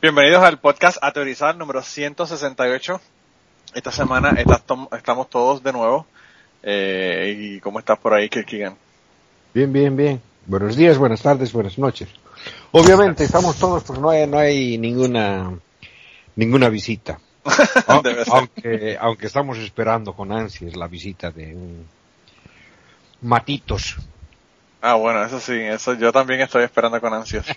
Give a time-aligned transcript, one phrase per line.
[0.00, 3.00] Bienvenidos al podcast A Teorizar número 168.
[3.74, 4.32] Esta semana
[4.92, 6.06] estamos todos de nuevo.
[6.62, 8.76] Eh, ¿Y cómo estás por ahí, Kirkigan?
[9.52, 10.22] Bien, bien, bien.
[10.46, 12.08] Buenos días, buenas tardes, buenas noches.
[12.70, 15.58] Obviamente estamos todos porque no hay, no hay ninguna
[16.36, 17.18] ninguna visita.
[17.88, 21.86] aunque, aunque estamos esperando con ansias la visita de un
[23.22, 23.96] Matitos.
[24.80, 27.46] Ah, bueno, eso sí, eso yo también estoy esperando con ansias.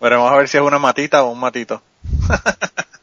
[0.00, 1.82] Veremos a ver si es una matita o un matito.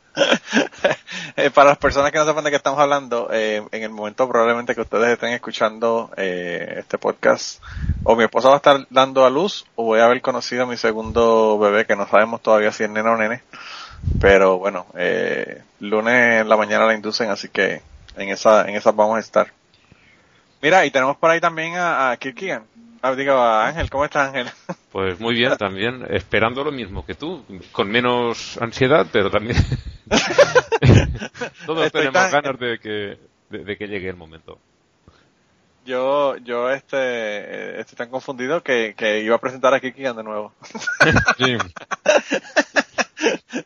[1.37, 4.27] Eh, para las personas que no sepan de qué estamos hablando, eh, en el momento
[4.27, 7.63] probablemente que ustedes estén escuchando eh, este podcast,
[8.03, 10.65] o mi esposa va a estar dando a luz, o voy a haber conocido a
[10.67, 13.43] mi segundo bebé, que no sabemos todavía si es nena o nene.
[14.19, 14.87] Pero bueno,
[15.79, 17.81] lunes en la mañana la inducen, así que
[18.17, 19.53] en esa, en esas vamos a estar.
[20.61, 22.17] Mira, y tenemos por ahí también a, a.
[23.03, 24.47] Ah, digo, Ángel, ¿cómo estás Ángel?
[24.91, 29.55] Pues muy bien, también, esperando lo mismo que tú, con menos ansiedad, pero también
[31.65, 33.17] todos tenemos ganas de que,
[33.49, 34.59] de, que llegue el momento.
[35.85, 40.53] Yo, yo este, estoy tan confundido que, que iba a presentar a Kikian de nuevo.
[41.37, 41.57] sí.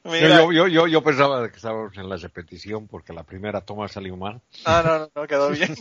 [0.04, 4.16] Yo, yo, yo, yo, pensaba que estábamos en la repetición porque la primera toma salió
[4.16, 4.42] mal.
[4.64, 5.74] Ah, no, no, no quedó bien.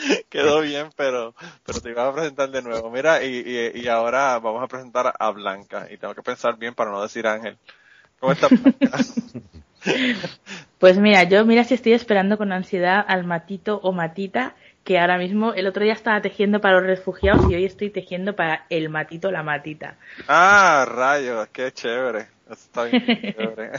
[0.28, 1.34] quedó bien, pero,
[1.64, 2.90] pero te iba a presentar de nuevo.
[2.90, 5.88] Mira, y, y, y, ahora vamos a presentar a Blanca.
[5.90, 7.58] Y tengo que pensar bien para no decir Ángel.
[8.18, 8.98] ¿Cómo estás, Blanca?
[10.78, 15.18] Pues mira, yo mira si estoy esperando con ansiedad al matito o matita, que ahora
[15.18, 18.88] mismo el otro día estaba tejiendo para los refugiados y hoy estoy tejiendo para el
[18.88, 19.96] matito o la matita.
[20.26, 22.28] Ah, rayos, qué chévere.
[22.50, 23.04] Está bien
[23.36, 23.72] chévere.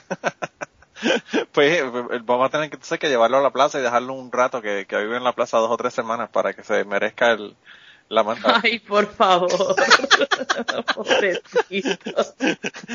[1.52, 1.84] pues
[2.24, 4.86] vamos a tener que, entonces, que llevarlo a la plaza y dejarlo un rato que,
[4.88, 7.56] que vive en la plaza dos o tres semanas para que se merezca el,
[8.12, 8.60] la manta.
[8.64, 9.50] Ay, por favor.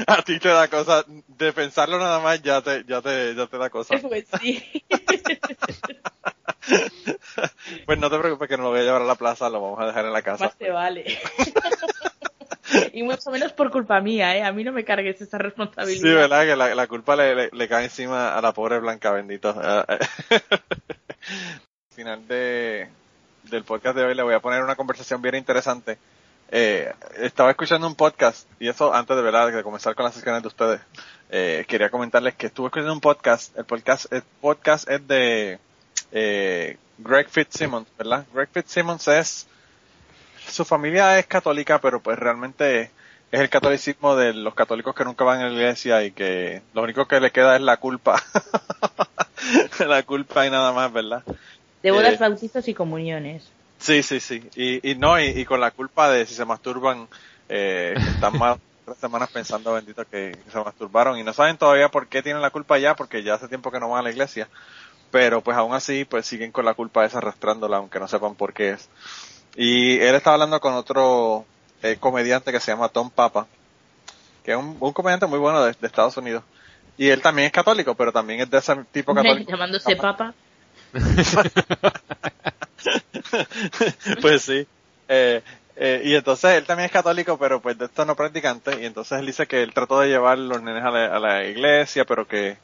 [0.06, 3.58] A ti te da cosa, de pensarlo nada más ya te, ya te, ya te
[3.58, 3.96] da cosa.
[3.98, 4.84] Pues sí.
[7.86, 9.80] pues no te preocupes que no lo voy a llevar a la plaza, lo vamos
[9.80, 10.44] a dejar en la casa.
[10.44, 11.18] Más te vale.
[12.92, 14.42] Y mucho menos por culpa mía, ¿eh?
[14.42, 16.00] A mí no me cargues esa responsabilidad.
[16.00, 16.44] Sí, ¿verdad?
[16.44, 19.54] Que la, culpa le, cae encima a la pobre Blanca, bendito.
[21.94, 22.88] Final de,
[23.44, 25.98] del podcast de hoy le voy a poner una conversación bien interesante.
[26.50, 30.42] Eh, estaba escuchando un podcast, y eso antes de, verdad, de comenzar con las sesiones
[30.42, 30.80] de ustedes,
[31.30, 35.58] eh, quería comentarles que estuve escuchando un podcast, el podcast, el podcast es de
[36.12, 38.24] eh, Greg Fitzsimmons, ¿verdad?
[38.32, 39.48] Greg Fitzsimmons es
[40.48, 42.90] su familia es católica, pero pues realmente
[43.32, 46.82] es el catolicismo de los católicos que nunca van a la iglesia y que lo
[46.82, 48.22] único que le queda es la culpa.
[49.86, 51.22] la culpa y nada más, ¿verdad?
[51.82, 53.50] De bodas, eh, bautizos y comuniones.
[53.78, 54.42] Sí, sí, sí.
[54.54, 57.08] Y, y no, y, con la culpa de si se masturban,
[57.48, 62.06] eh, están más tres semanas pensando, bendito, que, se masturbaron y no saben todavía por
[62.06, 64.48] qué tienen la culpa ya, porque ya hace tiempo que no van a la iglesia.
[65.10, 68.52] Pero pues aún así, pues siguen con la culpa esa arrastrándola, aunque no sepan por
[68.52, 68.88] qué es.
[69.56, 71.44] Y él estaba hablando con otro
[71.82, 73.46] eh, comediante que se llama Tom Papa,
[74.44, 76.44] que es un, comediante muy bueno de, Estados Unidos.
[76.98, 79.50] Y él también es católico, pero también es de ese tipo católico.
[79.50, 80.34] Llamándose Papa.
[84.20, 84.66] pues sí.
[85.08, 85.42] Eh,
[85.76, 88.80] eh, y entonces él también es católico, pero pues de esto no practicante.
[88.80, 92.26] Y entonces él dice que él trató de llevar los nenes a la, iglesia, pero
[92.26, 92.56] que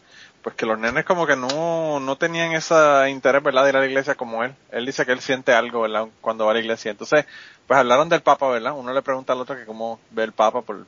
[0.42, 2.74] pues que los nenes como que no, no tenían ese
[3.08, 3.62] interés, ¿verdad?
[3.64, 4.54] De ir a la iglesia como él.
[4.70, 6.06] Él dice que él siente algo, ¿verdad?
[6.20, 6.90] Cuando va a la iglesia.
[6.90, 7.26] Entonces,
[7.66, 8.72] pues hablaron del Papa, ¿verdad?
[8.76, 10.84] Uno le pregunta al otro que cómo ve el Papa por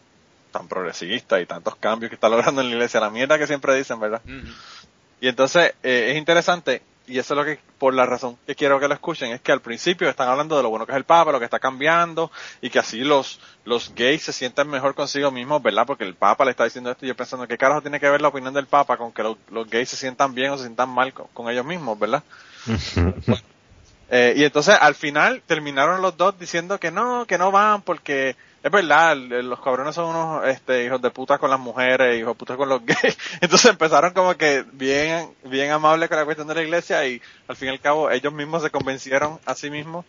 [0.50, 3.00] tan progresista y tantos cambios que está logrando en la iglesia.
[3.00, 4.22] La mierda que siempre dicen, ¿verdad?
[5.20, 8.80] Y entonces, eh, es interesante y eso es lo que, por la razón que quiero
[8.80, 11.04] que lo escuchen, es que al principio están hablando de lo bueno que es el
[11.04, 12.30] Papa, lo que está cambiando,
[12.62, 15.84] y que así los, los gays se sienten mejor consigo mismos, ¿verdad?
[15.86, 18.22] Porque el Papa le está diciendo esto y yo pensando, ¿qué carajo tiene que ver
[18.22, 19.36] la opinión del Papa con que los,
[19.68, 22.22] gays se sientan bien o se sientan mal con, ellos mismos, ¿verdad?
[24.10, 28.36] eh, y entonces al final terminaron los dos diciendo que no, que no van porque
[28.64, 32.38] es verdad, los cabrones son unos este, hijos de puta con las mujeres, hijos de
[32.38, 33.18] puta con los gays.
[33.42, 37.56] Entonces empezaron como que bien, bien amables con la cuestión de la iglesia y al
[37.56, 40.06] fin y al cabo ellos mismos se convencieron a sí mismos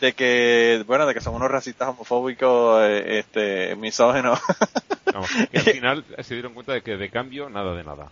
[0.00, 4.40] de que, bueno, de que son unos racistas homofóbicos, eh, este, misógenos.
[5.52, 8.10] y al final se dieron cuenta de que de cambio nada de nada.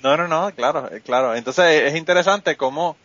[0.00, 1.36] No, no, no, claro, eh, claro.
[1.36, 2.96] Entonces es interesante cómo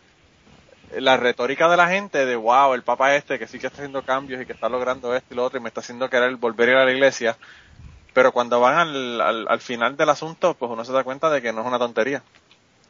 [0.98, 4.02] la retórica de la gente de wow, el Papa este que sí que está haciendo
[4.02, 6.68] cambios y que está logrando esto y lo otro y me está haciendo querer volver
[6.68, 7.36] a ir a la iglesia,
[8.12, 11.52] pero cuando van al, al, final del asunto, pues uno se da cuenta de que
[11.52, 12.22] no es una tontería.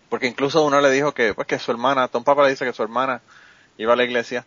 [0.09, 2.73] Porque incluso uno le dijo que, pues que su hermana, Tom Papa le dice que
[2.73, 3.23] su hermana
[3.79, 4.45] iba a la iglesia,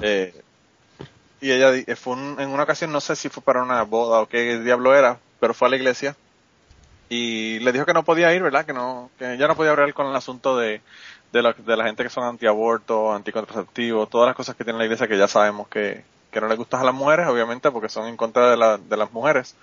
[0.00, 0.42] eh,
[1.40, 4.58] y ella fue en una ocasión, no sé si fue para una boda o qué
[4.60, 6.16] diablo era, pero fue a la iglesia
[7.08, 8.64] y le dijo que no podía ir, ¿verdad?
[8.64, 10.80] Que no, que ya no podía hablar con el asunto de,
[11.32, 14.84] de la, de la gente que son antiaborto, anticontraceptivos, todas las cosas que tiene la
[14.84, 18.06] iglesia que ya sabemos que, que no le gustan a las mujeres, obviamente, porque son
[18.06, 19.56] en contra de, la, de las mujeres.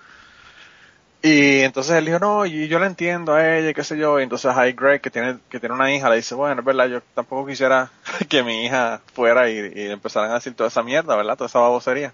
[1.22, 4.24] Y entonces él dijo, no, y yo le entiendo a ella, qué sé yo, y
[4.24, 7.00] entonces hay Greg, que tiene, que tiene una hija, le dice, bueno, es verdad, yo
[7.14, 7.90] tampoco quisiera
[8.28, 11.36] que mi hija fuera y, y empezaran a decir toda esa mierda, ¿verdad?
[11.36, 12.12] Toda esa babosería.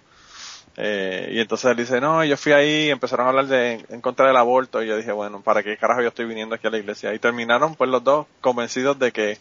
[0.81, 4.27] Eh, y entonces él dice, no, yo fui ahí, empezaron a hablar de, en contra
[4.27, 6.77] del aborto, y yo dije, bueno, ¿para qué carajo yo estoy viniendo aquí a la
[6.77, 7.13] iglesia?
[7.13, 9.37] Y terminaron pues los dos convencidos de que,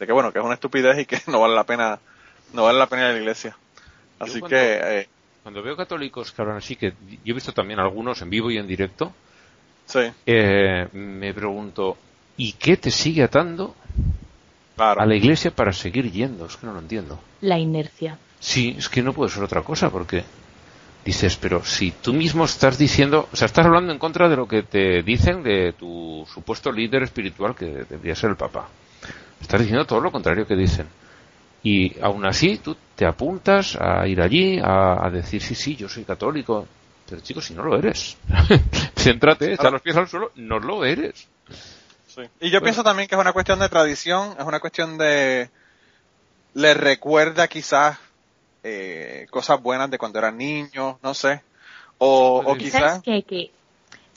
[0.00, 2.00] de que bueno, que es una estupidez y que no vale la pena,
[2.52, 3.56] no vale la pena ir a la iglesia.
[4.18, 4.80] Así que...
[4.82, 5.08] Eh,
[5.44, 6.94] cuando veo católicos que hablan así, que
[7.24, 9.12] yo he visto también algunos en vivo y en directo,
[9.86, 10.00] sí.
[10.26, 11.96] eh, me pregunto,
[12.36, 13.76] ¿y qué te sigue atando
[14.78, 16.46] a la iglesia para seguir yendo?
[16.46, 17.20] Es que no lo entiendo.
[17.40, 18.18] La inercia.
[18.40, 20.24] Sí, es que no puede ser otra cosa, porque
[21.04, 24.46] dices, pero si tú mismo estás diciendo, o sea, estás hablando en contra de lo
[24.46, 28.68] que te dicen de tu supuesto líder espiritual que debería ser el Papa.
[29.40, 30.86] Estás diciendo todo lo contrario que dicen.
[31.64, 36.04] Y aún así tú te apuntas a ir allí, a, decir, sí, sí, yo soy
[36.04, 36.66] católico.
[37.08, 38.16] Pero chicos, si no lo eres,
[38.96, 41.28] céntrate, echa los pies al suelo, no lo eres.
[42.40, 45.50] Y yo pienso también que es una cuestión de tradición, es una cuestión de...
[46.54, 47.98] Le recuerda quizás
[48.62, 51.42] eh, cosas buenas de cuando eran niños, no sé.
[51.98, 53.02] O, o quizás...
[53.02, 53.50] Que,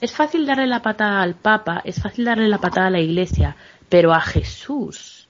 [0.00, 3.56] es fácil darle la patada al Papa, es fácil darle la patada a la Iglesia,
[3.88, 5.28] pero a Jesús,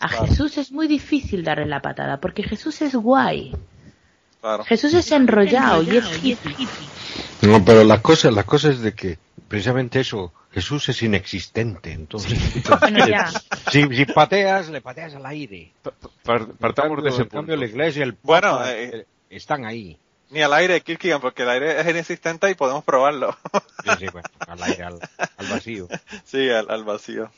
[0.00, 3.52] a Jesús es muy difícil darle la patada, porque Jesús es guay.
[4.66, 6.66] Jesús es enrollado, y es hippie.
[7.42, 9.18] No, pero la cosa, la cosa es de que
[9.48, 12.38] precisamente eso, Jesús es inexistente, entonces.
[13.70, 15.72] Si, pateas, le pateas al aire.
[16.58, 19.98] Partamos de ese cambio la iglesia, el bueno, eh, están ahí.
[20.30, 23.36] Ni al aire, Kirkigan, porque el aire es inexistente y podemos probarlo.
[23.84, 24.98] Sí, sí, bueno, al aire, al,
[25.50, 25.88] vacío.
[26.24, 27.30] Sí, al, vacío.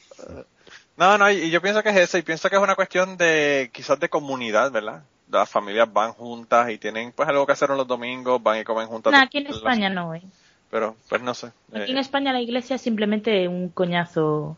[0.96, 3.70] No, no, y yo pienso que es eso, y pienso que es una cuestión de,
[3.72, 5.02] quizás de comunidad, ¿verdad?
[5.30, 8.64] Las familias van juntas y tienen pues algo que hacer en los domingos, van y
[8.64, 9.12] comen juntas.
[9.12, 10.22] No, aquí en España no, ¿eh?
[10.70, 11.48] pero pues no sé.
[11.72, 14.56] Aquí en eh, España la iglesia es simplemente un coñazo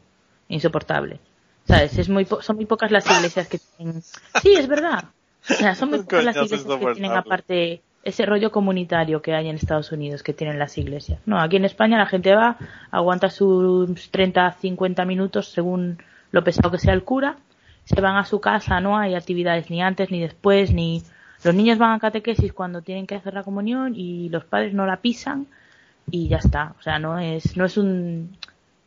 [0.48, 1.20] insoportable.
[1.64, 1.96] ¿Sabes?
[1.98, 4.02] Es muy son muy pocas las iglesias que tienen.
[4.02, 5.04] Sí, es verdad.
[5.48, 9.48] O sea, son muy pocas las iglesias que tienen aparte ese rollo comunitario que hay
[9.48, 11.20] en Estados Unidos que tienen las iglesias.
[11.24, 12.56] No, aquí en España la gente va,
[12.90, 16.02] aguanta sus 30, 50 minutos según
[16.32, 17.36] lo pesado que sea el cura,
[17.84, 21.02] se van a su casa, no hay actividades ni antes ni después, ni
[21.44, 24.86] los niños van a catequesis cuando tienen que hacer la comunión y los padres no
[24.86, 25.46] la pisan
[26.10, 26.74] y ya está.
[26.78, 28.36] O sea, no es, no es un,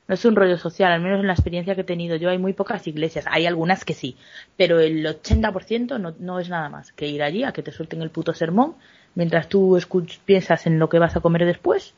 [0.07, 2.37] no es un rollo social, al menos en la experiencia que he tenido yo hay
[2.37, 4.15] muy pocas iglesias, hay algunas que sí,
[4.55, 8.01] pero el 80% no, no es nada más que ir allí a que te suelten
[8.01, 8.75] el puto sermón
[9.15, 9.79] mientras tú
[10.25, 11.93] piensas en lo que vas a comer después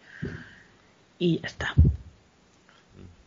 [1.19, 1.73] y ya está.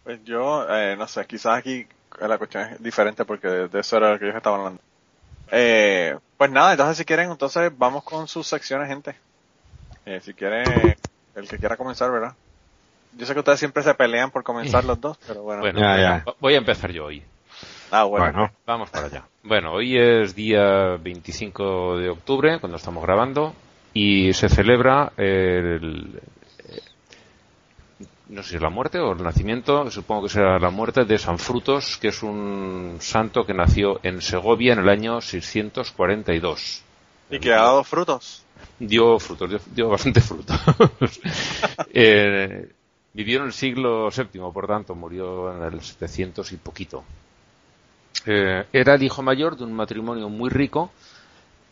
[0.05, 1.87] Pues yo, eh, no sé, quizás aquí
[2.29, 4.83] la cuestión es diferente porque de, eso era lo que ellos estaban hablando.
[5.53, 9.17] Eh, pues nada, entonces si quieren, entonces vamos con sus secciones, gente.
[10.07, 10.97] Eh, si quieren
[11.35, 12.35] el que quiera comenzar, ¿verdad?
[13.17, 15.63] Yo sé que ustedes siempre se pelean por comenzar los dos, pero bueno.
[16.39, 17.23] voy a empezar yo hoy.
[17.91, 18.51] Ah, bueno.
[18.67, 19.25] Vamos para allá.
[19.43, 23.55] Bueno, hoy es día 25 de octubre, cuando estamos grabando,
[23.93, 26.21] y se celebra el,
[28.31, 31.19] no sé si es la muerte o el nacimiento, supongo que será la muerte de
[31.19, 36.83] San Frutos, que es un santo que nació en Segovia en el año 642.
[37.31, 38.45] ¿Y que ha dado frutos?
[38.79, 40.59] Dio frutos, dio, bastante frutos.
[41.93, 42.71] eh,
[43.13, 47.03] vivió en el siglo VII, por tanto, murió en el 700 y poquito.
[48.27, 50.93] Eh, era el hijo mayor de un matrimonio muy rico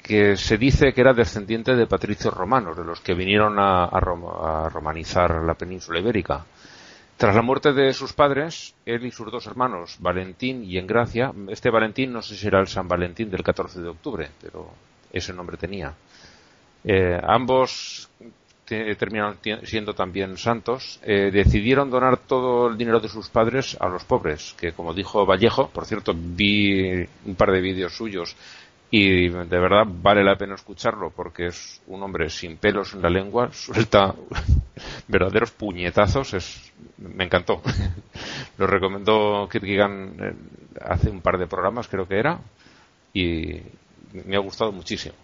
[0.09, 3.91] que se dice que era descendiente de patricios romanos, de los que vinieron a,
[4.71, 6.47] romanizar la península ibérica.
[7.19, 11.69] Tras la muerte de sus padres, él y sus dos hermanos, Valentín y Engracia, este
[11.69, 14.71] Valentín no sé si era el San Valentín del 14 de octubre, pero
[15.13, 15.93] ese nombre tenía.
[16.85, 18.09] Eh, ambos
[18.65, 24.05] terminaron siendo también santos, eh, decidieron donar todo el dinero de sus padres a los
[24.05, 28.37] pobres, que como dijo Vallejo, por cierto, vi un par de vídeos suyos
[28.91, 33.11] y de verdad vale la pena escucharlo porque es un hombre sin pelos en la
[33.11, 34.15] lengua, suelta
[35.07, 37.63] verdaderos puñetazos, es, me encantó.
[38.59, 40.35] Lo recomendó Kierkegaard eh,
[40.81, 42.41] hace un par de programas, creo que era,
[43.13, 43.61] y
[44.13, 45.15] me ha gustado muchísimo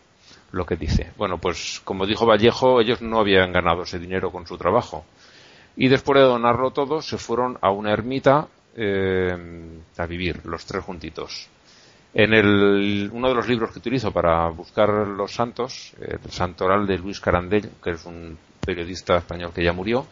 [0.52, 1.12] lo que dice.
[1.16, 5.04] Bueno, pues como dijo Vallejo, ellos no habían ganado ese dinero con su trabajo.
[5.76, 9.36] Y después de donarlo todo, se fueron a una ermita eh,
[9.96, 11.48] a vivir, los tres juntitos.
[12.14, 16.96] En el, uno de los libros que utilizo para buscar los santos, el Santoral de
[16.96, 20.06] Luis Carandel, que es un periodista español que ya murió,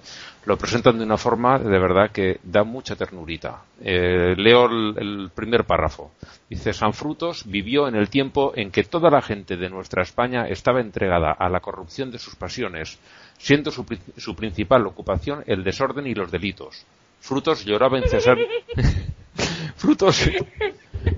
[0.44, 3.62] lo presentan de una forma de verdad que da mucha ternurita.
[3.80, 6.11] Eh, leo el, primer párrafo.
[6.50, 10.49] Dice, San Frutos vivió en el tiempo en que toda la gente de nuestra España
[10.49, 12.99] estaba entregada a la corrupción de sus pasiones,
[13.38, 16.85] siendo su, su principal ocupación el desorden y los delitos.
[17.21, 18.38] Frutos lloraba incesar...
[19.77, 20.29] Frutos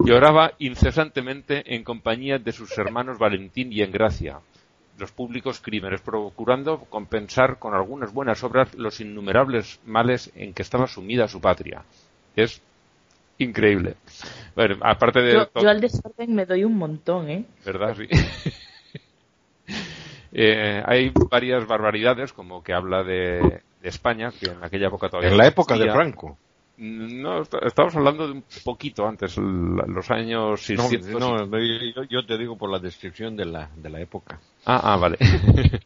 [0.04, 4.38] Lloraba incesantemente en compañía de sus hermanos Valentín y Engracia,
[4.98, 10.86] los públicos crímenes, procurando compensar con algunas buenas obras los innumerables males en que estaba
[10.86, 11.82] sumida su patria.
[12.36, 12.62] Es
[13.38, 13.96] increíble.
[14.54, 17.44] Bueno, aparte de yo, al desorden me doy un montón, ¿eh?
[17.64, 17.96] ¿Verdad?
[17.96, 18.08] Sí.
[20.36, 25.30] Eh, hay varias barbaridades, como que habla de, España, que en aquella época todavía.
[25.30, 26.36] En la época de Franco.
[26.76, 31.08] No, estamos hablando de un poquito antes, los años 600.
[31.20, 31.46] No,
[32.08, 34.40] yo, te digo por la descripción de la, de la época.
[34.64, 35.16] Ah, ah vale.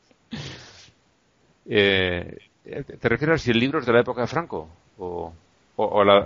[1.67, 4.69] eh, ¿Te refieres a si el libro es de la época de Franco?
[4.99, 5.33] ¿O,
[5.77, 6.21] o, la,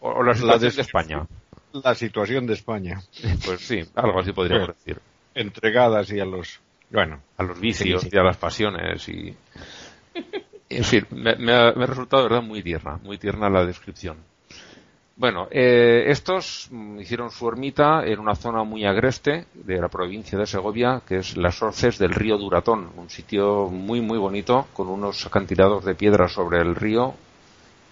[0.00, 1.26] o, la situación de España?
[1.72, 3.02] La situación de España.
[3.44, 4.98] Pues sí, algo así podríamos decir.
[5.34, 6.58] Entregadas y a los,
[6.90, 9.36] bueno, a los vicios y a las pasiones y
[10.70, 14.18] en fin, me, ha, resultado de verdad muy tierna, muy tierna la descripción.
[15.16, 16.70] Bueno, eh, estos
[17.00, 21.36] hicieron su ermita en una zona muy agreste de la provincia de Segovia, que es
[21.36, 26.28] las Orces del río Duratón, un sitio muy muy bonito con unos acantilados de piedra
[26.28, 27.14] sobre el río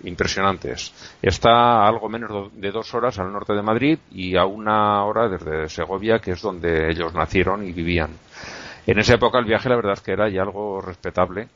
[0.05, 0.93] impresionantes.
[1.21, 1.51] Está
[1.83, 5.69] a algo menos de dos horas al norte de Madrid y a una hora desde
[5.69, 8.11] Segovia, que es donde ellos nacieron y vivían.
[8.87, 11.49] En esa época el viaje la verdad es que era ya algo respetable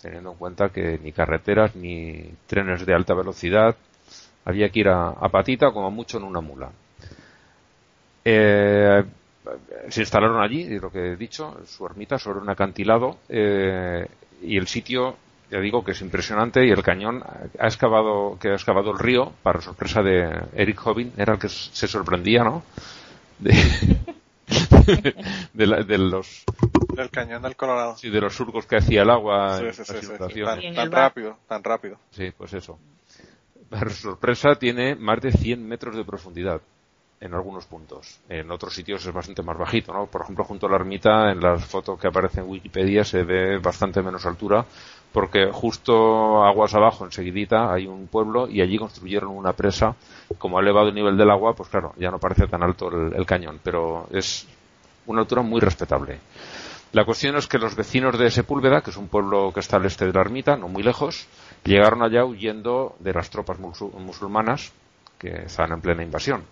[0.00, 3.76] teniendo en cuenta que ni carreteras ni trenes de alta velocidad,
[4.44, 6.70] había que ir a, patita como mucho en una mula.
[8.24, 9.04] Eh,
[9.88, 14.06] se instalaron allí, lo que he dicho, su ermita sobre un acantilado eh,
[14.42, 15.16] y el sitio,
[15.50, 17.22] ya digo que es impresionante y el cañón
[17.58, 21.48] ha excavado, que ha excavado el río, para sorpresa de Eric Hobin, era el que
[21.48, 22.62] se sorprendía, ¿no?
[23.38, 23.52] De,
[25.52, 26.44] de, los
[26.94, 27.96] del cañón del Colorado.
[27.96, 29.60] Sí, de los surcos que hacía el agua.
[30.74, 31.98] Tan, rápido, tan rápido.
[32.10, 32.78] Sí, pues eso.
[33.68, 36.60] Para sorpresa tiene más de 100 metros de profundidad
[37.20, 38.20] en algunos puntos.
[38.28, 40.06] En otros sitios es bastante más bajito, ¿no?
[40.06, 43.58] Por ejemplo, junto a la ermita, en las fotos que aparecen en Wikipedia se ve
[43.58, 44.64] bastante menos altura,
[45.12, 49.96] porque justo aguas abajo, enseguidita, hay un pueblo y allí construyeron una presa.
[50.38, 53.26] Como ha elevado el nivel del agua, pues claro, ya no parece tan alto el,
[53.26, 54.46] cañón, pero es
[55.06, 56.20] una altura muy respetable.
[56.92, 59.86] La cuestión es que los vecinos de Sepúlveda, que es un pueblo que está al
[59.86, 61.26] este de la ermita, no muy lejos,
[61.64, 64.72] llegaron allá huyendo de las tropas musulmanas
[65.18, 66.44] que estaban en plena invasión.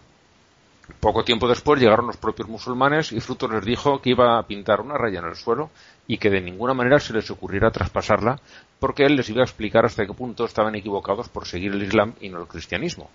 [1.00, 4.80] Poco tiempo después llegaron los propios musulmanes y Fruto les dijo que iba a pintar
[4.80, 5.70] una raya en el suelo
[6.06, 8.40] y que de ninguna manera se les ocurriera traspasarla
[8.78, 12.14] porque él les iba a explicar hasta qué punto estaban equivocados por seguir el Islam
[12.20, 13.10] y no el cristianismo.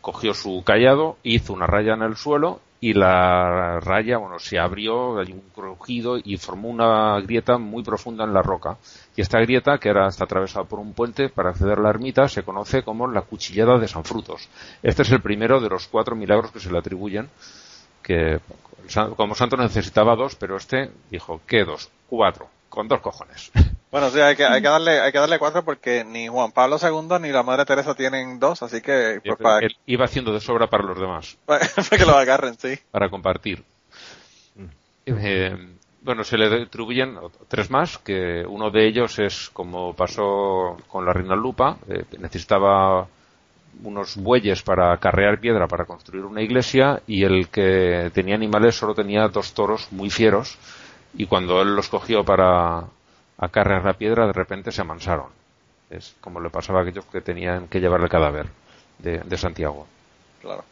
[0.00, 5.18] Cogió su callado, hizo una raya en el suelo y la raya, bueno, se abrió,
[5.18, 8.76] hay un crujido y formó una grieta muy profunda en la roca.
[9.16, 12.28] Y esta grieta, que ahora está atravesada por un puente para acceder a la ermita,
[12.28, 14.48] se conoce como la cuchillada de San Frutos.
[14.82, 17.28] Este es el primero de los cuatro milagros que se le atribuyen,
[18.06, 18.38] que
[19.16, 21.90] como santo necesitaba dos, pero este dijo, ¿qué dos?
[22.08, 23.50] Cuatro, con dos cojones.
[23.88, 26.76] Bueno, sí, hay que, hay que darle, hay que darle cuatro porque ni Juan Pablo
[26.82, 29.68] II ni la Madre Teresa tienen dos, así que pues, para...
[29.86, 31.38] iba haciendo de sobra para los demás.
[31.46, 32.78] para que lo agarren, sí.
[32.90, 33.64] Para compartir.
[34.56, 34.66] Mm.
[35.06, 35.68] Eh,
[36.02, 37.16] bueno, se le atribuyen
[37.48, 43.06] tres más, que uno de ellos es como pasó con la reina Lupa, eh, necesitaba
[43.82, 48.94] unos bueyes para carrear piedra para construir una iglesia y el que tenía animales solo
[48.94, 50.58] tenía dos toros muy fieros
[51.14, 52.84] y cuando él los cogió para
[53.38, 55.26] a cargar la piedra, de repente se amansaron.
[55.90, 58.46] Es como le pasaba a aquellos que tenían que llevar el cadáver
[58.98, 59.86] de, Santiago.
[60.40, 60.64] Claro.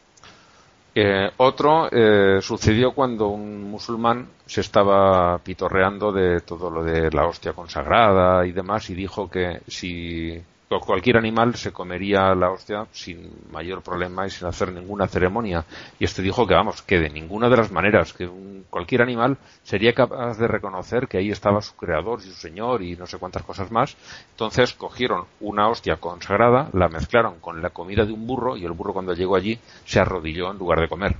[0.94, 7.26] Eh, otro eh, sucedió cuando un musulmán se estaba pitorreando de todo lo de la
[7.26, 10.40] hostia consagrada y demás y dijo que si
[10.80, 15.64] cualquier animal se comería la hostia sin mayor problema y sin hacer ninguna ceremonia.
[15.98, 18.30] Y este dijo que, vamos, que de ninguna de las maneras, que
[18.70, 22.96] cualquier animal sería capaz de reconocer que ahí estaba su creador y su señor y
[22.96, 23.96] no sé cuántas cosas más.
[24.30, 28.72] Entonces cogieron una hostia consagrada, la mezclaron con la comida de un burro y el
[28.72, 31.16] burro cuando llegó allí se arrodilló en lugar de comer.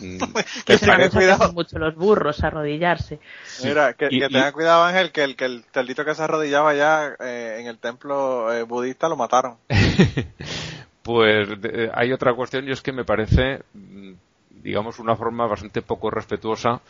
[0.00, 0.18] Mm,
[0.66, 3.20] que tengan cuidado mucho los burros arrodillarse.
[3.62, 7.58] Mira, que, tengan cuidado Ángel, que el, que el cerdito que se arrodillaba ya eh,
[7.60, 9.56] en el templo eh, budista lo mataron.
[11.02, 11.48] pues
[11.92, 14.12] hay otra cuestión y es que me parece, mm,
[14.62, 16.80] digamos, una forma bastante poco respetuosa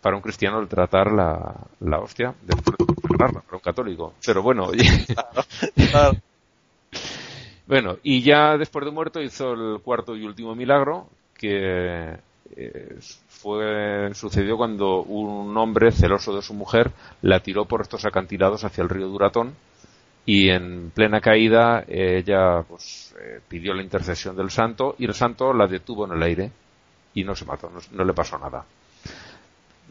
[0.00, 2.54] para un cristiano el tratar la, la hostia de
[3.18, 4.14] para un católico.
[4.24, 4.70] Pero bueno,
[7.66, 12.16] bueno, y ya después de muerto hizo el cuarto y último milagro, que
[12.56, 16.90] eh, fue sucedió cuando un hombre celoso de su mujer
[17.22, 19.54] la tiró por estos acantilados hacia el río Duratón
[20.24, 25.52] y en plena caída ella pues, eh, pidió la intercesión del santo y el santo
[25.52, 26.50] la detuvo en el aire
[27.14, 28.64] y no se mató, no, le pasó nada.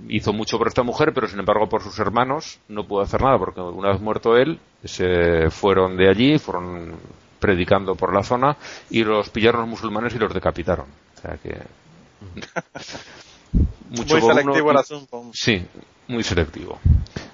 [0.09, 3.37] Hizo mucho por esta mujer, pero sin embargo por sus hermanos no pudo hacer nada
[3.39, 6.95] porque una vez muerto él se fueron de allí, fueron
[7.39, 8.57] predicando por la zona
[8.89, 11.04] y los pillaron los musulmanes y los decapitaron
[11.41, 11.57] que.
[13.89, 15.23] muy selectivo el asunto.
[15.33, 15.65] Sí,
[16.07, 16.79] muy selectivo.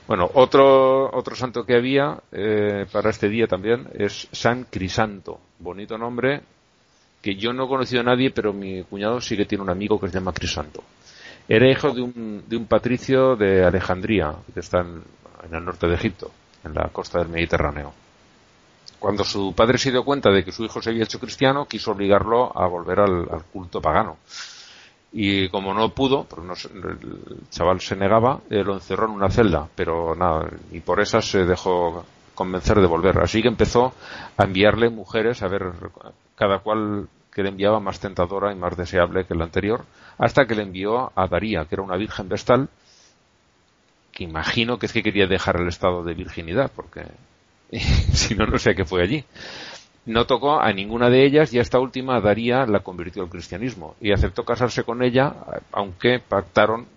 [0.08, 5.40] Bueno, otro, otro santo que había eh, para este día también es San Crisanto.
[5.60, 6.42] Bonito nombre
[7.22, 10.00] que yo no he conocido a nadie, pero mi cuñado sí que tiene un amigo
[10.00, 10.84] que se llama Crisanto.
[11.48, 15.04] Era hijo de un, de un patricio de Alejandría, que está en
[15.54, 16.32] el norte de Egipto,
[16.64, 17.94] en la costa del Mediterráneo.
[19.02, 21.90] Cuando su padre se dio cuenta de que su hijo se había hecho cristiano, quiso
[21.90, 24.18] obligarlo a volver al, culto pagano.
[25.12, 29.68] Y como no pudo, porque el chaval se negaba, eh, lo encerró en una celda,
[29.74, 33.18] pero nada, y por esa se dejó convencer de volver.
[33.18, 33.92] Así que empezó
[34.38, 35.74] a enviarle mujeres, a ver
[36.36, 39.84] cada cual que le enviaba más tentadora y más deseable que la anterior,
[40.20, 42.70] hasta que le envió a Daría, que era una virgen vestal,
[44.12, 47.08] que imagino que es que quería dejar el estado de virginidad, porque
[48.14, 49.24] si no, no sé qué fue allí.
[50.06, 53.96] No tocó a ninguna de ellas y a esta última Daría la convirtió al cristianismo
[54.02, 55.36] y aceptó casarse con ella,
[55.72, 56.88] aunque pactaron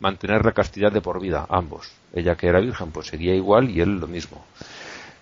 [0.00, 1.90] mantener la castidad de por vida, ambos.
[2.12, 4.44] Ella que era virgen, pues seguía igual y él lo mismo.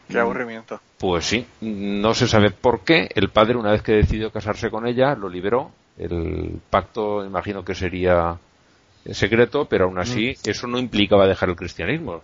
[0.08, 0.80] Qué aburrimiento.
[0.98, 3.08] Pues sí, no se sabe por qué.
[3.14, 5.70] El padre, una vez que decidió casarse con ella, lo liberó.
[5.96, 8.36] El pacto, imagino que sería
[9.12, 10.50] secreto, pero aún así mm.
[10.50, 12.22] eso no implicaba dejar el cristianismo.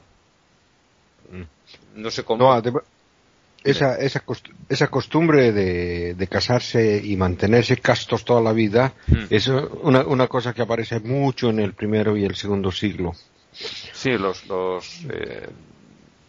[1.96, 2.54] No sé cómo.
[3.64, 4.22] esa, esa,
[4.68, 9.24] esa costumbre de, casarse y mantenerse castos toda la vida hmm.
[9.30, 13.12] es una, una, cosa que aparece mucho en el primero y el segundo siglo.
[13.52, 15.48] Sí, los, los eh,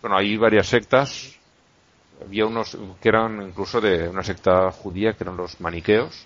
[0.02, 1.36] bueno, hay varias sectas.
[2.26, 6.26] Había unos que eran incluso de una secta judía que eran los maniqueos,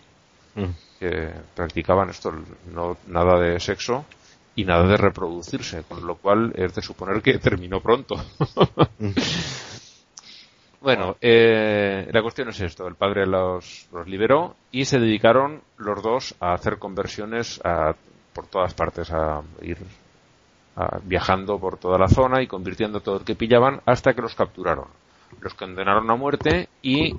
[0.55, 0.69] hmm.
[0.99, 2.31] que practicaban esto,
[2.71, 4.05] no nada de sexo
[4.55, 8.15] y nada de reproducirse, con lo cual es de suponer que terminó pronto.
[10.81, 16.03] bueno, eh, la cuestión es esto, el padre los, los, liberó y se dedicaron los
[16.03, 17.61] dos a hacer conversiones
[18.33, 19.77] por todas partes, a ir
[21.03, 24.87] viajando por toda la zona y convirtiendo todo el que pillaban hasta que los capturaron.
[25.39, 27.15] Los condenaron a muerte y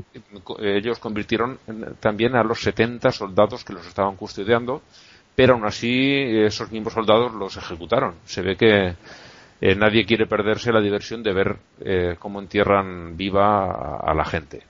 [0.58, 1.58] ellos convirtieron
[2.00, 4.82] también a los 70 soldados que los estaban custodiando
[5.34, 8.14] pero aún así esos mismos soldados los ejecutaron.
[8.24, 8.94] Se ve que
[9.60, 14.62] eh, nadie quiere perderse la diversión de ver eh, cómo entierran viva a, la gente.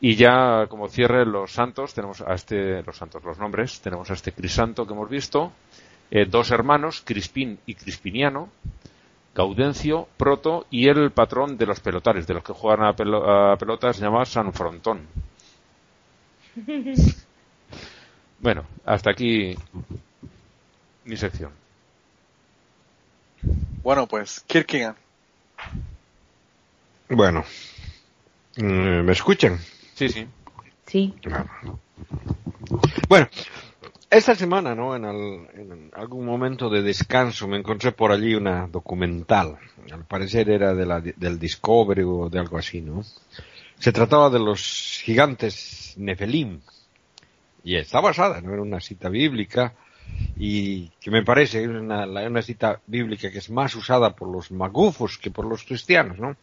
[0.00, 4.14] Y ya como cierre los santos, tenemos a este, los santos, los nombres, tenemos a
[4.14, 5.52] este Crisanto que hemos visto,
[6.10, 8.48] eh, dos hermanos, Crispín y Crispiniano,
[9.34, 12.88] Gaudencio, Proto y el patrón de los pelotares, de los que juegan a,
[13.52, 15.06] a pelotas, se llama San Frontón.
[18.40, 19.56] Bueno, hasta aquí
[21.04, 21.52] mi sección.
[23.82, 24.96] Bueno, pues Kierkegaard.
[27.08, 27.44] Bueno,
[28.56, 29.58] mm, ¿me escuchan?
[29.94, 30.26] Sí, sí.
[30.86, 31.14] Sí.
[33.08, 33.28] Bueno,
[34.10, 34.94] esta semana, ¿no?
[34.96, 39.58] En, algún momento de descanso me encontré por allí una documental.
[39.92, 43.04] Al parecer era de la, del Discovery o de algo así, ¿no?
[43.78, 46.60] Se trataba de los gigantes Nefelim.
[47.64, 48.54] Y está basada, ¿no?
[48.54, 49.74] En una cita bíblica
[50.36, 55.18] y que me parece una, una cita bíblica que es más usada por los magufos
[55.18, 56.36] que por los cristianos, ¿no?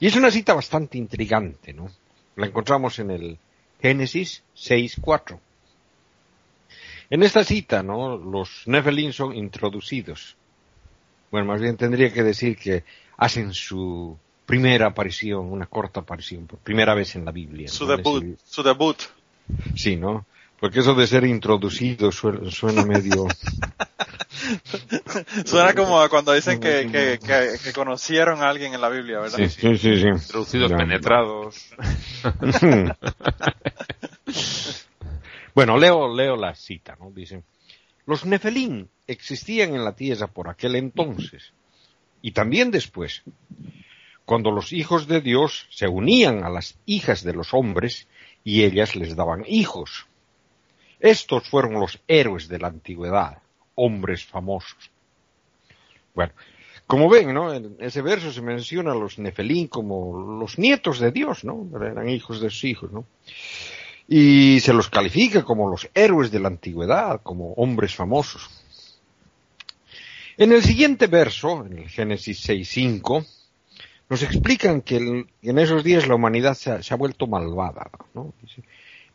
[0.00, 1.90] Y es una cita bastante intrigante, ¿no?
[2.36, 3.38] La encontramos en el
[3.80, 5.38] Génesis 6.4.
[7.10, 8.16] En esta cita, ¿no?
[8.16, 10.36] Los Nephilim son introducidos.
[11.30, 12.84] Bueno, más bien tendría que decir que
[13.16, 17.68] hacen su primera aparición, una corta aparición, por primera vez en la Biblia.
[17.68, 18.96] Su debut, su debut.
[19.74, 20.26] Sí, ¿no?
[20.60, 23.26] Porque eso de ser introducido suena, medio...
[25.44, 27.18] suena como cuando dicen que, que,
[27.62, 29.36] que, conocieron a alguien en la Biblia, ¿verdad?
[29.36, 30.00] Sí, sí, sí.
[30.00, 30.08] sí.
[30.08, 31.70] Introducidos, penetrados.
[35.54, 37.10] bueno, leo, leo la cita, ¿no?
[37.10, 37.42] Dice,
[38.06, 41.52] los Nefelín existían en la tierra por aquel entonces
[42.24, 43.22] y también después,
[44.24, 48.08] cuando los hijos de Dios se unían a las hijas de los hombres
[48.44, 50.06] y ellas les daban hijos.
[51.00, 53.38] Estos fueron los héroes de la antigüedad,
[53.74, 54.90] hombres famosos.
[56.14, 56.32] Bueno,
[56.86, 57.52] como ven, ¿no?
[57.52, 61.66] En ese verso se menciona a los Nefelín como los nietos de Dios, ¿no?
[61.80, 63.06] Eran hijos de sus hijos, ¿no?
[64.06, 68.50] Y se los califica como los héroes de la antigüedad, como hombres famosos.
[70.36, 73.24] En el siguiente verso, en el Génesis 6.5,
[74.08, 78.34] nos explican que en esos días la humanidad se ha, vuelto malvada, ¿no?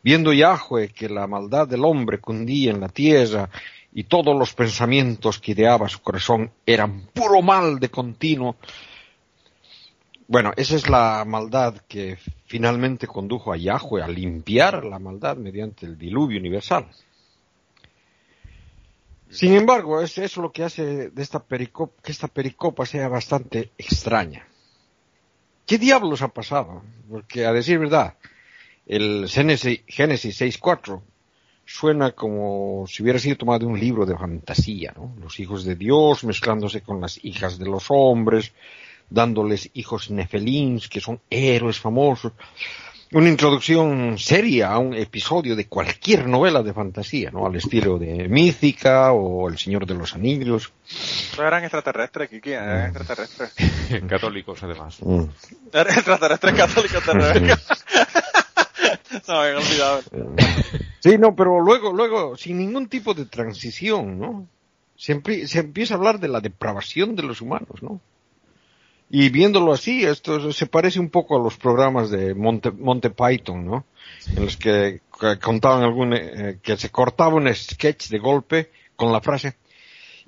[0.02, 3.48] Viendo Yahweh que la maldad del hombre cundía en la tierra
[3.92, 8.56] y todos los pensamientos que ideaba su corazón eran puro mal de continuo.
[10.26, 15.86] Bueno, esa es la maldad que finalmente condujo a Yahweh a limpiar la maldad mediante
[15.86, 16.86] el diluvio universal.
[19.28, 23.70] Sin embargo, es eso lo que hace de esta pericopa, que esta pericopa sea bastante
[23.78, 24.49] extraña.
[25.70, 26.82] ¿Qué diablos ha pasado?
[27.08, 28.14] Porque a decir verdad,
[28.86, 31.00] el Génesis, 6.4
[31.64, 35.14] suena como si hubiera sido tomado de un libro de fantasía, ¿no?
[35.22, 38.52] Los hijos de Dios mezclándose con las hijas de los hombres,
[39.10, 42.32] dándoles hijos nefelins, que son héroes famosos.
[43.12, 47.44] Una introducción seria a un episodio de cualquier novela de fantasía, ¿no?
[47.44, 50.72] Al estilo de Mítica o El Señor de los Anillos.
[51.36, 53.52] eran extraterrestres, Kiki, eran extraterrestres.
[54.08, 54.98] católicos, además.
[55.02, 55.24] Mm.
[55.72, 57.02] Eran extraterrestres católicos
[61.00, 64.46] Sí, no, pero luego, luego, sin ningún tipo de transición, ¿no?
[64.94, 68.00] Se, se empieza a hablar de la depravación de los humanos, ¿no?
[69.12, 73.66] Y viéndolo así, esto se parece un poco a los programas de Monte, Monte Python,
[73.66, 73.84] ¿no?
[74.36, 75.00] En los que,
[75.42, 79.56] contaban algún, eh, que se cortaba un sketch de golpe con la frase,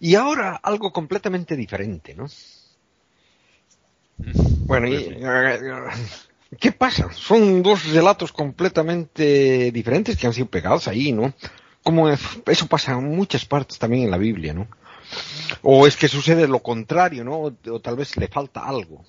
[0.01, 2.27] y ahora algo completamente diferente, ¿no?
[4.67, 7.11] Bueno, y, pues ¿Qué pasa?
[7.13, 11.33] Son dos relatos completamente diferentes que han sido pegados ahí, ¿no?
[11.83, 14.67] Como eso pasa en muchas partes también en la Biblia, ¿no?
[15.63, 17.41] O es que sucede lo contrario, ¿no?
[17.41, 19.05] O, tal vez le falta algo.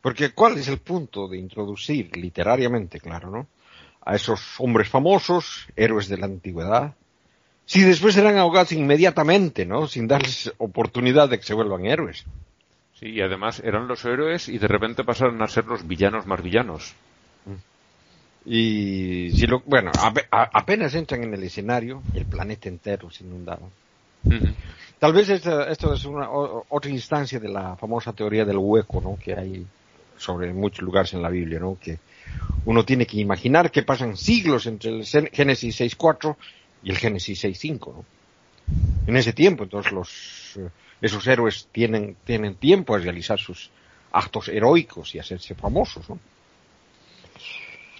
[0.00, 3.46] Porque ¿cuál es el punto de introducir literariamente, claro, ¿no?
[4.02, 6.94] A esos hombres famosos, héroes de la antigüedad,
[7.64, 9.88] si después serán ahogados inmediatamente, ¿no?
[9.88, 12.24] Sin darles oportunidad de que se vuelvan héroes.
[12.94, 16.42] Sí, y además eran los héroes y de repente pasaron a ser los villanos más
[16.42, 16.94] villanos.
[18.48, 19.90] Y si lo, bueno,
[20.30, 23.68] apenas entran en el escenario, el planeta entero se inundaba.
[24.98, 29.18] Tal vez esto, es una otra instancia de la famosa teoría del hueco, ¿no?
[29.22, 29.66] Que hay
[30.16, 31.76] sobre muchos lugares en la Biblia, ¿no?
[31.78, 31.98] Que
[32.64, 36.36] uno tiene que imaginar que pasan siglos entre el Génesis 6.4
[36.82, 38.04] y el Génesis 6.5, ¿no?
[39.06, 40.68] En ese tiempo, entonces los eh,
[41.00, 43.70] esos héroes tienen, tienen tiempo a realizar sus
[44.12, 46.18] actos heroicos y hacerse famosos, ¿no?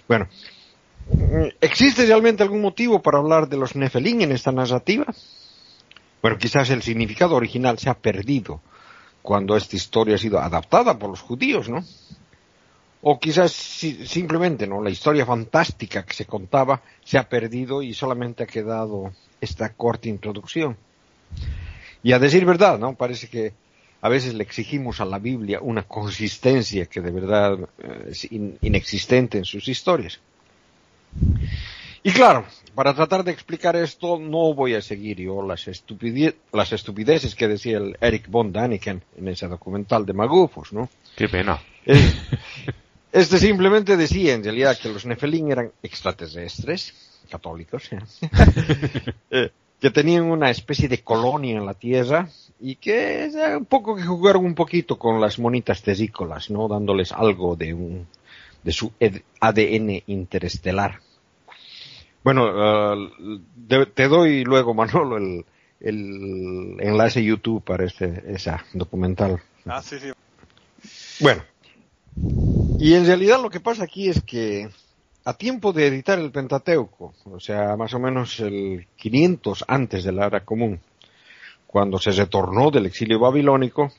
[0.07, 0.27] Bueno,
[1.61, 5.05] ¿existe realmente algún motivo para hablar de los Nefelín en esta narrativa?
[6.21, 8.61] Bueno, quizás el significado original se ha perdido
[9.21, 11.83] cuando esta historia ha sido adaptada por los judíos, ¿no?
[13.01, 14.81] O quizás simplemente, ¿no?
[14.81, 20.09] La historia fantástica que se contaba se ha perdido y solamente ha quedado esta corta
[20.09, 20.77] introducción.
[22.03, 22.95] Y a decir verdad, ¿no?
[22.95, 23.53] Parece que
[24.01, 29.37] a veces le exigimos a la Biblia una consistencia que de verdad eh, es inexistente
[29.37, 30.19] en sus historias.
[32.07, 35.67] Y claro, para tratar de explicar esto no voy a seguir yo las,
[36.53, 40.87] las estupideces que decía el Eric von Daniken en ese documental de Magufos, ¿no?
[41.17, 41.61] Qué pena.
[43.11, 46.93] este simplemente decía en realidad que los Nefelín eran extraterrestres,
[47.29, 47.89] católicos,
[49.29, 49.51] ¿eh?
[49.81, 52.29] que tenían una especie de colonia en la Tierra
[52.61, 56.69] y que un poco que jugaron un poquito con las monitas tesícolas, ¿no?
[56.69, 58.07] Dándoles algo de un
[58.63, 58.93] de su
[59.41, 61.01] ADN interestelar.
[62.27, 65.45] Bueno, uh, te doy luego, Manolo, el,
[65.79, 69.41] el enlace YouTube para este, esa documental.
[69.65, 70.11] Ah, sí, sí.
[71.21, 71.41] Bueno,
[72.79, 74.67] y en realidad lo que pasa aquí es que
[75.23, 80.11] a tiempo de editar el Pentateuco, o sea, más o menos el 500 antes de
[80.11, 80.81] la era común,
[81.65, 83.93] cuando se retornó del exilio babilónico,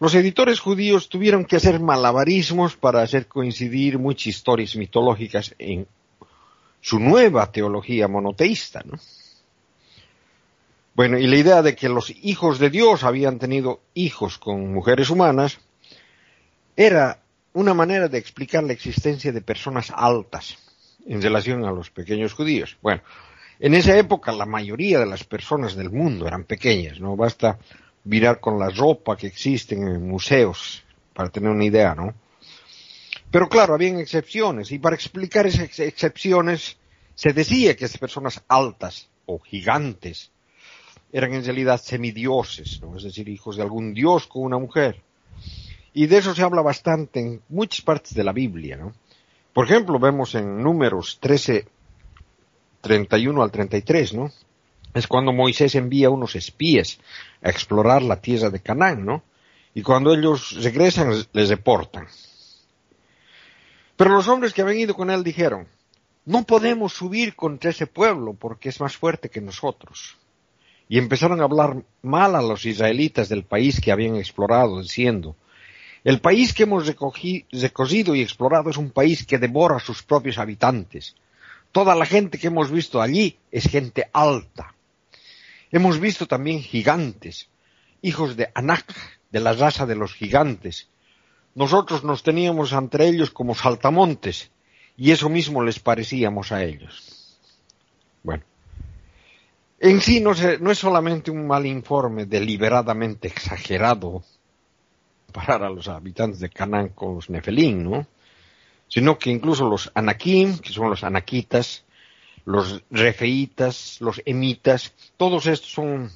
[0.00, 5.86] los editores judíos tuvieron que hacer malabarismos para hacer coincidir muchas historias mitológicas en
[6.80, 8.98] su nueva teología monoteísta, ¿no?
[10.94, 15.10] Bueno, y la idea de que los hijos de Dios habían tenido hijos con mujeres
[15.10, 15.60] humanas
[16.76, 17.20] era
[17.52, 20.58] una manera de explicar la existencia de personas altas
[21.06, 22.76] en relación a los pequeños judíos.
[22.82, 23.02] Bueno,
[23.60, 27.58] en esa época la mayoría de las personas del mundo eran pequeñas, no basta
[28.04, 30.82] mirar con la ropa que existen en museos
[31.14, 32.14] para tener una idea, ¿no?
[33.30, 36.78] Pero claro, habían excepciones y para explicar esas excepciones
[37.14, 40.30] se decía que esas personas altas o gigantes
[41.12, 42.96] eran en realidad semidioses, ¿no?
[42.96, 45.02] es decir, hijos de algún dios con una mujer.
[45.92, 48.92] Y de eso se habla bastante en muchas partes de la Biblia, ¿no?
[49.52, 51.66] Por ejemplo, vemos en Números 13,
[52.80, 54.30] 31 al 33, ¿no?
[54.94, 57.00] Es cuando Moisés envía unos espías
[57.42, 59.24] a explorar la tierra de Canaán, ¿no?
[59.74, 62.06] Y cuando ellos regresan les deportan.
[63.98, 65.66] Pero los hombres que habían ido con él dijeron,
[66.24, 70.16] no podemos subir contra ese pueblo porque es más fuerte que nosotros.
[70.88, 75.34] Y empezaron a hablar mal a los israelitas del país que habían explorado, diciendo,
[76.04, 80.38] el país que hemos recogido y explorado es un país que devora a sus propios
[80.38, 81.16] habitantes.
[81.72, 84.76] Toda la gente que hemos visto allí es gente alta.
[85.72, 87.48] Hemos visto también gigantes,
[88.00, 88.94] hijos de Anak,
[89.32, 90.88] de la raza de los gigantes,
[91.58, 94.52] nosotros nos teníamos entre ellos como saltamontes
[94.96, 97.36] y eso mismo les parecíamos a ellos.
[98.22, 98.44] Bueno,
[99.80, 104.22] en sí no, es solamente un mal informe deliberadamente exagerado
[105.32, 108.06] parar a los habitantes de Canaán con los Nefelín, ¿no?
[108.86, 111.84] Sino que incluso los Anakim, que son los Anaquitas,
[112.44, 116.08] los Refeitas, los Emitas, todos estos son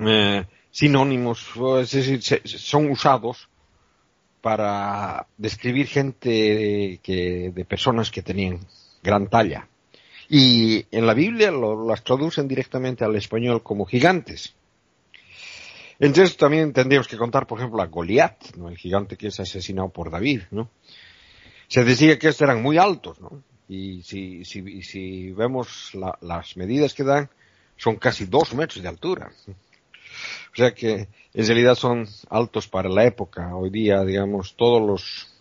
[0.00, 1.46] eh, sinónimos,
[1.80, 3.48] es decir, son usados
[4.40, 8.60] para describir gente que, de personas que tenían
[9.02, 9.68] gran talla.
[10.28, 14.54] Y en la Biblia lo, las traducen directamente al español como gigantes.
[15.98, 18.68] Entonces también tendríamos que contar, por ejemplo, a Goliat, ¿no?
[18.68, 20.42] el gigante que es asesinado por David.
[20.50, 20.70] ¿no?
[21.66, 23.42] Se decía que estos eran muy altos, ¿no?
[23.68, 27.28] y si, si, si vemos las medidas que dan,
[27.76, 29.30] son casi dos metros de altura.
[30.52, 33.54] O sea que en realidad son altos para la época.
[33.54, 35.32] Hoy día, digamos, todos los,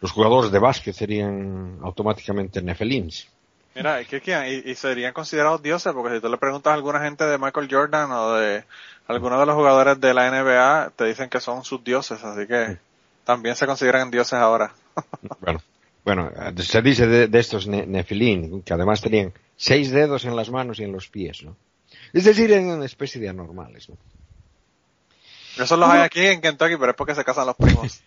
[0.00, 3.28] los jugadores de básquet serían automáticamente nefelins.
[3.74, 7.38] Mira, ¿qué, y, serían considerados dioses, porque si tú le preguntas a alguna gente de
[7.38, 8.64] Michael Jordan o de
[9.06, 12.78] algunos de los jugadores de la NBA, te dicen que son sus dioses, así que
[13.24, 14.72] también se consideran dioses ahora.
[15.40, 15.62] bueno,
[16.04, 20.84] bueno, se dice de, estos nefilín, que además tenían seis dedos en las manos y
[20.84, 21.56] en los pies, ¿no?
[22.12, 23.96] Es decir, en una especie de anormales, ¿no?
[25.58, 28.02] Eso los hay aquí en Kentucky, pero es porque se casan los primos.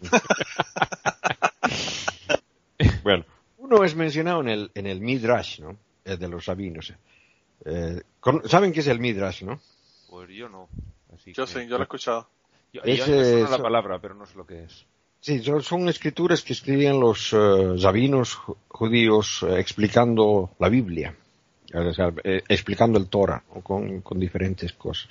[3.02, 3.24] bueno,
[3.58, 5.76] uno es mencionado en el, en el Midrash, ¿no?
[6.04, 6.92] El de los sabinos.
[7.64, 8.02] Eh,
[8.44, 9.60] ¿Saben qué es el Midrash, no?
[10.10, 10.68] Pues yo no.
[11.26, 12.28] yo sí, yo lo he escuchado.
[12.72, 14.86] Yo, yo la palabra, pero no sé lo que es.
[15.20, 21.16] Sí, son, escrituras que escribían los sabinos eh, judíos eh, explicando la Biblia,
[22.48, 25.10] explicando el Torah con, diferentes cosas.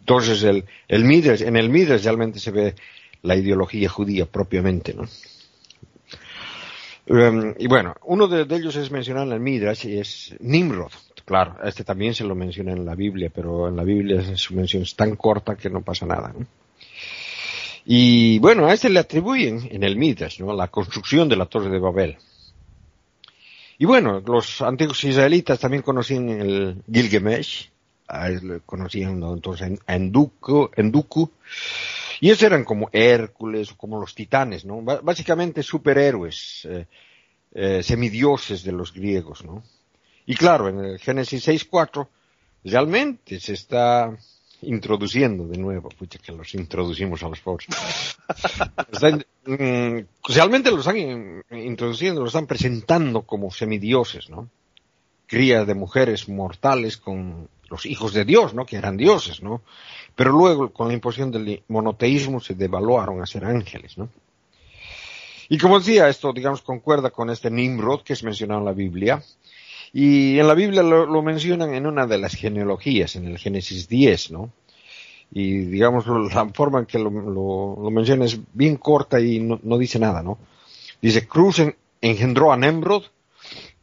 [0.00, 1.02] Entonces, el, el
[1.42, 2.74] en el Midrash realmente se ve
[3.22, 5.06] la ideología judía propiamente, ¿no?
[7.06, 10.92] Em, y bueno, uno de, ellos es mencionado en el Midrash y es Nimrod.
[11.24, 14.82] Claro, este también se lo menciona en la Biblia, pero en la Biblia su mención
[14.82, 16.32] es tan corta que no pasa nada.
[16.36, 16.46] ¿no?
[17.84, 20.52] Y bueno, a este le atribuyen en el Midrash, ¿no?
[20.54, 22.16] La construcción de la Torre de Babel.
[23.80, 27.70] Y bueno, los antiguos israelitas también conocían el Gilgamesh,
[28.66, 31.30] conocían entonces Enduku, Enduku,
[32.20, 34.82] y esos eran como Hércules como los titanes, ¿no?
[34.82, 36.86] básicamente superhéroes, eh,
[37.54, 39.62] eh, semidioses de los griegos, ¿no?
[40.26, 42.06] Y claro, en el Génesis 6.4
[42.64, 44.14] realmente se está
[44.62, 47.68] introduciendo de nuevo, pucha que los introducimos a los pobres.
[49.46, 50.00] Mm,
[50.34, 54.50] realmente los están introduciendo, los están presentando como semidioses, ¿no?
[55.26, 58.66] Cría de mujeres mortales con los hijos de Dios, ¿no?
[58.66, 59.62] Que eran dioses, ¿no?
[60.14, 64.10] Pero luego, con la imposición del monoteísmo, se devaluaron a ser ángeles, ¿no?
[65.48, 69.22] Y como decía, esto, digamos, concuerda con este Nimrod que es mencionado en la Biblia.
[69.92, 74.30] Y en la Biblia lo, mencionan en una de las genealogías, en el Génesis 10,
[74.30, 74.52] ¿no?
[75.32, 77.10] Y digamos, la forma en que lo,
[77.90, 80.38] menciona es bien corta y no, no dice nada, ¿no?
[81.02, 81.62] Dice, Cruz
[82.00, 83.04] engendró a Nimrod,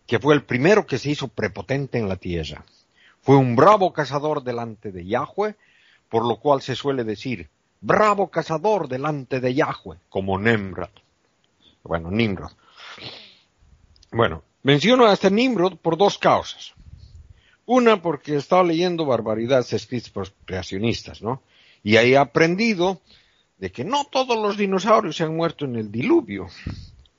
[0.06, 2.63] que fue el primero que se hizo prepotente en la tierra.
[3.22, 5.56] Fue un bravo cazador delante de Yahweh,
[6.10, 7.50] por lo cual se suele decir,
[7.82, 10.89] bravo cazador delante de Yahweh, como Nimrod.
[11.84, 12.52] Bueno, Nimrod.
[14.12, 16.73] Bueno, menciono a este Nimrod por dos causas.
[17.65, 21.41] Una, porque estaba leyendo barbaridades escritas por creacionistas, ¿no?
[21.84, 22.99] Y ahí he aprendido
[23.60, 26.47] de que no todos los dinosaurios se han muerto en el diluvio,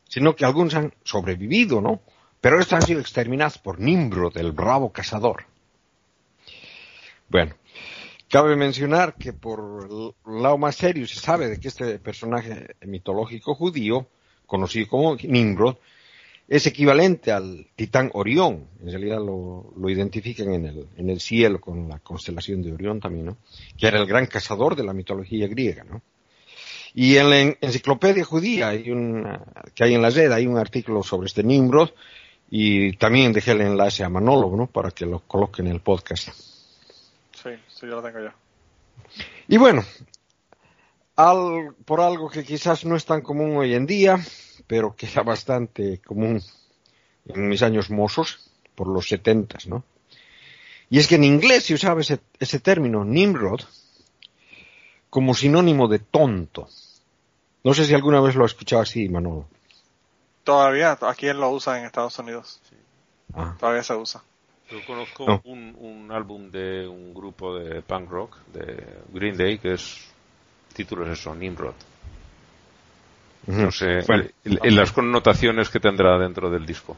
[0.06, 2.02] sino que algunos han sobrevivido, ¿no?
[2.42, 5.46] Pero estos han sido exterminados por Nimrod, el bravo cazador.
[7.30, 7.54] Bueno,
[8.28, 9.88] cabe mencionar que por
[10.26, 14.06] el lado más serio se sabe de que este personaje mitológico judío,
[14.44, 15.78] conocido como Nimrod,
[16.48, 18.66] es equivalente al titán Orión.
[18.80, 23.26] En realidad lo, identifican en el, en el, cielo con la constelación de Orión también,
[23.26, 23.36] ¿no?
[23.76, 26.02] Que era el gran cazador de la mitología griega, ¿no?
[26.94, 29.26] Y en la enciclopedia judía hay un,
[29.74, 31.90] que hay en la red, hay un artículo sobre este Nimrod
[32.50, 34.66] y también dejé el enlace a Manolo, ¿no?
[34.66, 36.28] Para que lo coloque en el podcast.
[36.28, 38.34] Sí, sí, yo lo tengo ya.
[39.48, 39.84] Y bueno,
[41.84, 44.20] por algo que quizás no es tan común hoy en día,
[44.66, 46.40] pero que era bastante común
[47.26, 49.82] en mis años mozos, por los setentas, ¿no?
[50.90, 53.60] Y es que en inglés se usaba ese, ese término, Nimrod,
[55.10, 56.68] como sinónimo de tonto.
[57.64, 59.46] No sé si alguna vez lo ha escuchado así, Manolo.
[60.44, 62.60] Todavía, aquí él lo usa en Estados Unidos.
[63.34, 63.56] Ah.
[63.58, 64.22] Todavía se usa.
[64.70, 70.12] Yo conozco un, álbum de un grupo de punk rock, de Green Day, que es,
[70.78, 71.74] título es eso, Nimrod.
[73.46, 74.04] No sé,
[74.44, 76.96] en, las connotaciones que tendrá dentro del disco.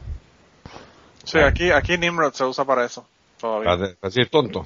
[1.23, 3.05] Sí, aquí, aquí Nimrod se usa para eso.
[3.39, 3.95] Todavía.
[3.99, 4.65] Para decir tonto.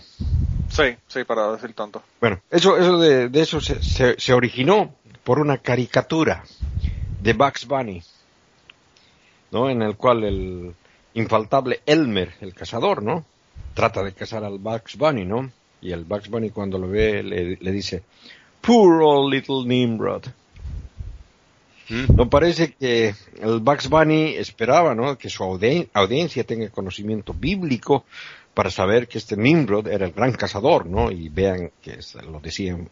[0.69, 2.03] Sí, sí, para decir tonto.
[2.19, 6.43] Bueno, eso, eso de, de eso se, se, se, originó por una caricatura
[7.21, 8.01] de Bugs Bunny,
[9.51, 9.69] ¿no?
[9.69, 10.75] En el cual el,
[11.15, 13.25] infaltable Elmer, el cazador, ¿no?
[13.73, 15.49] Trata de cazar al Bugs Bunny, ¿no?
[15.81, 18.03] Y el Bugs Bunny cuando lo ve le, dice,
[18.65, 20.25] Poor old little Nimrod.
[21.89, 22.15] ¿Mm?
[22.15, 25.17] No parece que el Bugs Bunny esperaba, ¿no?
[25.17, 28.05] Que su audiencia tenga conocimiento bíblico
[28.55, 31.11] para saber que este Nimrod era el gran cazador, ¿no?
[31.11, 31.99] Y vean que
[32.29, 32.89] lo decía en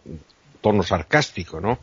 [0.62, 1.80] tono sarcástico, ¿no?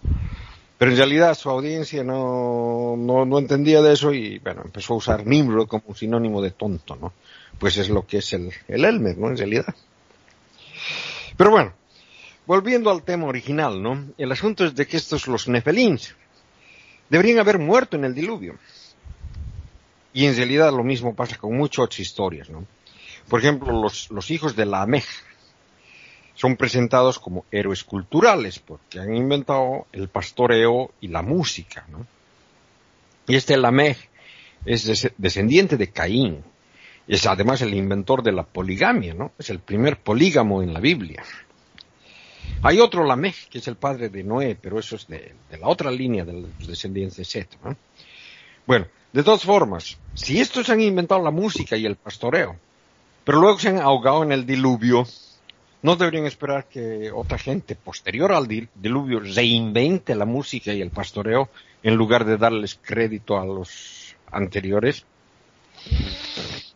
[0.79, 5.27] Pero en realidad su audiencia no, no, entendía de eso y, bueno, empezó a usar
[5.27, 7.13] Nimrod como un sinónimo de tonto, ¿no?
[7.59, 9.29] Pues es lo que es el, el Elmer, ¿no?
[9.29, 9.75] En realidad.
[11.37, 11.73] Pero bueno,
[12.47, 14.13] volviendo al tema original, ¿no?
[14.19, 16.15] El asunto es de que estos, los Nefelins,
[17.09, 18.57] deberían haber muerto en el diluvio.
[20.13, 22.67] Y en realidad lo mismo pasa con muchas historias, ¿no?
[23.29, 25.05] Por ejemplo, los, hijos de la Amej,
[26.35, 31.85] son presentados como héroes culturales porque han inventado el pastoreo y la música.
[31.89, 32.07] ¿no?
[33.29, 34.09] Y este Lamech
[34.65, 36.43] es descendiente de Caín.
[37.07, 39.33] Es además el inventor de la poligamia, ¿no?
[39.39, 41.23] Es el primer polígamo en la Biblia.
[42.63, 45.91] Hay otro Lamech, que es el padre de Noé, pero eso es de, la otra
[45.91, 47.57] línea de los descendientes de Set.
[47.65, 47.77] ¿no?
[48.67, 52.57] Bueno, de todas formas, si estos han inventado la música y el pastoreo,
[53.25, 55.07] pero luego se han ahogado en el diluvio,
[55.83, 61.49] no deberían esperar que otra gente posterior al diluvio reinvente la música y el pastoreo
[61.83, 65.07] en lugar de darles crédito a los anteriores.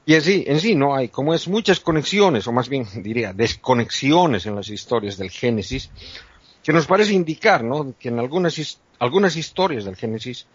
[0.07, 4.47] Y así, en sí, no hay, como es muchas conexiones, o más bien diría desconexiones
[4.47, 5.91] en las historias del Génesis,
[6.63, 7.95] que nos parece indicar, ¿no?
[7.99, 10.47] Que en algunas, algunas historias del Génesis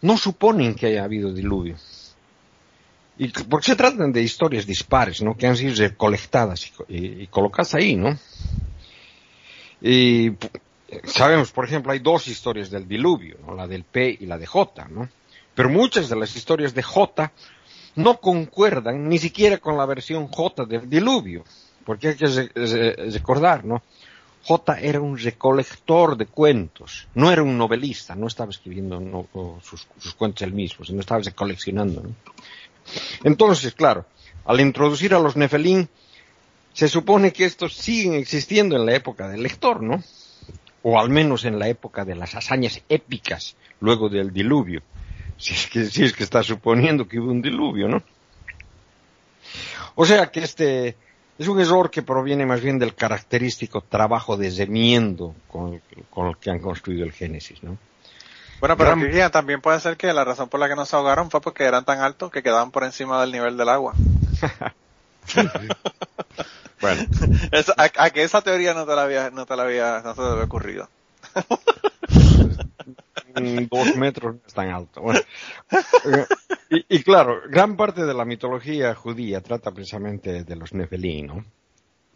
[0.00, 1.76] no suponen que haya habido diluvio.
[3.18, 5.36] Y porque se tratan de historias dispares, ¿no?
[5.36, 8.16] Que han sido recolectadas y, colocadas ahí, ¿no?
[9.80, 10.32] Y
[11.04, 13.54] sabemos, por ejemplo, hay dos historias del diluvio, ¿no?
[13.54, 15.08] La del P y la de J, ¿no?
[15.54, 17.32] Pero muchas de las historias de J
[17.96, 21.44] no concuerdan ni siquiera con la versión J del diluvio.
[21.84, 22.26] Porque hay que
[23.12, 23.82] recordar, ¿no?
[24.44, 29.28] J era un recolector de cuentos, no era un novelista, no estaba escribiendo
[29.62, 32.02] sus, cuentos él mismo, sino estaba coleccionando.
[33.22, 34.04] Entonces, claro,
[34.44, 35.88] al introducir a los Nefelín,
[36.72, 40.02] se supone que estos siguen existiendo en la época del lector, ¿no?
[40.82, 44.82] O al menos en la época de las hazañas épicas, luego del diluvio.
[45.42, 48.00] Si es que, si es que está suponiendo que hubo un diluvio, ¿no?
[49.96, 50.96] O sea que este,
[51.36, 56.50] es un error que proviene más bien del característico trabajo de semiendo con, el que
[56.50, 57.76] han construido el Génesis, ¿no?
[58.60, 58.94] Bueno, pero
[59.32, 61.84] también puede ser que la razón por la que no se ahogaron fue porque eran
[61.84, 63.94] tan altos que quedaban por encima del nivel del agua.
[66.80, 67.02] bueno.
[67.76, 70.44] a, que esa teoría no te la había, no te la había, no te había
[70.44, 70.88] ocurrido.
[73.70, 75.00] dos metros no es tan alto.
[75.00, 75.20] Bueno,
[76.70, 81.44] y, claro, gran parte de la mitología judía trata precisamente de los Nefelín, ¿no?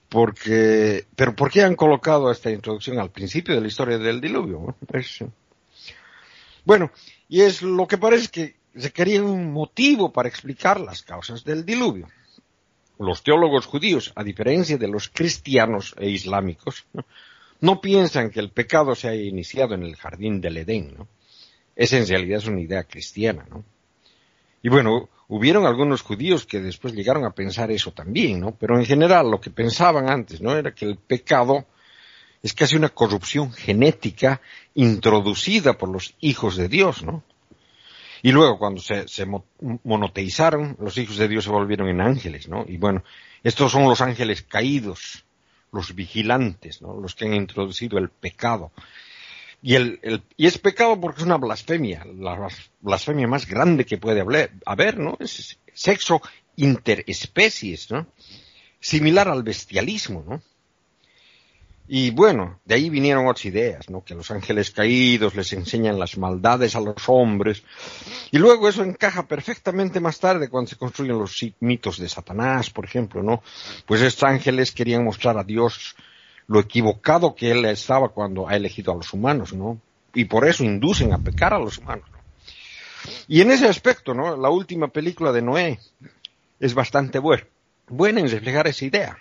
[0.08, 4.76] Porque, pero ¿por qué han colocado esta introducción al principio de la historia del diluvio?
[6.64, 6.90] bueno,
[7.28, 11.64] y es lo que parece que se quería un motivo para explicar las causas del
[11.64, 12.08] diluvio.
[12.98, 16.86] Los teólogos judíos, a diferencia de los cristianos e islámicos,
[17.60, 21.08] no piensan que el pecado se haya iniciado en el jardín del Edén, ¿no?
[21.74, 23.64] Esa en realidad es una idea cristiana, ¿no?
[24.62, 28.56] Y bueno, hubieron algunos judíos que después llegaron a pensar eso también, ¿no?
[28.56, 30.56] Pero en general lo que pensaban antes, ¿no?
[30.56, 31.66] Era que el pecado
[32.42, 34.40] es casi una corrupción genética
[34.74, 37.22] introducida por los hijos de Dios, ¿no?
[38.22, 39.26] Y luego cuando se, se
[39.84, 42.64] monoteizaron, los hijos de Dios se volvieron en ángeles, ¿no?
[42.66, 43.04] Y bueno,
[43.44, 45.25] estos son los ángeles caídos,
[45.76, 46.98] los vigilantes, ¿no?
[47.00, 48.72] Los que han introducido el pecado.
[49.62, 52.48] Y, el, y es pecado porque es una blasfemia, la
[52.80, 54.24] blasfemia más grande que puede
[54.64, 55.16] haber, ¿no?
[55.20, 56.20] Es sexo
[56.56, 58.06] interespecies, ¿no?
[58.80, 60.42] Similar al bestialismo, ¿no?
[61.88, 64.02] Y bueno, de ahí vinieron otras ideas, ¿no?
[64.02, 67.62] Que los ángeles caídos les enseñan las maldades a los hombres.
[68.32, 72.84] Y luego eso encaja perfectamente más tarde cuando se construyen los mitos de Satanás, por
[72.84, 73.42] ejemplo, ¿no?
[73.86, 75.94] Pues estos ángeles querían mostrar a Dios
[76.48, 79.80] lo equivocado que él estaba cuando ha elegido a los humanos, ¿no?
[80.12, 82.08] Y por eso inducen a pecar a los humanos.
[83.28, 84.36] Y en ese aspecto, ¿no?
[84.36, 85.78] La última película de Noé
[86.58, 87.44] es bastante buena,
[87.86, 89.18] buena en reflejar esa idea.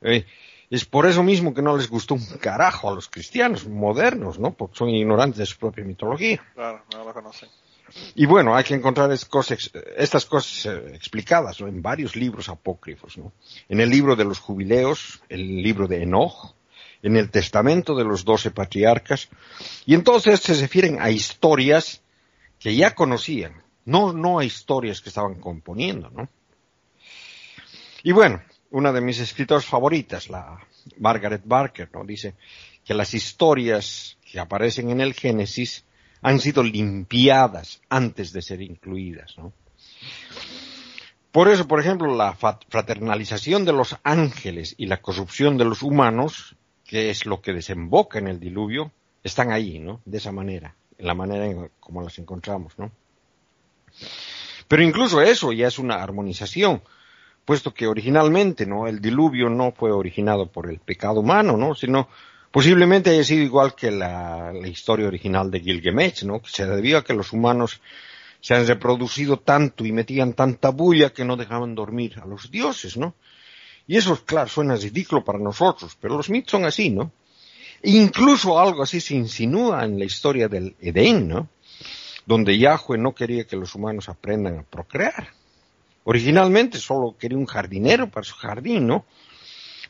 [0.00, 0.24] Eh,
[0.70, 4.52] es por eso mismo que no les gustó un carajo a los cristianos modernos, ¿no?
[4.52, 6.42] Porque son ignorantes de su propia mitología.
[6.54, 7.48] Claro, no lo conocen.
[8.14, 13.32] Y bueno, hay que encontrar estas cosas eh, explicadas en varios libros apócrifos, ¿no?
[13.68, 16.54] En el libro de los jubileos, el libro de Enoch,
[17.02, 19.28] en el testamento de los doce patriarcas,
[19.86, 22.02] y entonces se refieren a historias
[22.58, 26.28] que ya conocían, no, no a historias que estaban componiendo, ¿no?
[28.02, 30.58] Y bueno, una de mis escritoras favoritas, la
[30.98, 32.04] Margaret Barker, ¿no?
[32.04, 32.34] Dice
[32.84, 35.84] que las historias que aparecen en el Génesis
[36.22, 39.36] han sido limpiadas antes de ser incluidas.
[39.38, 39.52] ¿no?
[41.32, 46.56] Por eso, por ejemplo, la fraternalización de los ángeles y la corrupción de los humanos,
[46.84, 48.90] que es lo que desemboca en el diluvio,
[49.22, 50.00] están ahí, ¿no?
[50.04, 52.90] De esa manera, en la manera en como las encontramos, ¿no?
[54.68, 56.82] Pero incluso eso ya es una armonización,
[57.48, 58.86] puesto que originalmente, ¿no?
[58.86, 61.74] El diluvio no fue originado por el pecado humano, ¿no?
[61.74, 62.08] Sino
[62.50, 66.40] Posiblemente haya sido igual que la, historia original de Gilgamesh, ¿no?
[66.40, 67.80] Que se debió a que los humanos
[68.40, 72.96] se han reproducido tanto y metían tanta bulla que no dejaban dormir a los dioses,
[72.96, 73.14] ¿no?
[73.86, 77.12] Y eso, claro, suena ridículo para nosotros, pero los mitos son así, ¿no?
[77.82, 81.48] E incluso algo así se insinúa en la historia del Edén, ¿no?
[82.24, 85.37] Donde Yahweh no quería que los humanos aprendan a procrear.
[86.10, 89.04] Originalmente solo quería un jardinero para su jardín, ¿no?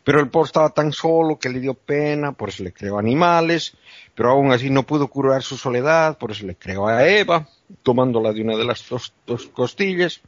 [0.03, 3.77] Pero el pobre estaba tan solo que le dio pena, por eso le creó animales,
[4.17, 7.49] pero aún así no pudo curar su soledad, por eso le creó a Eva,
[7.85, 9.13] tomándola de una de las dos,
[9.53, 10.21] costillas,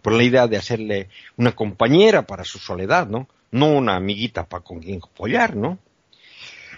[0.00, 3.28] por la idea de hacerle una compañera para su soledad, ¿no?
[3.50, 5.78] No una amiguita para con quien apoyar, ¿no?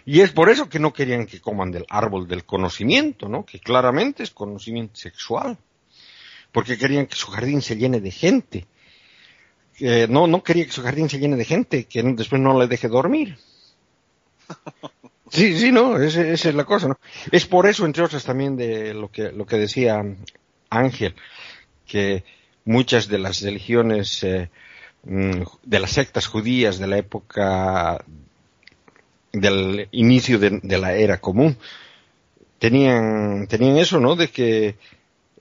[0.05, 3.47] Y es por eso que no querían que coman del árbol del conocimiento, ¿no?
[3.47, 5.57] Que claramente es conocimiento sexual.
[6.53, 8.67] Porque querían que su jardín se llene de gente
[10.09, 12.89] no, no quería que su jardín se llene de gente, que después no le deje
[12.89, 13.39] dormir.
[15.31, 16.99] Sí, sí, no, esa, es la cosa, ¿no?
[17.31, 20.05] Es por eso, entre otras, también de lo que, lo que decía
[20.69, 21.15] Ángel,
[21.87, 22.25] que
[22.65, 24.51] muchas de las religiones eh,
[25.05, 28.05] mm, de las sectas judías de la época
[29.33, 31.57] del inicio de, de, la era común
[32.59, 34.17] tenían, tenían eso, ¿no?
[34.17, 34.75] De que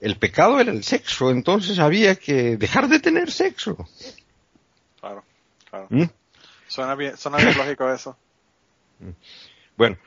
[0.02, 3.88] el pecado era el sexo, entonces había que dejar de tener sexo.
[5.00, 5.24] Claro,
[5.70, 5.88] claro.
[5.90, 6.06] ¿Mm?
[6.68, 8.18] Suena bien, suena bien lógico eso.
[9.76, 9.98] Bueno,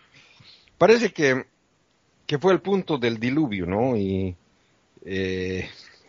[0.78, 1.46] parece que,
[2.26, 3.96] que fue el punto del diluvio, ¿no?
[3.96, 4.36] Y,
[5.04, 5.68] eh,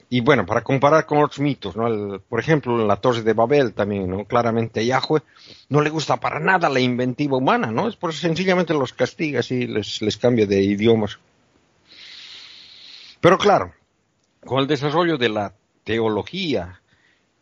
[0.09, 2.19] y bueno, para comparar con otros mitos, ¿no?
[2.19, 4.25] por ejemplo, en la Torre de Babel también, ¿no?
[4.25, 5.21] Claramente Yahweh
[5.69, 7.87] no le gusta para nada la inventiva humana, ¿no?
[7.87, 11.17] Es por eso sencillamente los castiga y les, les cambia de idiomas.
[13.23, 13.73] Pero claro,
[14.45, 15.53] con el desarrollo de la
[15.85, 16.81] teología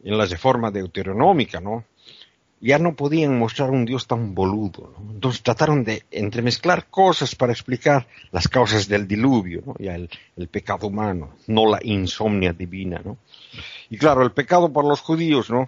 [0.03, 1.85] en la reforma deuteronómica, ¿no?
[2.59, 5.11] Ya no podían mostrar un Dios tan boludo, ¿no?
[5.11, 9.73] Entonces trataron de entremezclar cosas para explicar las causas del diluvio, ¿no?
[9.79, 13.17] Ya el, pecado humano, no la insomnia divina, ¿no?
[13.89, 15.67] Y claro, el pecado por los judíos, ¿no?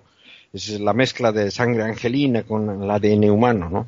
[0.53, 3.87] Es la mezcla de sangre angelina con el ADN humano, ¿no?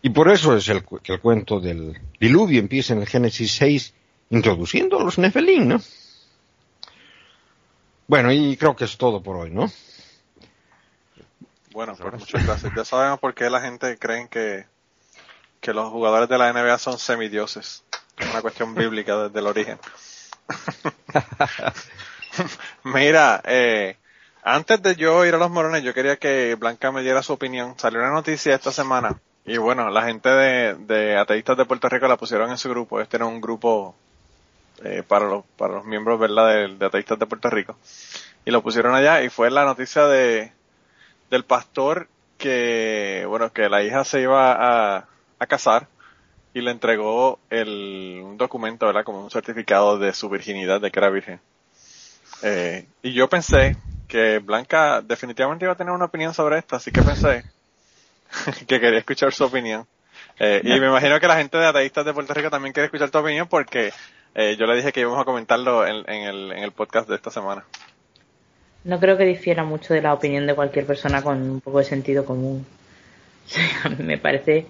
[0.00, 3.94] Y por eso es el, que el cuento del diluvio empieza en el Génesis 6
[4.30, 5.80] introduciendo a los Nefelín, ¿no?
[8.06, 9.70] Bueno, y creo que es todo por hoy, ¿no?
[11.72, 12.72] Bueno, pues muchas gracias.
[12.74, 14.66] Ya sabemos por qué la gente cree que,
[15.60, 17.84] que los jugadores de la NBA son semidioses.
[18.16, 19.78] Es una cuestión bíblica desde el origen.
[22.84, 23.96] Mira, eh,
[24.42, 27.74] antes de yo ir a los morones, yo quería que Blanca me diera su opinión.
[27.78, 32.08] Salió una noticia esta semana y bueno, la gente de, de ateístas de Puerto Rico
[32.08, 33.00] la pusieron en su grupo.
[33.00, 33.94] Este era un grupo
[34.84, 36.68] eh, para, los, para los miembros ¿verdad?
[36.68, 37.76] De, ateístas de Puerto Rico.
[38.44, 40.52] Y lo pusieron allá y fue la noticia de
[41.30, 42.08] del pastor
[42.38, 45.08] que, bueno, que la hija se iba a,
[45.38, 45.88] a casar
[46.54, 49.04] y le entregó el, un documento, ¿verdad?
[49.04, 51.40] Como un certificado de su virginidad, de que era virgen.
[52.42, 53.76] Eh, y yo pensé
[54.06, 57.44] que Blanca definitivamente iba a tener una opinión sobre esto, así que pensé
[58.66, 59.86] que quería escuchar su opinión.
[60.38, 63.10] Eh, y me imagino que la gente de ateístas de Puerto Rico también quiere escuchar
[63.10, 63.92] tu opinión porque
[64.34, 67.30] eh, yo le dije que íbamos a comentarlo en, el, en el podcast de esta
[67.30, 67.64] semana.
[68.84, 71.84] No creo que difiera mucho de la opinión de cualquier persona con un poco de
[71.84, 72.64] sentido común.
[73.84, 74.66] a mí me parece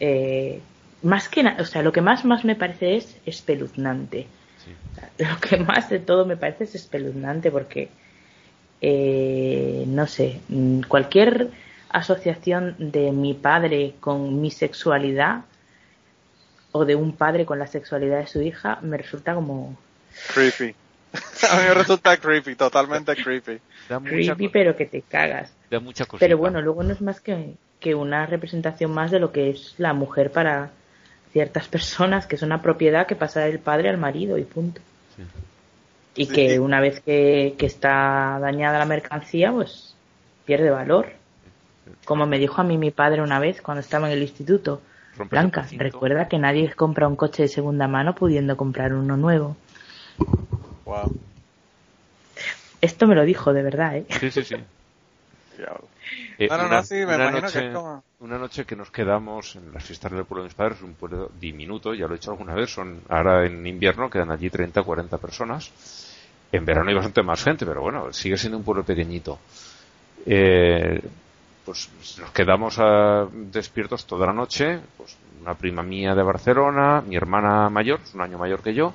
[0.00, 0.60] eh,
[1.02, 4.26] más que nada, o sea, lo que más más me parece es espeluznante.
[5.18, 7.88] Lo que más de todo me parece es espeluznante porque
[8.80, 11.50] eh, no sé, mm, cualquier
[11.90, 15.44] asociación de mi padre con mi sexualidad
[16.76, 19.76] o de un padre con la sexualidad de su hija me resulta como...
[20.34, 20.74] Creepy.
[21.50, 23.60] A mí me resulta creepy, totalmente creepy.
[24.04, 25.50] creepy, pero que te cagas.
[25.70, 29.32] Da mucha Pero bueno, luego no es más que, que una representación más de lo
[29.32, 30.70] que es la mujer para
[31.32, 34.80] ciertas personas, que es una propiedad que pasa del padre al marido y punto.
[36.14, 39.94] Y que una vez que, que está dañada la mercancía, pues
[40.44, 41.12] pierde valor.
[42.04, 44.82] Como me dijo a mí mi padre una vez cuando estaba en el instituto
[45.30, 49.56] Blanca, recuerda que nadie compra un coche de segunda mano pudiendo comprar uno nuevo.
[50.84, 51.12] Wow.
[52.80, 54.06] Esto me lo dijo de verdad, ¿eh?
[54.20, 54.56] Sí, sí, sí.
[56.38, 57.78] Eh, una, noche, que
[58.20, 61.30] una noche que nos quedamos en las fiestas del pueblo de mis padres, un pueblo
[61.40, 65.18] diminuto, ya lo he hecho alguna vez, son ahora en invierno quedan allí 30 40
[65.18, 65.72] personas.
[66.52, 69.38] En verano hay bastante más gente, pero bueno, sigue siendo un pueblo pequeñito.
[70.26, 71.00] Eh,
[71.66, 71.90] pues
[72.20, 77.68] nos quedamos ah, despiertos toda la noche, pues una prima mía de Barcelona, mi hermana
[77.68, 78.94] mayor, un año mayor que yo,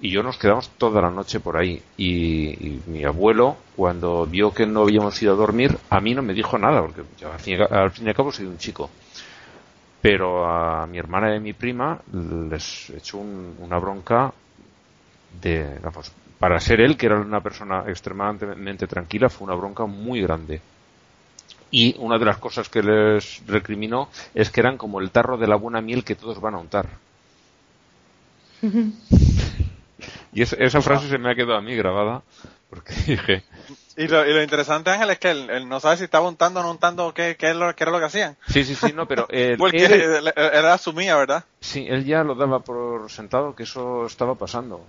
[0.00, 1.80] y yo nos quedamos toda la noche por ahí.
[1.98, 6.32] Y, mi abuelo, cuando vio que no habíamos ido a dormir, a mí no me
[6.32, 8.90] dijo nada, porque al, fin y, al cabo soy un chico.
[10.00, 12.00] Pero a mi hermana y a mi prima
[12.50, 14.32] les echó una bronca
[15.40, 15.78] de,
[16.38, 20.60] para ser él, que era una persona extremadamente tranquila, fue una bronca muy grande
[21.72, 25.48] y una de las cosas que les recriminó es que eran como el tarro de
[25.48, 26.86] la buena miel que todos van a untar.
[30.32, 32.22] y esa frase se me ha quedado a mí grabada
[32.70, 33.42] porque dije...
[33.94, 37.12] Y lo, interesante, Ángel, es que él, no sabe si estaba untando o no untando
[37.12, 38.36] qué, qué, lo, era lo que hacían.
[38.48, 39.28] Sí, sí, sí, no, pero...
[39.58, 41.44] porque él, asumía, ¿verdad?
[41.60, 44.82] Sí, él ya lo daba por sentado que eso estaba pasando.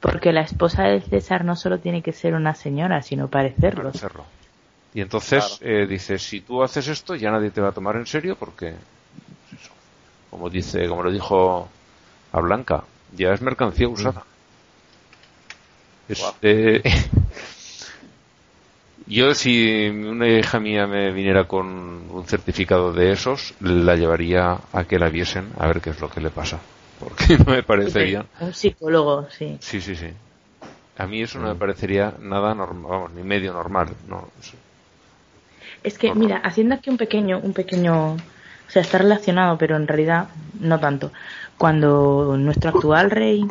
[0.00, 3.84] Porque la esposa de César no solo tiene que ser una señora, sino parecerlo.
[3.84, 4.26] Parecerlo.
[4.94, 8.06] Y entonces eh, dice, si tú haces esto ya nadie te va a tomar en
[8.06, 8.74] serio porque,
[10.30, 11.68] como dice, como lo dijo
[12.32, 12.84] a Blanca,
[13.16, 13.92] ya es mercancía mm.
[13.92, 14.24] usada.
[16.42, 16.82] Eh,
[19.06, 21.66] yo si una hija mía me viniera con
[22.10, 26.10] un certificado de esos, la llevaría a que la viesen a ver qué es lo
[26.10, 26.58] que le pasa.
[27.00, 28.26] Porque no me parecería...
[28.40, 29.56] Un psicólogo, sí.
[29.60, 30.08] Sí, sí, sí.
[30.98, 31.58] A mí eso no me mm.
[31.58, 33.88] parecería nada normal, vamos, ni medio normal.
[34.06, 34.28] No,
[35.82, 38.18] es que, mira, haciendo aquí un pequeño, un pequeño, o
[38.68, 40.28] sea, está relacionado, pero en realidad
[40.60, 41.12] no tanto.
[41.58, 43.46] Cuando nuestro actual rey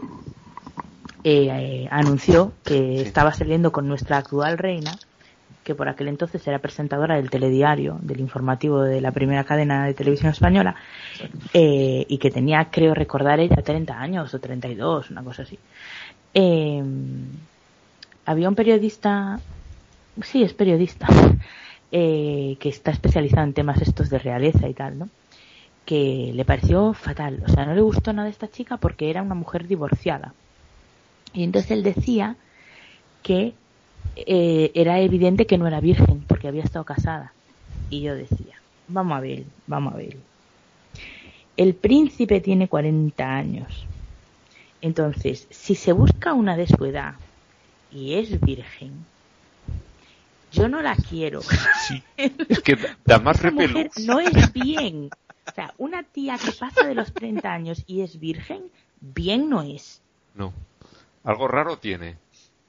[1.23, 4.97] eh, anunció que estaba saliendo con nuestra actual reina,
[5.63, 9.93] que por aquel entonces era presentadora del telediario, del informativo de la primera cadena de
[9.93, 10.75] televisión española,
[11.53, 15.59] eh, y que tenía, creo recordar ella, 30 años o 32, una cosa así.
[16.33, 16.83] Eh,
[18.25, 19.39] había un periodista,
[20.23, 21.07] sí, es periodista,
[21.91, 25.09] eh, que está especializado en temas estos de realeza y tal, ¿no?
[25.85, 29.21] Que le pareció fatal, o sea, no le gustó nada a esta chica porque era
[29.21, 30.33] una mujer divorciada.
[31.33, 32.35] Y entonces él decía
[33.23, 33.53] que
[34.15, 37.33] eh, era evidente que no era virgen porque había estado casada.
[37.89, 38.55] Y yo decía,
[38.87, 40.17] vamos a ver, vamos a ver.
[41.57, 43.85] El príncipe tiene 40 años.
[44.81, 47.15] Entonces, si se busca una de su edad
[47.91, 49.05] y es virgen,
[50.51, 51.41] yo no la quiero.
[51.87, 53.97] Sí, es que da más repelús.
[54.05, 55.09] No es bien.
[55.47, 58.63] O sea, una tía que pasa de los 30 años y es virgen,
[58.99, 60.01] bien no es.
[60.35, 60.53] No.
[61.23, 62.17] Algo raro tiene.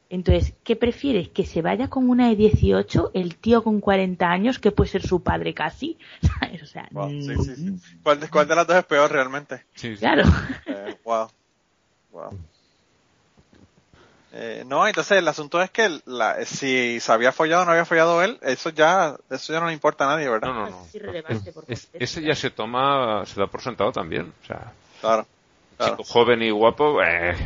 [0.09, 1.31] Entonces, ¿qué prefieres?
[1.31, 5.03] ¿Que se vaya con una de 18, el tío con 40 años, que puede ser
[5.03, 5.99] su padre casi?
[6.63, 7.77] O sea, wow, sí, sí, sí.
[8.03, 9.65] ¿Cuál, de, ¿Cuál, de, las dos es peor realmente?
[9.75, 10.25] Sí, claro.
[10.67, 11.29] Eh, wow.
[12.11, 12.39] Wow.
[14.35, 17.85] Eh, no, entonces el asunto es que la, si se había follado o no había
[17.85, 20.49] follado él, eso ya, eso ya no le importa a nadie, ¿verdad?
[20.49, 20.85] No, no, no.
[20.87, 24.33] Es irrelevante por Es, ese ya se toma, se da por sentado también.
[24.43, 24.73] O sea,
[25.03, 25.27] Claro.
[25.77, 25.97] claro.
[25.99, 27.37] chico joven y guapo, eh,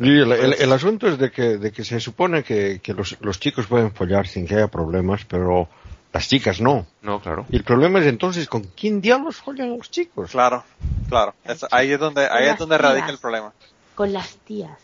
[0.00, 3.16] Y el, el- el asunto es de que, de que se supone que, que los,
[3.20, 5.68] los chicos pueden follar sin que haya problemas, pero
[6.12, 6.84] las chicas no.
[7.02, 7.46] no, claro.
[7.48, 10.32] Y el problema es entonces con quién diablos follan los chicos.
[10.32, 10.64] Claro,
[11.08, 11.34] claro.
[11.44, 13.52] Es- ahí es donde, ahí es donde radica el problema.
[13.94, 14.76] Con las tías.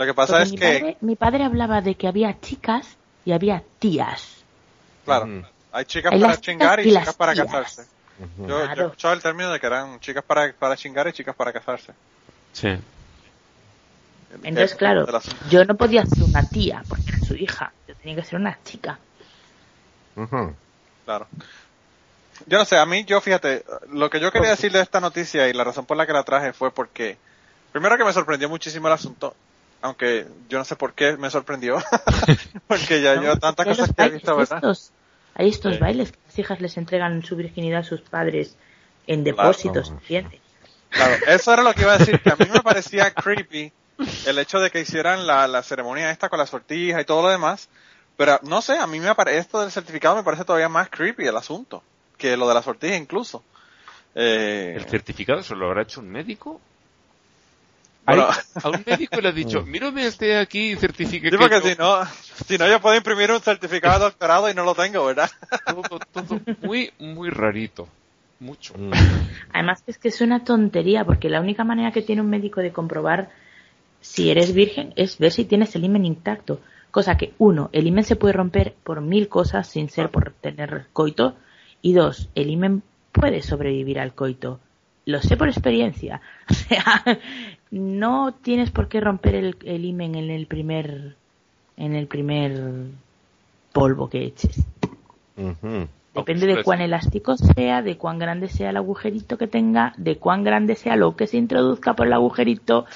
[0.00, 2.98] Lo que pasa Porque es mi, que, padre, mi padre hablaba de que había chicas
[3.24, 4.44] y había tías.
[5.04, 5.46] claro, Ujú.
[5.72, 7.82] hay chicas Hay para chingar y chicas chicas para casarse.
[8.18, 8.82] Yo, yo he Claro.
[8.86, 11.94] escuchado el término de que eran chicas para, para chingar y chicas para casarse.
[12.52, 12.68] Sí.
[14.42, 15.06] Entonces, Eh, claro,
[15.50, 17.74] yo no podía ser una tía porque era su hija.
[17.86, 18.98] Yo tenía que ser una chica.
[20.16, 20.56] Ujú.
[21.04, 21.28] Claro.
[22.46, 25.48] Yo no sé, a mí, yo fíjate, lo que yo quería decir de esta noticia
[25.48, 27.20] y la razón por la que la traje fue porque,
[27.70, 29.36] primero que me sorprendió muchísimo el asunto,
[29.82, 31.76] aunque yo no sé por qué me sorprendió,
[32.66, 34.56] porque ya yo cosas los que he visto, ¿verdad?
[34.56, 34.92] estos,
[35.34, 35.80] hay estos Sí.
[35.80, 38.56] bailes que las hijas les entregan su virginidad a sus padres
[39.06, 39.38] en Claro.
[39.38, 40.40] depósitos, ¿entiendes?
[40.90, 43.72] Claro, eso era lo que iba a decir, que a mí me parecía creepy
[44.26, 47.28] el hecho de que hicieran la, la ceremonia esta con la sortija y todo lo
[47.28, 47.68] demás,
[48.16, 51.26] pero no sé, a mí me parece, esto del certificado me parece todavía más creepy
[51.26, 51.82] el asunto,
[52.18, 53.42] que lo de la sortija incluso.
[54.14, 56.60] Eh, ¿El certificado se lo habrá hecho un médico?
[58.06, 58.28] Bueno,
[58.62, 61.68] A un médico le ha dicho, mírame este aquí y certifique Sí, que porque yo-
[61.68, 62.04] si no,
[62.46, 65.30] si no yo puedo imprimir un certificado de doctorado y no lo tengo, ¿verdad?
[65.66, 65.82] todo,
[66.12, 67.88] todo muy, muy rarito.
[68.40, 68.72] Mucho.
[68.76, 68.90] Mm.
[69.52, 72.72] Además es que es una tontería porque la única manera que tiene un médico de
[72.72, 73.28] comprobar
[74.00, 76.60] si eres virgen es ver si tienes el himen intacto.
[76.90, 80.86] Cosa que, uno, el himen se puede romper por mil cosas sin ser por tener
[80.94, 81.36] coito.
[81.82, 82.82] Y dos, el himen
[83.12, 84.58] puede sobrevivir al coito.
[85.04, 86.20] Lo sé por experiencia.
[86.50, 87.04] O sea,
[87.70, 91.16] no tienes por qué romper el, el himen en el primer,
[91.76, 92.86] en el primer
[93.72, 94.64] polvo que eches.
[96.14, 100.42] Depende de cuán elástico sea, de cuán grande sea el agujerito que tenga, de cuán
[100.42, 102.86] grande sea lo que se introduzca por el agujerito.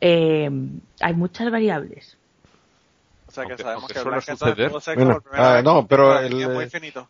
[0.00, 0.50] Eh,
[1.00, 2.16] hay muchas variables.
[3.28, 4.96] O sea que Aunque- sabemos aunque que suele suceder.
[4.96, 7.08] Bueno, ah, no, pero el, línea muy finito.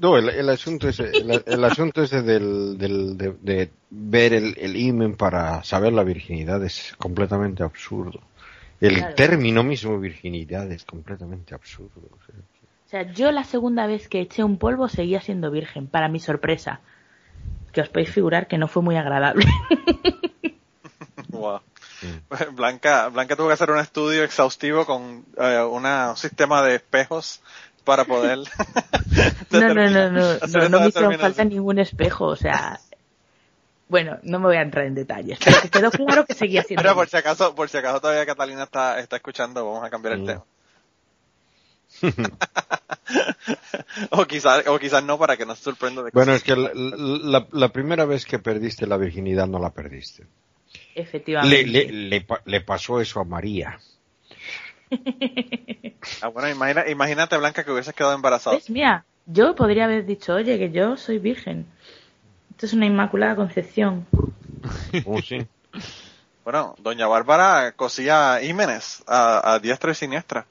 [0.00, 4.54] No, el, el asunto es el, el asunto ese del, del de, de ver el,
[4.58, 8.20] el imen para saber la virginidad es completamente absurdo.
[8.80, 9.14] El Claro.
[9.14, 12.00] término mismo virginidad es completamente absurdo.
[12.12, 12.34] o sea.
[12.86, 16.20] O sea, yo la segunda vez que eché un polvo seguía siendo virgen, para mi
[16.20, 16.80] sorpresa.
[17.72, 19.46] Que os podéis figurar que no fue muy agradable.
[21.28, 21.60] Wow.
[22.52, 27.40] Blanca, Blanca tuvo que hacer un estudio exhaustivo con eh, una- un sistema de espejos
[27.84, 28.38] para poder
[29.50, 32.80] No, no, no, no, no, no me hicieron falta ningún espejo, o sea,
[33.88, 36.82] bueno, no me voy a entrar en detalles, pero que quedó claro que seguía siendo
[36.82, 40.14] Pero por si acaso, por si acaso todavía Catalina está, está escuchando, vamos a cambiar
[40.14, 40.44] el tema.
[44.10, 47.46] o quizás, o quizás no para que nos sorprenda de Bueno, es que la, la-
[47.50, 50.24] la primera vez que perdiste la virginidad no la perdiste.
[50.94, 51.66] Efectivamente.
[51.66, 53.78] Le, le, le pasó eso a María.
[56.22, 58.56] Ah, bueno, imagina, imagínate Blanca que hubieses quedado embarazada.
[58.56, 58.70] ¿Ves?
[58.70, 61.66] Mira, yo podría haber dicho, oye, que yo soy virgen.
[62.50, 64.06] Esto es una inmaculada concepción.
[65.06, 65.46] Oh, sí.
[66.44, 70.46] Bueno, doña Bárbara cosía ímenes a, a diestra y siniestra.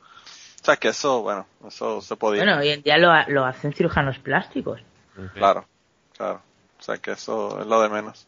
[0.61, 2.43] O sea que eso, bueno, eso se podía.
[2.43, 4.81] Bueno, hoy en día lo, ha- lo hacen cirujanos plásticos.
[5.33, 5.65] Claro,
[6.15, 6.41] claro.
[6.79, 8.27] O sea que eso es lo de menos.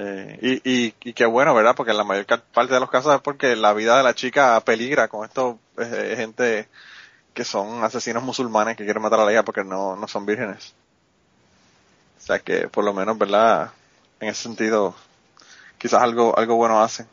[0.00, 1.74] Eh, y, y, y qué bueno, ¿verdad?
[1.74, 2.24] Porque en la mayor
[2.54, 6.14] parte de los casos es porque la vida de la chica peligra con esto, eh,
[6.16, 6.68] gente
[7.34, 10.72] que son asesinos musulmanes que quieren matar a la hija porque no, no son vírgenes.
[12.16, 13.72] O sea que por lo menos, ¿verdad?
[14.20, 14.94] En ese sentido,
[15.78, 17.06] quizás algo, algo bueno hacen.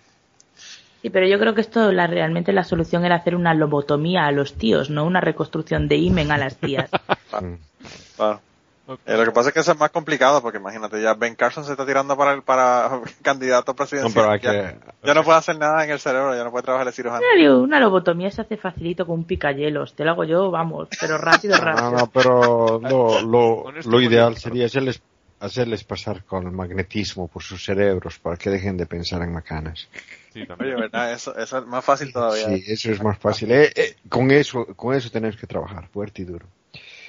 [1.01, 4.31] Sí, pero yo creo que esto la, realmente la solución era hacer una lobotomía a
[4.31, 6.89] los tíos, no una reconstrucción de imen a las tías.
[8.15, 8.41] claro.
[8.87, 11.65] Eh, lo que pasa es que eso es más complicado porque imagínate, ya Ben Carson
[11.65, 14.39] se está tirando para el para candidato presidencial.
[15.03, 17.25] ya, no puede hacer nada en el cerebro, ya no puede trabajar el cirujano.
[17.61, 19.95] Una lobotomía se hace facilito con un picayelos.
[19.95, 21.91] Te lo hago yo, vamos, pero rápido, rápido.
[21.91, 22.79] No, no, pero
[23.21, 25.01] lo, lo ideal sería hacerles,
[25.39, 29.87] hacerles pasar con el magnetismo por sus cerebros para que dejen de pensar en macanas.
[30.31, 31.13] Sí, Oye, ¿verdad?
[31.13, 32.49] Eso, eso, es más fácil todavía.
[32.49, 33.51] Sí, eso es más fácil.
[33.51, 36.45] Eh, eh, con eso, con eso tenemos que trabajar, fuerte y duro.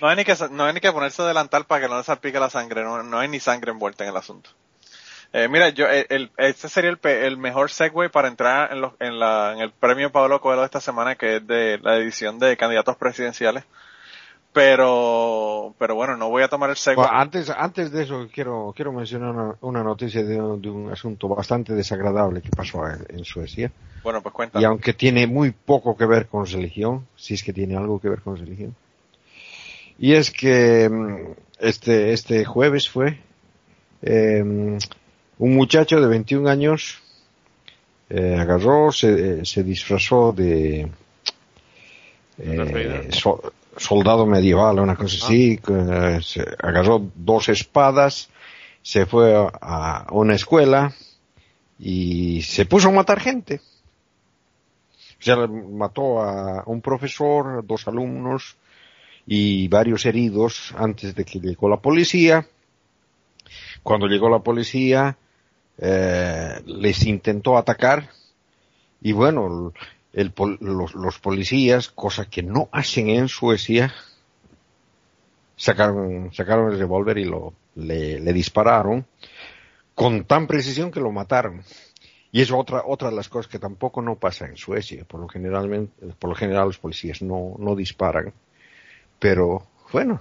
[0.00, 2.38] No hay ni que, no hay ni que ponerse delantal para que no le salpique
[2.38, 4.50] la sangre, no, no hay ni sangre envuelta en el asunto.
[5.32, 9.18] Eh, mira, yo, el, este sería el, el, mejor segue para entrar en, los, en,
[9.18, 12.56] la, en el premio Pablo Coelho de esta semana, que es de la edición de
[12.56, 13.64] candidatos presidenciales.
[14.52, 17.02] Pero, pero bueno, no voy a tomar el segue.
[17.10, 22.48] antes, antes de eso, quiero, quiero mencionar una, noticia de, un asunto bastante desagradable que
[22.48, 23.70] pasó en, Suecia.
[24.02, 24.62] Bueno, pues cuéntame.
[24.62, 28.08] Y aunque tiene muy poco que ver con religión, si es que tiene algo que
[28.08, 28.74] ver con religión,
[29.98, 33.18] y es que mm, este, este jueves fue
[34.02, 34.78] em,
[35.38, 37.02] un muchacho de 21 años
[38.08, 40.88] eh, agarró, se, se, disfrazó de
[42.38, 43.10] eh,
[43.76, 46.20] soldado medieval, una cosa así, ah.
[46.22, 48.30] se agarró dos espadas,
[48.80, 50.92] se fue a, una escuela
[51.78, 53.60] y se puso a matar gente.
[55.18, 58.56] O sea, mató a un profesor, dos alumnos,
[59.26, 62.46] y varios heridos antes de que llegó la policía.
[63.82, 65.16] Cuando llegó la policía,
[65.78, 68.08] eh, les intentó atacar
[69.00, 69.72] y bueno,
[70.12, 73.92] el, los, los, policías, cosa que no hacen en Suecia,
[75.56, 79.06] sacaron, sacaron el revólver y lo, le, le, dispararon
[79.94, 81.62] con tan precisión que lo mataron.
[82.32, 85.04] Y es otra, otra de las cosas que tampoco no pasa en Suecia.
[85.04, 88.32] Por lo, generalmente, por lo general los policías no, no disparan
[89.18, 90.20] pero bueno,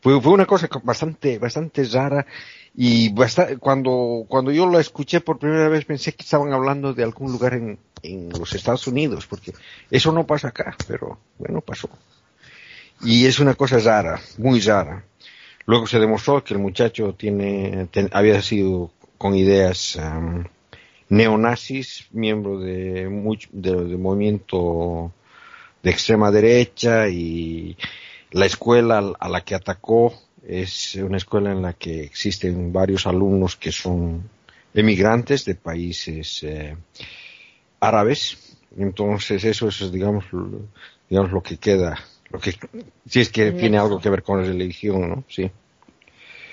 [0.00, 2.26] fue, fue una cosa bastante, bastante rara
[2.74, 3.12] y
[3.58, 7.54] cuando, cuando yo lo escuché por primera vez pensé que estaban hablando de algún lugar
[7.54, 9.52] en, en los Estados Unidos, porque
[9.90, 11.88] eso no pasa acá, pero bueno, pasó.
[13.02, 15.04] Y es una cosa rara, muy rara.
[15.66, 20.44] Luego se demostró que el muchacho tiene, había sido con ideas um,
[21.08, 25.12] neonazis, miembro de, mucho, de, movimiento
[25.82, 27.76] de extrema derecha y
[28.32, 30.14] la escuela a la que atacó
[30.46, 34.28] es una escuela en la que existen varios alumnos que son
[34.74, 36.76] emigrantes de países eh,
[37.80, 38.56] árabes.
[38.76, 40.24] Entonces eso es, digamos,
[41.08, 41.98] digamos, lo que queda,
[42.30, 42.54] lo que,
[43.06, 45.24] si es que tiene algo que ver con la religión, ¿no?
[45.28, 45.50] Sí.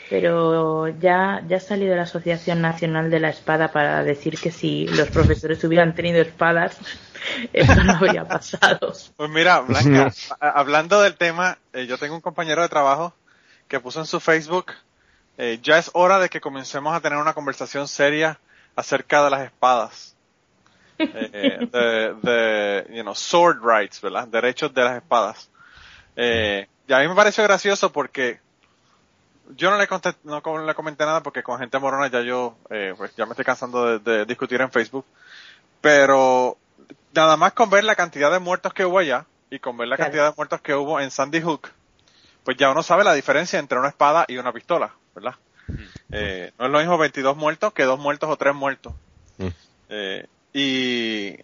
[0.09, 4.87] Pero ya, ya ha salido la Asociación Nacional de la Espada para decir que si
[4.87, 6.77] los profesores hubieran tenido espadas,
[7.53, 8.93] eso no habría pasado.
[9.15, 13.13] Pues mira, Blanca, hablando del tema, eh, yo tengo un compañero de trabajo
[13.67, 14.71] que puso en su Facebook,
[15.37, 18.39] eh, ya es hora de que comencemos a tener una conversación seria
[18.75, 20.13] acerca de las espadas.
[20.99, 24.27] Eh, de, de, you know, sword rights, ¿verdad?
[24.27, 25.47] Derechos de las espadas.
[26.15, 28.39] Eh, y a mí me pareció gracioso porque
[29.55, 29.87] yo no le,
[30.23, 33.45] no le comenté nada porque con gente morona ya yo, eh, pues ya me estoy
[33.45, 35.05] cansando de, discutir en Facebook.
[35.81, 36.57] Pero
[37.13, 39.97] nada más con ver la cantidad de muertos que hubo allá y con ver la
[39.97, 41.69] cantidad de muertos que hubo en Sandy Hook,
[42.43, 45.35] pues ya uno sabe la diferencia entre una espada y una pistola, ¿verdad?
[46.11, 48.93] Eh, no es lo mismo 22 muertos que dos muertos o tres muertos.
[49.89, 51.35] Eh, y,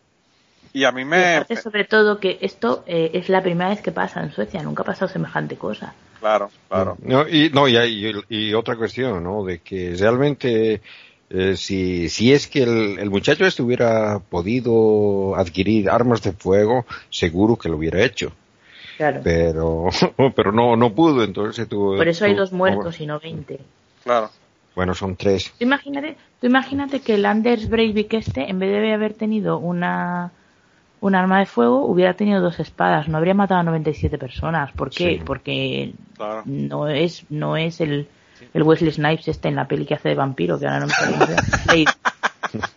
[0.73, 1.45] y a mí me...
[1.55, 4.85] sobre todo que esto eh, es la primera vez que pasa en Suecia, nunca ha
[4.85, 5.93] pasado semejante cosa.
[6.19, 6.97] Claro, claro.
[7.03, 9.43] No, y, no, y, y, otra cuestión, ¿no?
[9.43, 10.81] De que realmente
[11.29, 17.57] eh, si, si es que el, muchacho este hubiera podido adquirir armas de fuego, seguro
[17.57, 18.31] que lo hubiera hecho.
[18.97, 19.21] Claro.
[19.23, 19.89] Pero,
[20.35, 21.97] pero no, no pudo, entonces tuvo.
[21.97, 23.59] Por eso hay dos muertos y no veinte.
[24.03, 24.29] Claro.
[24.75, 25.53] Bueno, son tres.
[25.57, 30.31] Tú imagínate, tú imagínate que el Anders Breivik este, en vez de haber tenido una,
[31.03, 34.71] un arma de fuego hubiera tenido dos espadas, no habría matado a 97 personas.
[34.71, 35.21] ¿Por qué?
[35.25, 35.93] Porque
[36.45, 38.07] no es no es el,
[38.53, 40.93] el Wesley Snipes este en la peli que hace de vampiro, que ahora no me
[41.65, 41.85] Blade.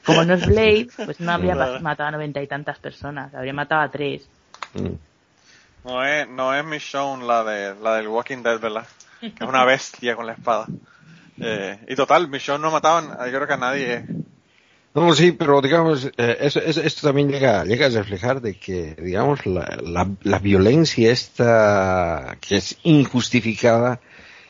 [0.04, 3.82] Como no es Blade, pues no habría matado a noventa y tantas personas, habría matado
[3.82, 4.28] a tres.
[4.74, 4.88] Mm.
[5.84, 8.88] No es, no es Michonne la de la del Walking Dead, ¿verdad?
[9.22, 10.66] es una bestia con la espada.
[11.38, 14.04] Eh, y total, Michonne no mataban, yo creo que a nadie
[14.96, 19.44] No, sí, pero digamos, eh, eso, esto también llega, llega a reflejar de que, digamos,
[19.44, 24.00] la, la, la, violencia esta que es injustificada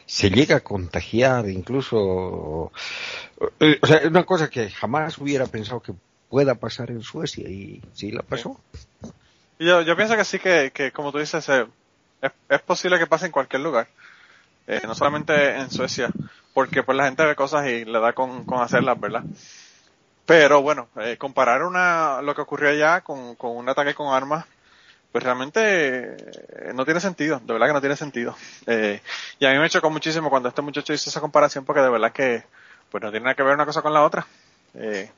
[0.05, 2.71] se llega a contagiar, incluso,
[3.59, 5.95] eh, o sea, es una cosa que jamás hubiera pensado que
[6.31, 8.61] pueda pasar en Suecia y sí la pasó.
[9.59, 11.67] Yo, yo pienso que sí que, que como tú dices, eh,
[12.23, 13.89] es, es, posible que pase en cualquier lugar,
[14.87, 16.09] no solamente en Suecia,
[16.55, 19.25] porque pues la gente ve cosas y le da con, con hacerlas, ¿verdad?
[20.27, 24.45] Pero bueno, eh, comparar una, lo que ocurrió allá con, con un ataque con armas,
[25.13, 25.61] pues realmente
[26.17, 28.37] eh, no tiene sentido, de verdad que no tiene sentido.
[28.67, 29.01] Eh,
[29.39, 32.13] y a mí me chocó muchísimo cuando este muchacho hizo esa comparación porque de verdad
[32.13, 32.45] que
[32.91, 34.27] pues no tiene nada que ver una cosa con la otra.
[34.75, 35.11] Eh,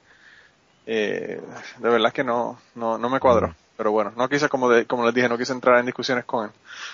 [0.87, 1.41] eh,
[1.79, 3.55] de verdad que no, no, no me cuadró.
[3.77, 6.47] Pero bueno, no quise, como, de, como les dije, no quise entrar en discusiones con
[6.47, 6.51] él.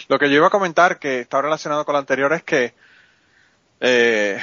[0.09, 2.75] Lo que yo iba a comentar, que está relacionado con lo anterior, es que
[3.81, 4.39] eh,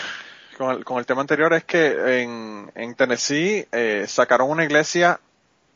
[0.57, 5.19] con el, con el tema anterior es que en, en Tennessee eh, sacaron una iglesia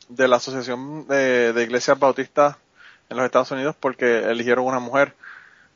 [0.10, 2.58] de la Asociación de, Iglesias Bautistas
[3.10, 5.16] en los Estados Unidos porque eligieron una mujer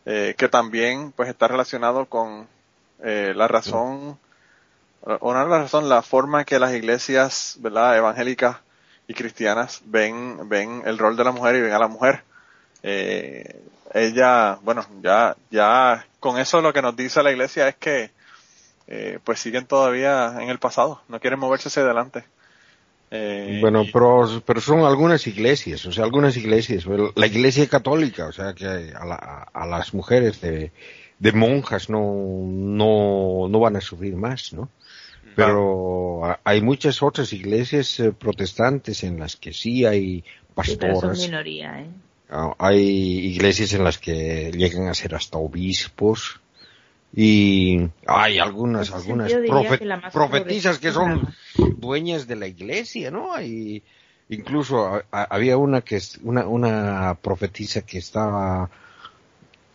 [0.05, 2.47] eh, que también pues está relacionado con
[3.03, 4.19] eh, la razón,
[5.21, 8.57] una la razón, la forma que las iglesias, ¿verdad?, evangélicas
[9.07, 12.23] y cristianas ven, ven el rol de la mujer y ven a la mujer.
[12.83, 18.11] Eh, ella, bueno, ya, ya con eso lo que nos dice la iglesia es que
[18.89, 22.25] eh, pues siguen todavía en el pasado, no quieren moverse hacia adelante.
[23.11, 26.85] Eh, bueno, pero, pero son algunas iglesias, o sea, algunas iglesias,
[27.15, 29.15] la iglesia católica, o sea, que a, la,
[29.51, 30.71] a las mujeres de,
[31.17, 32.01] de monjas no,
[32.45, 34.69] no, no van a sufrir más, ¿no?
[35.35, 40.23] Pero hay muchas otras iglesias eh, protestantes en las que sí hay
[40.53, 40.99] pastoras.
[40.99, 41.87] Sí, son minoría, ¿eh?
[42.29, 46.41] Ah, hay iglesias en las que llegan a ser hasta obispos
[47.15, 51.27] y hay algunas algunas profet que profetisas que son
[51.77, 53.81] dueñas de la iglesia no hay
[54.29, 58.69] incluso a, a, había una que es una una profetisa que estaba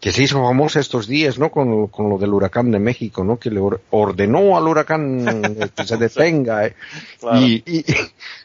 [0.00, 3.38] que se hizo famosa estos días no con, con lo del huracán de México no
[3.38, 3.60] que le
[3.90, 6.76] ordenó al huracán que se detenga eh.
[7.18, 7.40] claro.
[7.40, 7.84] y, y,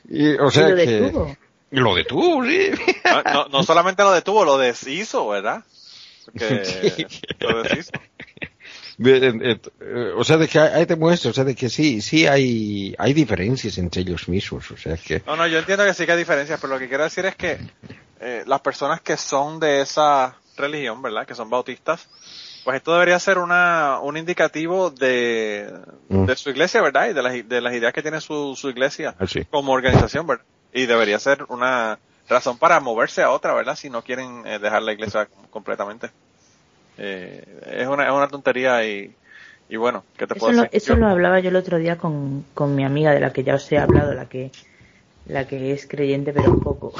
[0.09, 1.37] y, o sea ¿Y lo que detuvo?
[1.71, 2.71] lo detuvo sí
[3.05, 5.63] no, no, no solamente lo detuvo lo deshizo verdad
[6.25, 7.05] Porque Sí.
[7.39, 7.91] lo deshizo
[10.17, 13.13] o sea de que hay, te muestra o sea de que sí sí hay hay
[13.13, 16.17] diferencias entre ellos mismos o sea que No, no, yo entiendo que sí que hay
[16.17, 17.57] diferencias, pero lo que quiero decir es que
[18.19, 21.25] eh, las personas que son de esa religión, ¿verdad?
[21.25, 22.09] Que son bautistas,
[22.65, 25.71] pues esto debería ser una, un indicativo de,
[26.09, 26.25] Mm.
[26.25, 27.09] de su iglesia, ¿verdad?
[27.09, 29.45] Y de las, de las ideas que tiene su, su iglesia Así.
[29.45, 30.43] como organización, ¿verdad?
[30.73, 31.97] Y debería ser una
[32.27, 33.75] razón para moverse a otra, ¿verdad?
[33.77, 36.09] Si no quieren eh, dejar la iglesia completamente.
[36.99, 37.43] Eh,
[37.81, 39.15] es, una, es una tontería y,
[39.69, 40.69] y bueno, ¿qué te Eso, puedo lo, decir?
[40.71, 43.43] eso Yo- lo hablaba yo el otro día con, con mi amiga de la que
[43.43, 44.51] ya os he hablado, la que,
[45.25, 46.93] la que es creyente pero un poco.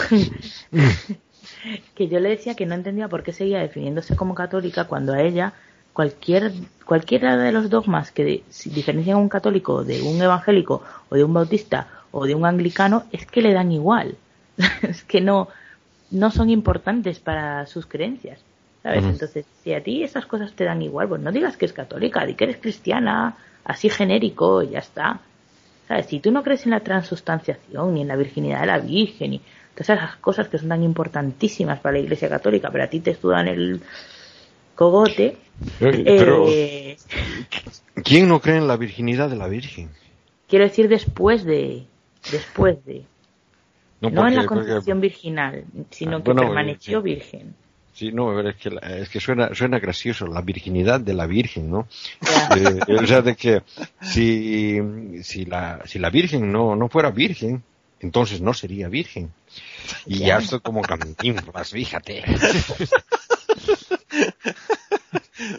[1.95, 5.21] que yo le decía que no entendía por qué seguía definiéndose como católica cuando a
[5.21, 5.53] ella
[5.93, 6.51] cualquier
[6.85, 11.15] cualquiera de los dogmas que de- si diferencian a un católico de un evangélico o
[11.15, 14.17] de un bautista o de un anglicano es que le dan igual.
[14.83, 15.49] es que no
[16.11, 18.45] no son importantes para sus creencias.
[18.83, 19.03] ¿Sabes?
[19.03, 22.25] Entonces, si a ti esas cosas te dan igual, pues no digas que es católica,
[22.25, 25.19] di que eres cristiana, así genérico, y ya está.
[25.87, 26.05] ¿Sabes?
[26.05, 29.41] Si tú no crees en la transustanciación, ni en la virginidad de la Virgen, ni
[29.73, 33.11] todas esas cosas que son tan importantísimas para la Iglesia Católica, pero a ti te
[33.11, 33.81] estudian el
[34.75, 35.37] cogote,
[35.79, 36.95] pero eh,
[38.03, 39.89] quién no cree en la virginidad de la Virgen
[40.47, 41.83] quiero decir después de,
[42.31, 43.03] después de,
[44.01, 47.53] no, porque- en la porque- concepción virginal, sino Ah, que bueno, permaneció virgen.
[47.99, 51.27] Sí, no, pero es que, la- es que suena, suena gracioso, la virginidad de la
[51.27, 51.85] Virgen, ¿no?
[52.21, 52.47] Ya.
[52.55, 53.61] Eh, o sea, de que
[54.01, 54.79] si,
[55.21, 57.61] si, la, si la Virgen no, no fuera virgen,
[57.99, 59.33] entonces no sería virgen.
[60.05, 60.37] Y ya, Ya.
[60.37, 62.23] estoy como cantinflas, fíjate.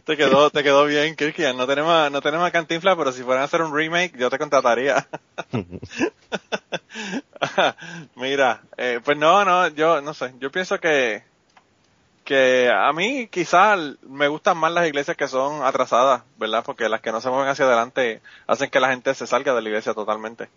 [0.04, 1.56] Te quedó, te quedó bien, Kirkian.
[1.58, 4.38] No tenemos, no tenemos a Cantinflas, pero si fueran a hacer un remake, yo te
[4.38, 5.06] contrataría.
[8.16, 10.32] Mira, eh, pues no, no, yo no sé.
[10.40, 11.22] Yo pienso que,
[12.30, 16.62] que a mí quizás me gustan más las iglesias que son atrasadas, ¿verdad?
[16.64, 19.60] Porque las que no se mueven hacia adelante hacen que la gente se salga de
[19.60, 20.48] la iglesia totalmente.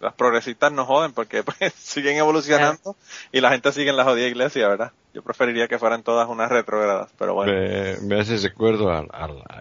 [0.00, 2.96] Las progresistas no joden porque pues siguen evolucionando
[3.30, 4.90] y la gente sigue en la jodida iglesia, ¿verdad?
[5.14, 7.52] Yo preferiría que fueran todas unas retrógradas, pero bueno.
[7.52, 9.06] Me, me hace recuerdo a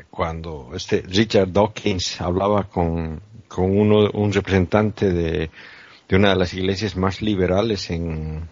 [0.10, 5.52] cuando este Richard Dawkins hablaba con, con uno, un representante de,
[6.08, 8.50] de una de las iglesias más liberales en,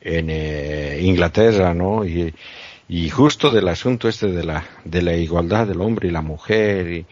[0.00, 2.04] en eh, Inglaterra, ¿no?
[2.04, 2.34] Y,
[2.88, 6.90] y justo del asunto este de la, de la igualdad del hombre y la mujer
[6.90, 7.06] y,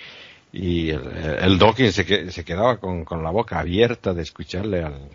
[0.52, 1.02] y el,
[1.40, 5.08] el Dawkins se, se quedaba con, con, la boca abierta de escucharle al,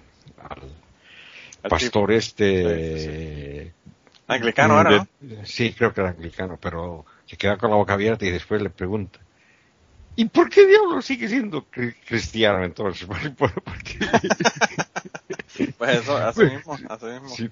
[0.44, 3.74] al pastor este
[4.28, 5.08] anglicano ahora
[5.44, 8.70] sí creo que era anglicano pero se queda con la boca abierta y después le
[8.70, 9.20] pregunta
[10.16, 11.66] ¿y por qué diablo sigue siendo
[12.06, 13.08] cristiano entonces?
[13.38, 14.00] ¿Por, qué?
[15.82, 17.30] Pues eso, así mismo, así mismo.
[17.30, 17.50] Sí,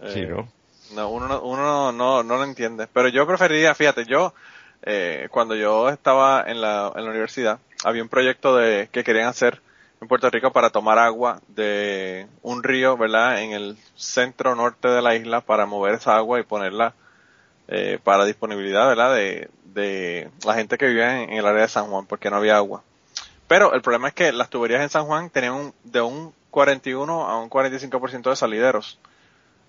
[0.00, 0.46] eh, ¿no?
[0.94, 2.86] No, uno, uno no, no lo entiende.
[2.92, 4.34] Pero yo preferiría, fíjate, yo,
[4.82, 9.28] eh, cuando yo estaba en la, en la universidad, había un proyecto de, que querían
[9.28, 9.62] hacer
[10.02, 13.40] en Puerto Rico para tomar agua de un río, ¿verdad?
[13.40, 16.92] En el centro norte de la isla para mover esa agua y ponerla
[17.68, 19.14] eh, para disponibilidad, ¿verdad?
[19.14, 22.58] De, de la gente que vivía en, el área de San Juan porque no había
[22.58, 22.82] agua.
[23.48, 27.28] Pero el problema es que las tuberías en San Juan tenían un, de un 41
[27.28, 29.00] a un 45% de salideros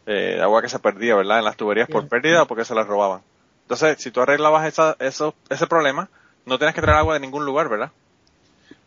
[0.06, 1.40] eh, agua que se perdía, ¿verdad?
[1.40, 3.24] En las tuberías por pérdida o porque se las robaban.
[3.64, 6.10] Entonces, si tú arreglabas esa, eso, ese problema,
[6.46, 7.92] no tienes que traer agua de ningún lugar, ¿verdad?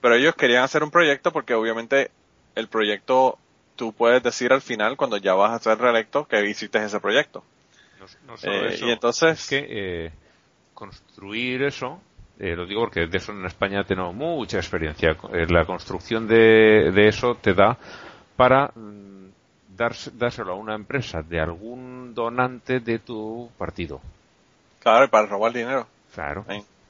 [0.01, 2.13] Pero ellos querían hacer un proyecto porque obviamente
[2.55, 3.37] el proyecto
[3.75, 7.43] tú puedes decir al final cuando ya vas a ser reelecto que hiciste ese proyecto.
[8.29, 10.13] No, solo eh, eso, y entonces es que eh,
[10.73, 12.01] construir eso
[12.39, 15.17] eh, lo digo porque de eso en España tenemos mucha experiencia.
[15.49, 17.77] la construcción de, de eso te da
[18.37, 19.29] para mm,
[19.77, 24.01] dárselo a una empresa de algún donante de tu partido.
[24.81, 25.87] Claro, y para robar dinero.
[26.15, 26.45] Claro.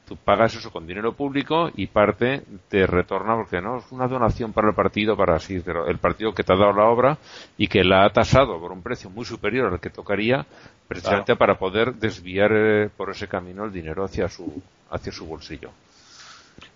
[0.08, 4.54] Tú pagas eso con dinero público y parte te retorna porque no es una donación
[4.54, 7.18] para el partido, para así, pero el partido que te ha dado la obra
[7.58, 10.46] y que la ha tasado por un precio muy superior al que tocaría
[10.88, 15.70] precisamente para poder desviar eh, por ese camino el dinero hacia su hacia su bolsillo.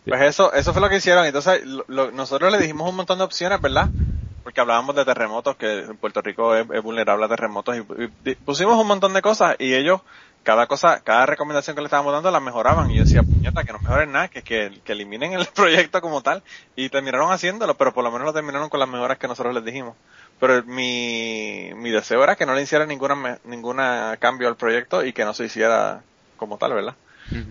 [0.06, 1.24] Pues eso, eso fue lo que hicieron.
[1.24, 3.88] Entonces, nosotros le dijimos un montón de opciones, ¿verdad?
[4.42, 9.12] porque hablábamos de terremotos, que Puerto Rico es, vulnerable a terremotos, y, pusimos un montón
[9.12, 10.00] de cosas, y ellos,
[10.42, 13.72] cada cosa, cada recomendación que le estábamos dando la mejoraban, y yo decía, puñeta, que
[13.72, 16.42] no mejoren nada, que, que, que eliminen el proyecto como tal,
[16.76, 19.64] y terminaron haciéndolo, pero por lo menos lo terminaron con las mejoras que nosotros les
[19.64, 19.96] dijimos.
[20.40, 25.12] Pero mi, mi deseo era que no le hiciera ninguna, ninguna cambio al proyecto y
[25.12, 26.02] que no se hiciera
[26.36, 26.96] como tal, ¿verdad?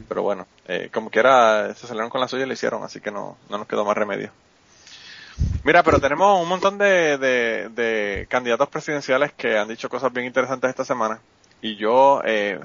[0.07, 3.09] Pero bueno, eh, como quiera, se salieron con la suya y lo hicieron, así que
[3.09, 4.31] no, no nos quedó más remedio.
[5.63, 10.69] Mira, pero tenemos un montón de, de, candidatos presidenciales que han dicho cosas bien interesantes
[10.69, 11.19] esta semana.
[11.61, 12.59] Y yo eh,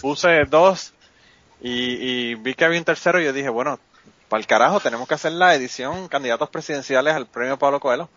[0.00, 0.92] puse dos
[1.62, 3.78] y, vi que había un tercero y yo dije, bueno,
[4.28, 8.08] para el carajo, tenemos que hacer la edición candidatos presidenciales al premio Pablo Coelho.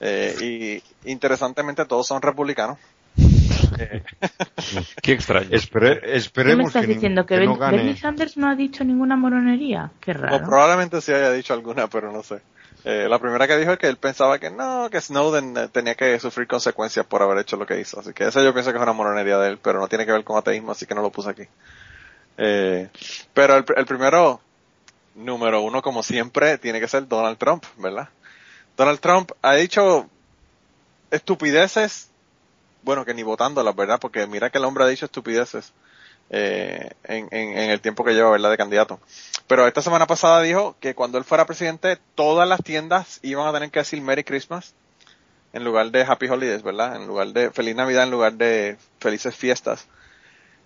[0.00, 2.78] Eh, y interesantemente todos son republicanos.
[5.02, 5.48] Qué extraño.
[5.50, 7.26] esperemos ¿Qué me estás diciendo?
[7.26, 9.90] ¿Que, Bernie Sanders no ha dicho ninguna moronería?
[10.00, 10.44] Qué raro.
[10.44, 12.40] probablemente sí haya dicho alguna, pero no sé.
[12.84, 15.94] Eh, la primera que dijo es que él pensaba que no, que Snowden eh, tenía
[15.94, 18.00] que sufrir consecuencias por haber hecho lo que hizo.
[18.00, 20.12] Así que eso yo pienso que es una moronería de él, pero no tiene que
[20.12, 21.42] ver con ateísmo, así que no lo puse aquí.
[22.36, 22.88] Eh,
[23.34, 24.40] pero el, el primero,
[25.16, 28.08] número uno, como siempre, tiene que ser Donald Trump, ¿verdad?
[28.76, 30.08] Donald Trump ha dicho
[31.10, 32.10] estupideces,
[32.82, 33.98] bueno, que ni votándolas, ¿verdad?
[34.00, 35.72] Porque mira que el hombre ha dicho estupideces
[36.30, 39.00] eh, en, en, el tiempo que lleva, ¿verdad?, de candidato.
[39.46, 43.52] Pero esta semana pasada dijo que cuando él fuera presidente, todas las tiendas iban a
[43.52, 44.74] tener que decir Merry Christmas
[45.52, 46.96] en lugar de Happy Holidays, ¿verdad?
[46.96, 49.88] En lugar de Feliz Navidad, en lugar de Felices Fiestas.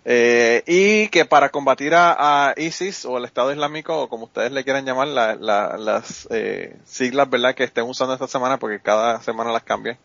[0.05, 4.65] Eh, y que para combatir a, ISIS o el Estado Islámico, o como ustedes le
[4.65, 9.63] quieran llamar, las eh, siglas, ¿verdad?, que estén usando esta semana, porque cada semana las
[9.63, 9.99] cambian.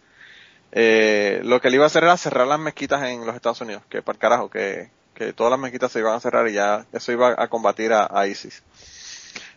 [0.72, 3.84] Eh, lo que él iba a hacer era cerrar las mezquitas en los Estados Unidos,
[3.90, 7.12] que para carajo, que, que todas las mezquitas se iban a cerrar y ya eso
[7.12, 8.62] iba a combatir a, ISIS.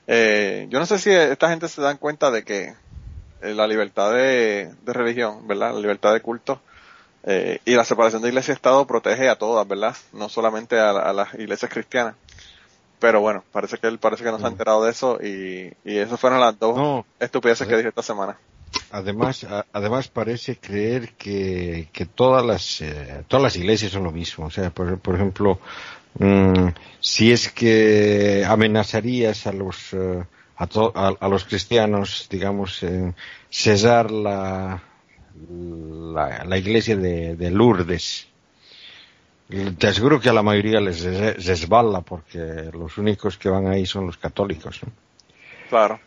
[0.07, 2.75] Eh, yo no sé si esta gente se dan cuenta de que
[3.43, 5.75] eh, la libertad de, religión, ¿verdad?
[5.75, 6.61] La libertad de culto
[7.25, 9.95] eh, y la separación de iglesia y Estado protege a todas, ¿verdad?
[10.13, 12.15] No solamente a, las iglesias cristianas.
[12.99, 15.99] Pero bueno, parece que él parece que no se ha enterado de eso y, y
[15.99, 18.39] esas fueron las dos estupideces que dije esta semana.
[18.93, 24.47] Además, además parece creer que, que todas las eh, todas las iglesias son lo mismo.
[24.47, 25.61] O sea, por, por ejemplo,
[26.19, 26.69] mm,
[27.01, 30.25] si es que amenazarías a los eh,
[30.57, 33.15] a, a, los cristianos, digamos, en
[33.49, 34.83] cesar la,
[35.49, 38.29] la, iglesia de, de, Lourdes,
[39.79, 41.03] te aseguro que a la mayoría les
[41.47, 44.81] resbala porque los únicos que van ahí son los católicos.
[45.71, 46.01] Claro.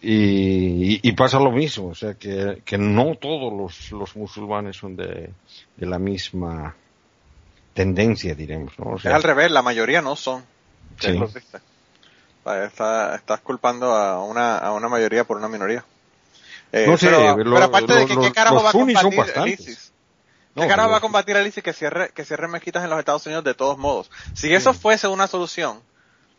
[0.00, 5.30] Y, pasa lo mismo, o sea que, que no todos los, los musulmanes son de,
[5.76, 6.74] de, la misma
[7.74, 8.72] tendencia, diremos.
[8.78, 8.96] ¿no?
[8.96, 10.44] es al revés, la mayoría no son.
[10.98, 11.20] Sí.
[12.64, 15.84] estás culpando a una, a una mayoría por una minoría.
[16.72, 19.92] Eh, no sé, pero, aparte de que qué carajo va a combatir el ISIS.
[20.54, 23.26] ¿Qué carajo va a combatir el ISIS que cierre, que cierre mezquitas en los Estados
[23.26, 24.10] Unidos de todos modos?
[24.34, 25.82] Si eso fuese una solución,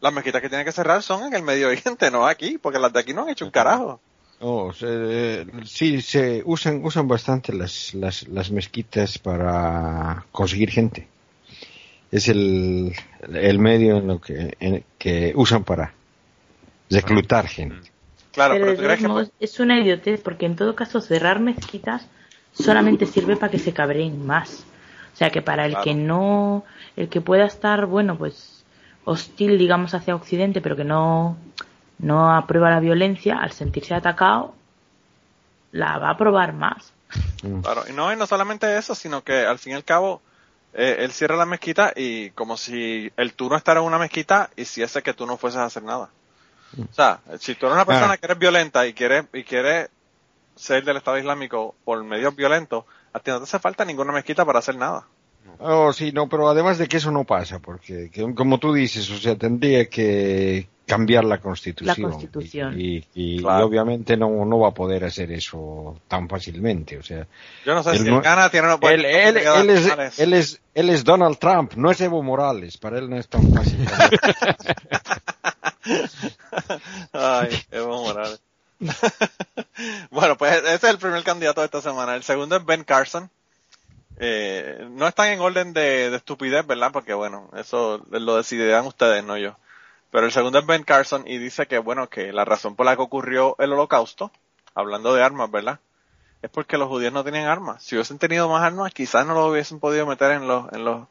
[0.04, 2.92] las mezquitas que tienen que cerrar son en el Medio Oriente, no aquí, porque las
[2.92, 4.02] de aquí no han hecho un carajo.
[4.42, 11.08] Oh, sí, se usan usan bastante las, las, las mezquitas para conseguir gente.
[12.12, 12.94] Es el,
[13.32, 15.94] el medio en lo que, en, que usan para
[16.90, 17.90] reclutar gente.
[18.34, 22.06] Claro, pero, es una idiotez porque en todo caso cerrar mezquitas
[22.52, 24.66] solamente sirve para que se cabreen más.
[25.14, 26.66] O sea que para el que no,
[26.98, 28.53] el que pueda estar, bueno, pues
[29.06, 31.38] hostil, digamos, hacia Occidente, pero que no,
[32.00, 34.54] no aprueba la violencia, al sentirse atacado,
[35.72, 36.94] la va a probar más.
[37.44, 37.62] Mm.
[37.62, 40.22] Claro, y no, y no solamente eso, sino que al fin y al cabo,
[40.74, 44.50] eh, él cierra la mezquita y como si el tú no estar en una mezquita
[44.56, 46.10] y si ese que tú no fueses a hacer nada.
[46.76, 46.84] Mm.
[46.84, 48.18] O sea, si tú eres una persona ah.
[48.18, 49.90] que eres violenta y quieres, y quiere
[50.56, 54.46] ser del Estado Islámico por medios violentos, a ti no te hace falta ninguna mezquita
[54.46, 55.06] para hacer nada.
[55.60, 59.18] Oh, sí, no, pero además de que eso no pasa, porque como tú dices, o
[59.18, 61.96] sea, tendría que cambiar la constitución.
[61.98, 62.76] La constitución.
[62.80, 67.26] Y, obviamente no, no va a poder hacer eso tan fácilmente, o sea.
[67.66, 71.04] Yo no sé si gana tiene una él, él, él, es, él, es, él es
[71.04, 73.88] Donald Trump, no es Evo Morales, para él no es tan fácil.
[77.14, 78.42] Ay, Evo Morales.
[80.12, 82.16] bueno, pues ese es el primer candidato de esta semana.
[82.16, 83.30] El segundo es Ben Carson.
[84.20, 86.92] Eh, no están en orden de, estupidez, ¿verdad?
[86.92, 89.58] Porque bueno, eso lo decidirán ustedes, no yo.
[90.12, 92.96] Pero el segundo es Ben Carson y dice que bueno, que la razón por la
[92.96, 94.32] que ocurrió el holocausto,
[94.76, 95.80] hablando de armas, ¿verdad?
[96.42, 97.84] Es porque los judíos no tenían armas.
[97.84, 101.08] Si hubiesen tenido más armas, quizás no lo hubiesen podido meter en los, en los,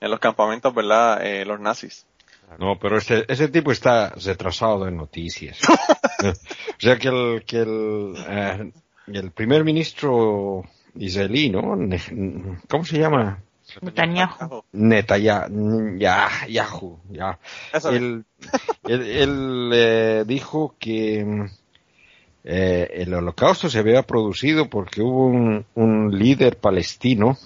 [0.00, 1.24] en los campamentos, ¿verdad?
[1.24, 2.06] Eh, los nazis.
[2.58, 5.60] No, pero ese, ese tipo está retrasado en noticias.
[6.24, 8.72] o sea que el, que el, eh,
[9.06, 10.64] el primer ministro
[10.96, 11.78] israelí, ¿no?
[12.68, 13.42] ¿Cómo se llama?
[13.82, 14.64] Netanyahu.
[14.72, 17.38] Netanyahu, ya, Yahoo, ya.
[17.90, 18.24] Él,
[18.88, 21.46] él, eh, dijo que
[22.44, 27.36] eh, el holocausto se había producido porque hubo un, un líder palestino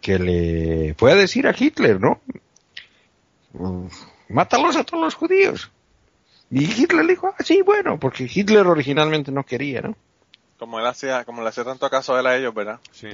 [0.00, 2.20] que le fue a decir a Hitler, ¿no?
[4.28, 5.70] mátalos a todos los judíos.
[6.50, 9.96] Y Hitler le dijo, ah, sí, bueno, porque Hitler originalmente no quería, ¿no?
[10.62, 12.78] Como él hacía, como le hacía tanto caso a él a ellos, ¿verdad?
[12.92, 13.08] Sí.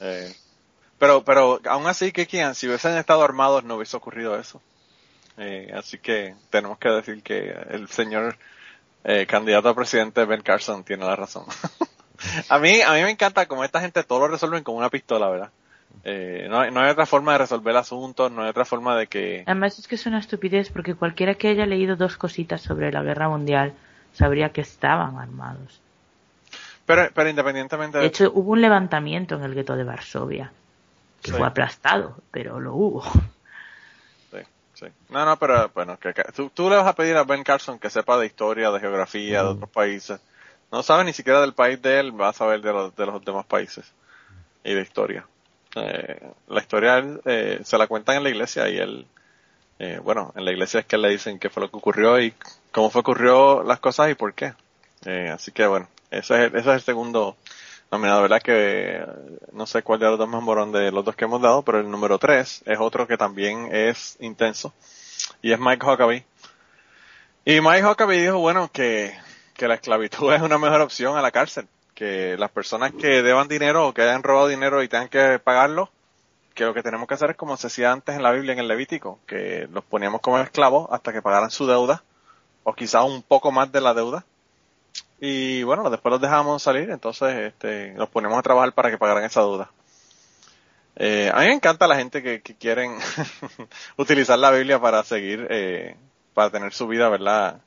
[0.00, 0.34] Eh,
[0.98, 4.60] pero, pero aún así, que quien, si hubiesen estado armados no hubiese ocurrido eso.
[5.38, 8.36] Eh, así que tenemos que decir que el señor
[9.04, 11.44] eh, candidato a presidente Ben Carson tiene la razón.
[12.48, 15.28] a mí, a mí me encanta como esta gente todo lo resuelven con una pistola,
[15.28, 15.50] ¿verdad?
[16.02, 19.44] Eh, no, hay, otra forma de resolver el asunto, no hay otra forma de que...
[19.46, 23.04] Además es que es una estupidez porque cualquiera que haya leído dos cositas sobre la
[23.04, 23.72] guerra mundial
[24.14, 25.81] sabría que estaban armados.
[26.86, 28.06] Pero, pero independientemente de...
[28.06, 30.52] hecho, hubo un levantamiento en el gueto de Varsovia
[31.22, 33.04] que fue aplastado, pero lo hubo.
[34.32, 34.38] Sí,
[34.74, 34.86] sí.
[35.08, 36.12] No, no, pero bueno, que,
[36.54, 39.48] tú, le vas a pedir a Ben Carson que sepa de historia, de geografía, de
[39.50, 40.20] otros países.
[40.72, 43.24] No sabe ni siquiera del país de él, va a saber de los, de los
[43.24, 43.92] demás países
[44.64, 45.26] y de historia.
[45.74, 49.06] Eh, la historia eh, se la cuentan en la iglesia y él,
[49.78, 52.34] eh, bueno, en la iglesia es que le dicen qué fue lo que ocurrió y
[52.72, 54.54] cómo fue ocurrió las cosas y por qué.
[55.30, 57.36] así que bueno, ese es, ese es el segundo
[57.90, 58.42] nominado, ¿verdad?
[58.42, 59.04] Que
[59.52, 61.80] no sé cuál de los dos más morón de los dos que hemos dado, pero
[61.80, 64.72] el número tres es otro que también es intenso
[65.42, 66.24] y es Mike Huckabee.
[67.44, 69.12] Y Mike Huckabee dijo, bueno, que,
[69.54, 73.48] que la esclavitud es una mejor opción a la cárcel que las personas que deban
[73.48, 75.90] dinero o que hayan robado dinero y tengan que pagarlo,
[76.54, 78.58] que lo que tenemos que hacer es como se hacía antes en la Biblia, en
[78.58, 82.02] el Levítico, que los poníamos como esclavos hasta que pagaran su deuda,
[82.64, 84.24] o quizás un poco más de la deuda.
[85.24, 89.22] Y bueno, después los dejamos salir, entonces este, los ponemos a trabajar para que pagaran
[89.22, 89.70] esa deuda.
[90.96, 92.98] Eh, a mí me encanta la gente que, que quieren
[93.96, 95.96] utilizar la Biblia para seguir, eh,
[96.34, 97.60] para tener su vida, ¿verdad?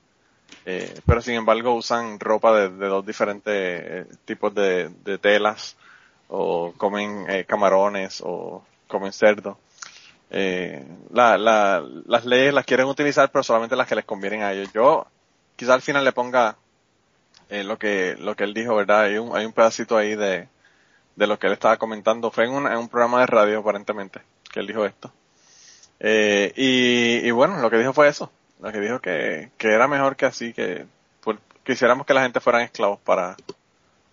[0.66, 4.90] Eh, pero sin embargo usan ropa de, dos diferentes eh, tipos de,
[5.22, 5.78] telas
[6.28, 9.60] o comen eh, camarones o comen cerdo.
[10.30, 14.74] las leyes las quieren utilizar pero solamente las que les convienen a ellos.
[14.74, 15.08] Yo
[15.56, 16.58] quizá al final le ponga
[17.50, 19.02] lo que lo que él dijo, ¿verdad?
[19.04, 20.48] Hay un, hay un pedacito ahí de,
[21.16, 22.32] de lo que él estaba comentando.
[22.32, 25.12] Fue en un, en un programa de radio aparentemente que él dijo esto.
[26.00, 30.16] y, y bueno, lo que dijo fue eso la que dijo que, que era mejor
[30.16, 30.86] que así, que
[31.64, 33.36] quisiéramos que la gente fueran esclavos para,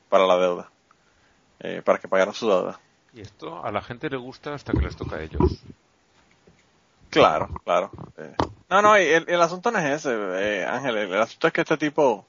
[0.09, 0.71] para la deuda,
[1.61, 2.81] eh, para que pagaran su deuda.
[3.13, 5.63] Y esto a la gente le gusta hasta que les toca a ellos.
[7.11, 7.91] Claro, claro.
[8.17, 8.35] Eh,
[8.71, 11.77] no, no, el, el, asunto no es ese, eh, Ángel, el, asunto es que este
[11.77, 12.27] tipo,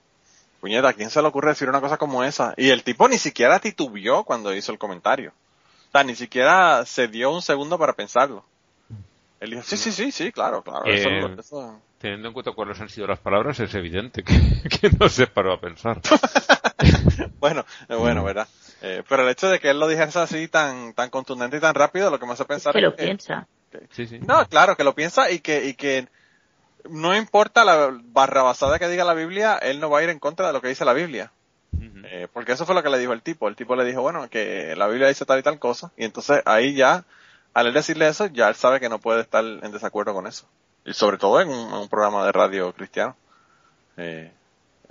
[0.64, 2.54] puñeta, ¿a quién se le ocurre decir una cosa como esa?
[2.56, 5.34] Y el tipo ni siquiera titubió cuando hizo el comentario.
[5.90, 8.46] O sea, ni siquiera se dio un segundo para pensarlo.
[9.42, 10.86] Él dijo, sí, sí, sí, sí, claro, claro.
[10.86, 14.34] eso, teniendo en cuenta cuáles han sido las palabras, es evidente que,
[15.00, 16.00] no se paró a pensar.
[17.42, 18.48] bueno, bueno, ¿verdad?
[18.82, 21.76] Eh, pero el hecho de que él lo dijese así tan, tan contundente y tan
[21.76, 23.50] rápido, lo que me hace pensar es que lo piensa.
[23.92, 24.20] Sí, sí.
[24.20, 26.08] No, claro, que lo piensa y que, y que
[26.90, 30.48] no importa la barrabasada que diga la Biblia, él no va a ir en contra
[30.48, 31.32] de lo que dice la Biblia.
[32.06, 33.48] Eh, porque eso fue lo que le dijo el tipo.
[33.48, 35.92] El tipo le dijo, bueno, que la Biblia dice tal y tal cosa.
[35.98, 37.06] Y entonces ahí ya,
[37.54, 40.46] al él decirle eso, ya él sabe que no puede estar en desacuerdo con eso.
[40.86, 43.16] Y sobre todo en un, programa de radio cristiano.
[43.98, 44.32] Eh,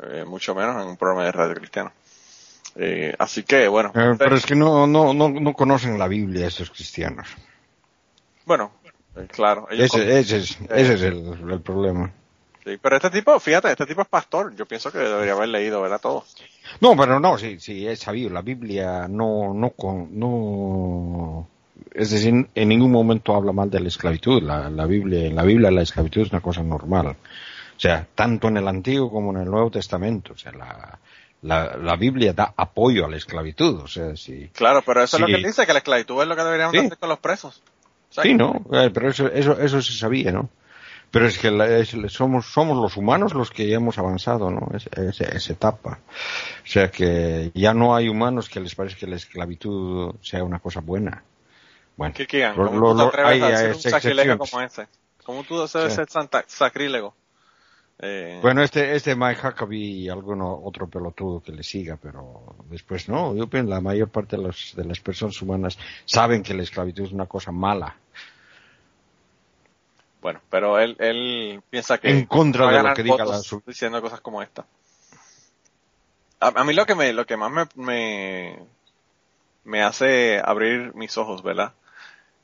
[0.03, 1.93] eh, mucho menos en un programa de radio cristiano.
[3.19, 3.93] así que, bueno.
[3.93, 7.29] pero es que no, no, no, no conocen la Biblia esos cristianos.
[8.47, 8.73] Bueno,
[9.29, 9.69] claro.
[9.71, 12.13] Ese, ese, es, ese es el, el problema.
[12.65, 14.55] Sí, pero este tipo, fíjate, este tipo es pastor.
[14.55, 16.01] Yo pienso que debería haber leído, ¿verdad?
[16.01, 16.25] Todo.
[16.81, 18.31] No, pero no, sí, sí, es sabido.
[18.31, 19.75] La Biblia no, no,
[20.11, 21.49] no,
[21.93, 24.43] es decir, en ningún momento habla mal de la esclavitud.
[24.43, 27.09] La, la Biblia, en la Biblia la esclavitud es una cosa normal.
[27.09, 30.35] O sea, tanto en el Antiguo como en el Nuevo Testamento.
[30.35, 31.01] O sea, la,
[31.43, 33.81] la, la Biblia da apoyo a la esclavitud.
[33.81, 34.51] O sea, sí.
[34.55, 36.97] Claro, pero eso es lo que dice, que la esclavitud es lo que deberíamos hacer
[36.97, 37.61] con los presos.
[38.23, 40.51] Sí, no, eh, pero eso, eso, eso se sabía, ¿no?
[41.13, 44.69] Pero es que somos, somos los humanos los que hemos avanzado, ¿no?
[44.73, 45.99] Esa etapa.
[46.65, 50.59] O sea que ya no hay humanos que les parezca que la esclavitud sea una
[50.59, 51.23] cosa buena.
[51.99, 52.57] Bueno, ¿Qué quieran?
[52.57, 54.89] ¿Cómo tú te atreves a hacer un sacrilego como ese?
[55.23, 56.09] ¿Cómo tú haces ser
[56.47, 57.15] sacrílego?
[57.99, 58.39] Eh...
[58.41, 63.37] Bueno, este, este Mike Huckabee y alguno otro pelotudo que le siga, pero después no.
[63.37, 67.05] Yo pienso la mayor parte de, los, de las personas humanas saben que la esclavitud
[67.05, 67.99] es una cosa mala
[70.23, 74.21] bueno, pero él, él piensa que en contra de lo que diga la diciendo cosas
[74.21, 74.65] como esta.
[76.39, 78.59] A, mí lo que me, lo que más me, me,
[79.65, 81.73] me hace abrir mis ojos, ¿verdad?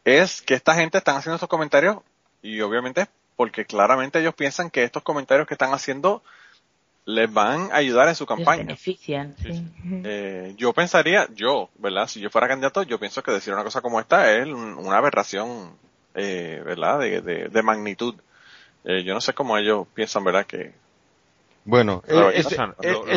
[0.04, 1.98] Es que esta gente están haciendo estos comentarios
[2.42, 3.06] y obviamente
[3.36, 6.22] porque claramente ellos piensan que estos comentarios que están haciendo
[7.04, 8.64] les van a ayudar en su campaña.
[8.64, 9.36] benefician,
[10.04, 12.08] eh, yo pensaría, yo, ¿verdad?
[12.08, 15.78] Si yo fuera candidato, yo pienso que decir una cosa como esta es una aberración
[16.18, 16.98] eh, ¿verdad?
[17.00, 18.14] De, de, magnitud.
[18.84, 20.46] Eh, yo no sé cómo ellos piensan, ¿verdad?
[20.46, 20.72] Que...
[21.64, 22.28] Bueno, eh, lo,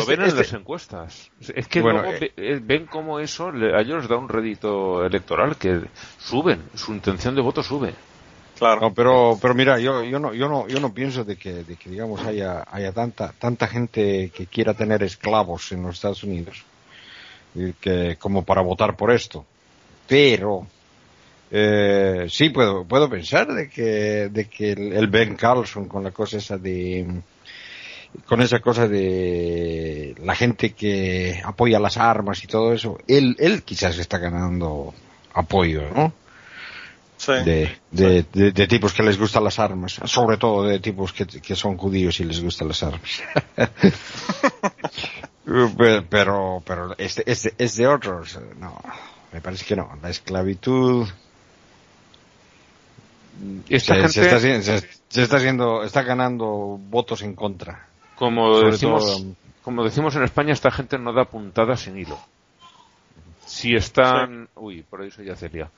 [0.06, 1.32] ven en las encuestas.
[1.56, 5.82] Es que ven cómo eso a ellos les da un rédito electoral, que
[6.18, 7.94] suben, su intención de voto sube.
[8.58, 8.94] Claro.
[8.94, 11.90] pero, pero mira, yo, yo no, yo no, yo no pienso de que, de que
[11.90, 16.64] digamos haya, haya tanta, tanta gente que quiera tener esclavos en los Estados Unidos,
[17.80, 19.46] que, como para votar por esto.
[20.08, 20.68] Pero,
[21.54, 26.38] eh, sí, puedo, puedo pensar de que, de que el, Ben Carlson con la cosa
[26.38, 27.06] esa de,
[28.26, 33.64] con esa cosa de la gente que apoya las armas y todo eso, él, él
[33.64, 34.94] quizás está ganando
[35.34, 36.14] apoyo, ¿no?
[37.18, 41.28] Sí, de, de, de, tipos que les gustan las armas, sobre todo de tipos que,
[41.28, 43.22] que son judíos y les gustan las armas.
[46.10, 48.76] pero, pero este, este, es de otros, no,
[49.32, 50.00] me parece que no.
[50.02, 51.08] La esclavitud,
[53.70, 57.88] esta gente se, está, haciendo, está ganando votos en contra.
[58.16, 59.26] Como decimos,
[59.64, 62.20] como decimos en España, esta gente no da puntadas sin hilo.
[63.46, 65.70] Si están, uy, por eso ya sería.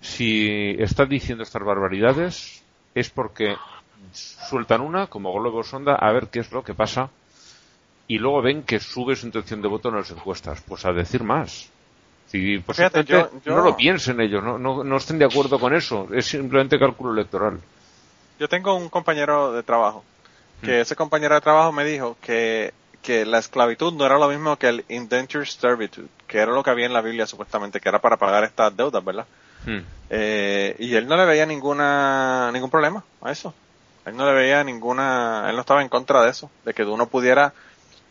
[0.00, 2.62] Si están diciendo estas barbaridades,
[2.94, 3.54] es porque
[4.12, 7.10] sueltan una como globo sonda a ver qué es lo que pasa
[8.08, 10.62] y luego ven que sube su intención de voto en las encuestas.
[10.62, 11.70] Pues a decir más.
[12.26, 12.78] Si pues
[13.44, 17.60] no lo piensen ellos, no, no, estén de acuerdo con eso, es simplemente cálculo electoral.
[18.38, 20.04] Yo tengo un compañero de trabajo,
[20.60, 20.80] que mm.
[20.80, 24.68] ese compañero de trabajo me dijo que, que la esclavitud no era lo mismo que
[24.68, 28.16] el indentured servitude, que era lo que había en la Biblia supuestamente, que era para
[28.16, 29.26] pagar estas deudas, ¿verdad?
[29.64, 29.78] Mm.
[30.10, 33.54] Eh, y él no le veía ninguna ningún problema a eso.
[34.04, 37.06] Él no le veía ninguna, él no estaba en contra de eso, de que uno
[37.06, 37.52] pudiera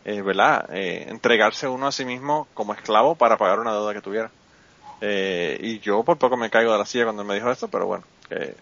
[0.06, 0.68] eh, ¿verdad?
[0.72, 4.30] Eh, entregarse uno a sí mismo como esclavo para pagar una deuda que tuviera.
[5.00, 7.86] Eh, y yo por poco me caigo de la silla cuando me dijo esto, pero
[7.86, 8.54] bueno, eh,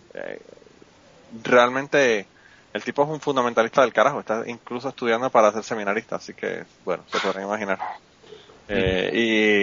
[1.43, 2.27] realmente
[2.73, 6.65] el tipo es un fundamentalista del carajo, está incluso estudiando para ser seminarista, así que,
[6.83, 7.79] bueno, se podrán imaginar.
[8.67, 9.63] y,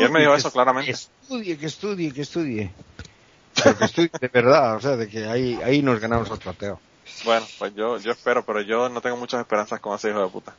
[0.00, 0.86] él me dijo eso claramente.
[0.86, 2.70] Que estudie, que estudie, que estudie.
[3.52, 6.78] Pero que estudie de verdad, o sea, de que ahí, ahí nos ganamos el plateo.
[7.24, 10.28] Bueno, pues yo, yo espero, pero yo no tengo muchas esperanzas con ese hijo de
[10.28, 10.54] puta.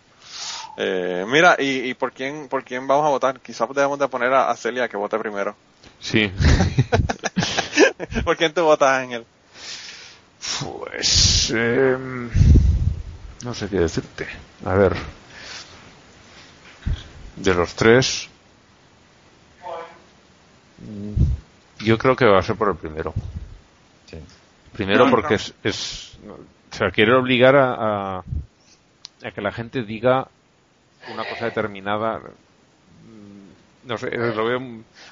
[0.78, 3.40] Eh, mira, y, por quién por quién vamos a votar?
[3.40, 5.56] Quizás debemos de poner a, Celia que vote primero.
[6.00, 6.32] Sí.
[8.24, 9.26] ¿Por quién tú votas, Ángel?
[10.62, 11.52] Pues...
[11.56, 11.98] Eh,
[13.44, 14.28] no sé qué decirte.
[14.66, 14.96] A ver.
[17.36, 18.30] De los tres...
[21.80, 23.14] Yo creo que va a ser por el primero.
[24.10, 24.18] Sí.
[24.74, 26.18] Primero porque es, es
[26.78, 30.28] sea, quiere obligar a, a, que la gente diga
[31.12, 32.20] una cosa determinada.
[32.20, 34.62] Mm, no sé, lo veo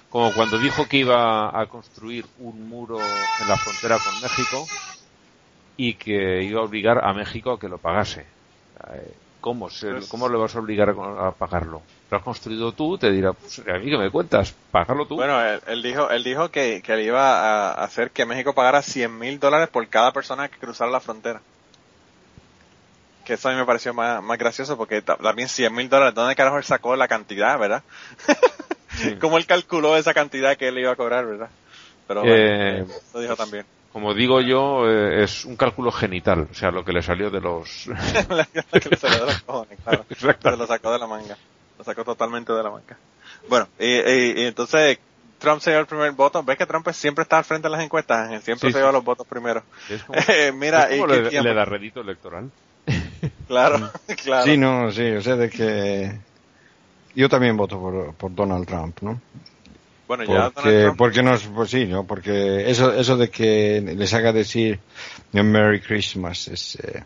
[0.10, 4.68] como cuando dijo que iba a construir un muro en la frontera con México
[5.78, 8.26] y que iba a obligar a México a que lo pagase.
[8.92, 11.84] Eh, ¿Cómo, se, pues ¿Cómo le vas a obligar a, pagarlo?
[12.10, 15.16] Lo has construido tú, te dirá, pues a mí que me cuentas, pagarlo tú.
[15.16, 19.40] Bueno, él, dijo, él dijo que, que iba a hacer que México pagara 100 mil
[19.40, 21.42] dólares por cada persona que cruzara la frontera.
[23.26, 26.36] Que eso a mí me pareció más, más gracioso porque también 100 mil dólares, ¿dónde
[26.36, 27.84] carajo él sacó la cantidad, verdad?
[29.20, 31.50] ¿Cómo él calculó esa cantidad que él iba a cobrar, verdad?
[32.08, 33.66] Pero eh, lo dijo también
[33.96, 37.40] como digo yo, eh, es un cálculo genital, o sea, lo que le salió de
[37.40, 37.88] los...
[38.68, 40.06] lo que le salió de los cojones, claro.
[40.10, 40.52] Exacto.
[40.58, 41.38] lo sacó de la manga.
[41.78, 42.98] Lo sacó totalmente de la manga.
[43.48, 45.00] Bueno, y, entonces
[45.40, 46.44] Trump se dio el primer voto.
[46.44, 48.44] ¿Ves que Trump siempre está al frente de las encuestas?
[48.44, 49.64] Siempre se lleva los votos primero.
[50.56, 52.52] Mira, y le, da redito electoral.
[53.48, 53.92] Claro,
[54.24, 54.46] claro.
[54.46, 56.20] Sí, no, sí, o sea, de que
[57.16, 59.22] yo también voto por, por Donald Trump, ¿no?
[60.08, 62.06] Bueno, ya porque, porque no, pues sí, ¿no?
[62.06, 64.80] Porque eso, eso de que les haga decir
[65.32, 67.04] Merry Christmas es, eh,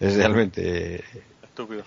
[0.00, 1.04] es realmente
[1.42, 1.84] estúpido.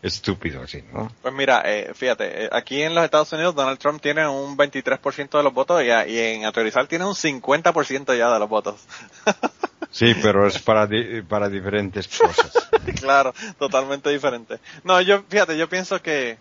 [0.00, 1.10] Estúpido, sí, ¿no?
[1.20, 5.36] Pues mira, eh, fíjate, eh, aquí en los Estados Unidos Donald Trump tiene un 23%
[5.36, 8.86] de los votos y, y en Autorizar tiene un 50% ya de los votos.
[9.90, 10.88] Sí, pero es para,
[11.28, 12.68] para diferentes cosas.
[13.00, 14.58] claro, totalmente diferente.
[14.84, 16.38] No, yo, fíjate, yo pienso que,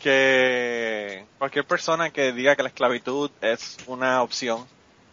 [0.00, 4.66] que cualquier persona que diga que la esclavitud es una opción,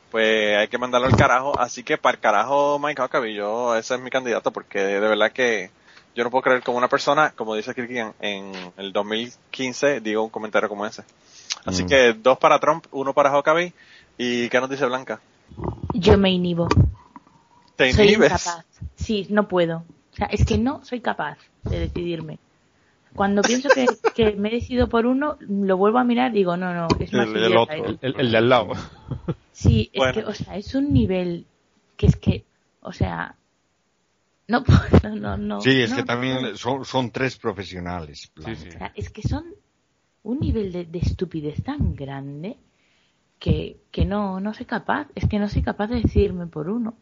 [0.09, 1.57] pues hay que mandarlo al carajo.
[1.59, 5.31] Así que para el carajo Mike Huckabee, yo, ese es mi candidato porque de verdad
[5.31, 5.69] que
[6.15, 10.29] yo no puedo creer como una persona, como dice Kirkian, en el 2015 digo un
[10.29, 11.03] comentario como ese.
[11.65, 11.87] Así mm.
[11.87, 13.73] que dos para Trump, uno para Huckabee.
[14.17, 15.21] ¿Y qué nos dice Blanca?
[15.93, 16.67] Yo me inhibo.
[17.77, 18.17] ¿Te inhibes?
[18.17, 18.65] Soy incapaz.
[18.95, 19.85] Sí, no puedo.
[20.11, 22.39] O sea, es que no soy capaz de decidirme.
[23.15, 23.85] Cuando pienso que,
[24.15, 27.13] que, me he decidido por uno, lo vuelvo a mirar y digo, no, no, es
[27.13, 28.73] más el, el, otro, el, de al lado.
[29.51, 31.47] Sí, es que, o sea, es un nivel
[31.95, 32.45] que es que,
[32.81, 33.35] o sea,
[34.47, 34.63] no,
[35.15, 35.61] no, no.
[35.61, 38.31] Sí, es que también son, son tres profesionales.
[38.37, 38.69] Sí, sí.
[38.69, 39.45] O sea, es que son
[40.21, 42.57] un nivel de, de estupidez tan grande
[43.39, 46.95] que, que no, no soy capaz, es que no soy capaz de decidirme por uno.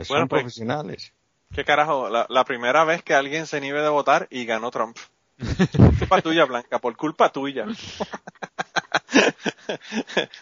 [0.00, 1.12] Son pues, profesionales.
[1.52, 2.08] ¿Qué carajo?
[2.08, 4.96] La, la, primera vez que alguien se nieve de votar y ganó Trump.
[5.98, 7.66] culpa tuya, Blanca, por culpa tuya.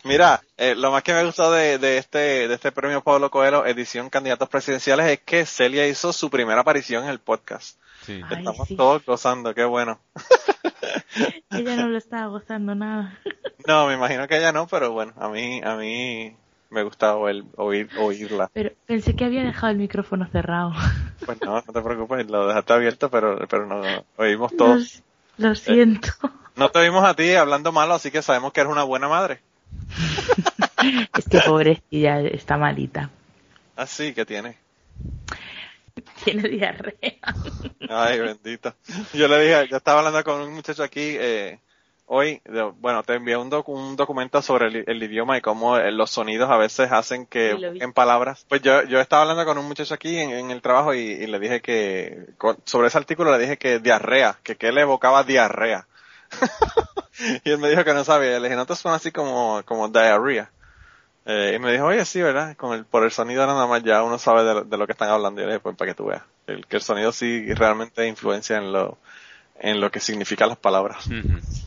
[0.05, 3.31] Mira, eh, lo más que me ha gustado de, de, este, de este premio Pablo
[3.31, 7.79] Coelho, edición candidatos presidenciales, es que Celia hizo su primera aparición en el podcast.
[8.07, 10.01] Estamos todos gozando, qué bueno.
[11.51, 13.19] ella no lo estaba gozando nada.
[13.67, 16.37] no, me imagino que ella no, pero bueno, a mí, a mí
[16.71, 18.51] me gusta oír, oírla.
[18.53, 20.73] Pero pensé que había dejado el micrófono cerrado.
[21.27, 23.83] Pues no, no te preocupes, lo dejaste abierto, pero, pero no,
[24.17, 25.03] oímos todos.
[25.37, 26.09] Lo, siento.
[26.57, 29.41] no te oímos a ti hablando malo, así que sabemos que eres una buena madre.
[31.19, 33.11] es que pobrecilla está malita.
[33.77, 34.57] Ah, sí, ¿qué tiene?
[36.25, 37.19] Tiene diarrea.
[37.91, 38.75] Ay, bendito.
[39.13, 41.59] Yo le dije, yo estaba hablando con un muchacho aquí, eh,
[42.09, 42.43] hoy,
[42.81, 46.57] bueno, te envié un, un documento sobre el, idioma y cómo eh, los sonidos a
[46.57, 48.47] veces hacen que en palabras.
[48.49, 51.61] Pues yo, yo estaba hablando con un muchacho aquí en, el trabajo y, le dije
[51.61, 52.27] que,
[52.65, 55.87] sobre ese artículo le dije que diarrea, que que le evocaba diarrea.
[57.45, 58.39] y él me dijo que no sabía.
[58.39, 60.51] Le dije, no te suena así como, como diarrea.
[61.27, 62.57] Eh, y me dijo, oye, sí, ¿verdad?
[62.57, 65.41] Con el, por el sonido nada más ya uno sabe de, lo que están hablando.
[65.41, 66.23] Y le dije, pues para que tú veas.
[66.47, 68.99] El, que el sonido sí realmente influencia en lo,
[69.61, 71.09] en lo que significan las palabras.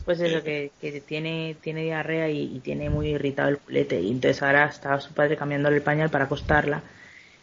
[0.04, 4.00] Pues eso, que, que tiene, tiene diarrea y, tiene muy irritado el culete.
[4.00, 6.82] Y entonces ahora estaba su padre cambiándole el pañal para acostarla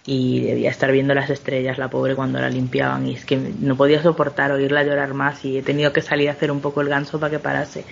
[0.05, 3.07] y debía estar viendo las estrellas, la pobre, cuando la limpiaban.
[3.07, 6.33] Y es que no podía soportar oírla llorar más y he tenido que salir a
[6.33, 7.85] hacer un poco el ganso para que parase.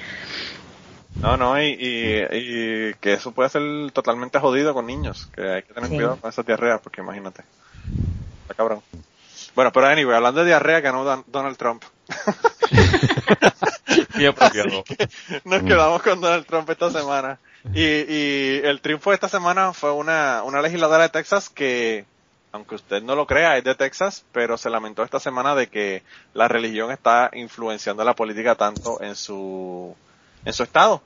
[1.22, 5.74] No, no, y, y, que eso puede ser totalmente jodido con niños, que hay que
[5.74, 7.44] tener cuidado con esa diarrea, porque imagínate.
[8.44, 8.82] Está cabrón.
[9.56, 11.84] Bueno, pero anyway, hablando de diarrea, ganó Donald Trump.
[15.46, 17.40] Nos quedamos con Donald Trump esta semana.
[17.74, 22.06] Y, y el triunfo de esta semana fue una, una legisladora de Texas que,
[22.52, 26.04] aunque usted no lo crea, es de Texas, pero se lamentó esta semana de que
[26.34, 29.96] la religión está influenciando la política tanto en su,
[30.46, 31.02] en su estado.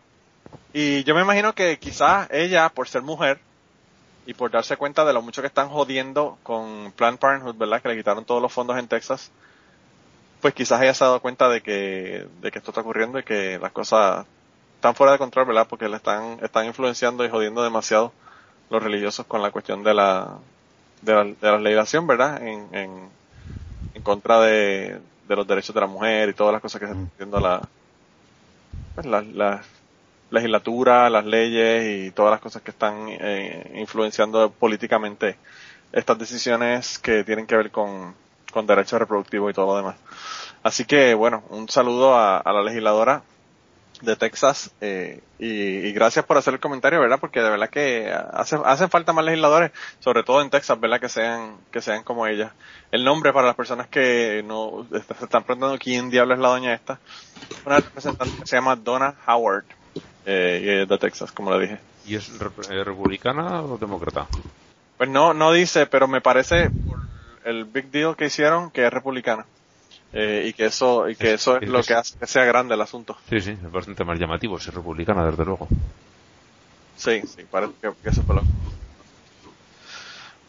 [0.74, 3.40] Y yo me imagino que quizás ella, por ser mujer,
[4.26, 7.82] y por darse cuenta de lo mucho que están jodiendo con Planned Parenthood, ¿verdad?
[7.82, 9.32] Que le quitaron todos los fondos en Texas,
[10.42, 13.24] pues quizás ella se ha dado cuenta de que, de que esto está ocurriendo y
[13.24, 14.26] que las cosas
[14.76, 15.68] están fuera de control, ¿verdad?
[15.70, 18.12] Porque le están, están influenciando y jodiendo demasiado
[18.70, 20.38] los religiosos con la cuestión de la,
[21.02, 22.42] de, la, de la legislación, ¿verdad?
[22.42, 23.10] En, en,
[23.94, 26.94] en contra de, de los derechos de la mujer y todas las cosas que se
[26.94, 27.62] están haciendo la,
[28.96, 29.62] pues, la, la
[30.32, 35.38] legislatura, las leyes y todas las cosas que están eh, influenciando políticamente
[35.92, 38.16] estas decisiones que tienen que ver con,
[38.52, 39.96] con derechos reproductivos y todo lo demás.
[40.64, 43.24] Así que, bueno, un saludo a, a la legisladora
[44.02, 47.20] de Texas eh, y, y, gracias por hacer el comentario, ¿verdad?
[47.20, 51.00] Porque de verdad que hace, hacen falta más legisladores, sobre todo en Texas, ¿verdad?
[51.00, 52.54] Que sean que sean como ella.
[52.92, 56.74] El nombre para las personas que no se están preguntando quién diablo es la doña
[56.74, 57.00] esta,
[57.66, 59.66] una representante que se llama Donna Howard
[60.26, 61.80] eh, de Texas, como le dije.
[62.06, 64.28] ¿Y es republicana o demócrata?
[64.98, 66.70] Pues no no dice, pero me parece
[67.46, 69.46] el big deal que hicieron que es republicana.
[70.14, 72.82] Eh, y que eso y que eso es, lo que hace que sea grande el
[72.82, 73.18] asunto.
[73.30, 75.70] Sí, sí, es bastante más llamativo, es republicana, desde luego.
[76.98, 78.44] Sí, sí, parece que, que eso fue lo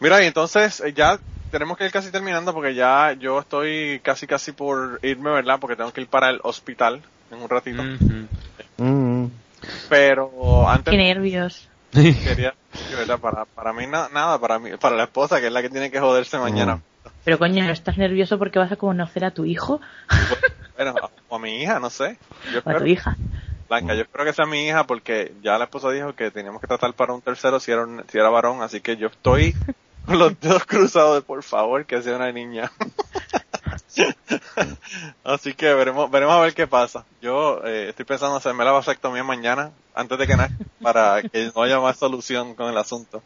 [0.01, 1.17] Mira, y entonces eh, ya
[1.49, 5.59] tenemos que ir casi terminando porque ya yo estoy casi casi por irme, ¿verdad?
[5.61, 7.01] Porque tengo que ir para el hospital
[7.31, 7.81] en un ratito.
[7.81, 8.27] Mm -hmm.
[8.77, 9.29] mm -hmm.
[9.87, 10.91] Pero antes...
[10.91, 11.69] Qué nervios.
[11.93, 12.53] Quería,
[12.97, 13.19] ¿verdad?
[13.19, 15.91] Para, para mí na, nada, para mí, para la esposa que es la que tiene
[15.91, 16.81] que joderse mañana.
[17.23, 19.79] Pero coño, ¿estás nervioso porque vas a conocer a tu hijo?
[20.75, 20.95] Bueno,
[21.29, 22.17] o a mi hija, no sé.
[22.51, 23.15] Yo espero, a tu hija.
[23.69, 26.65] Blanca, yo espero que sea mi hija porque ya la esposa dijo que teníamos que
[26.65, 29.55] tratar para un tercero si era, un, si era varón, así que yo estoy
[30.07, 32.71] con los dedos cruzados de por favor que sea una niña.
[35.23, 37.05] así que veremos, veremos a ver qué pasa.
[37.21, 41.61] Yo eh, estoy pensando hacerme la vasectomía mañana, antes de que nazca, para que no
[41.63, 43.23] haya más solución con el asunto.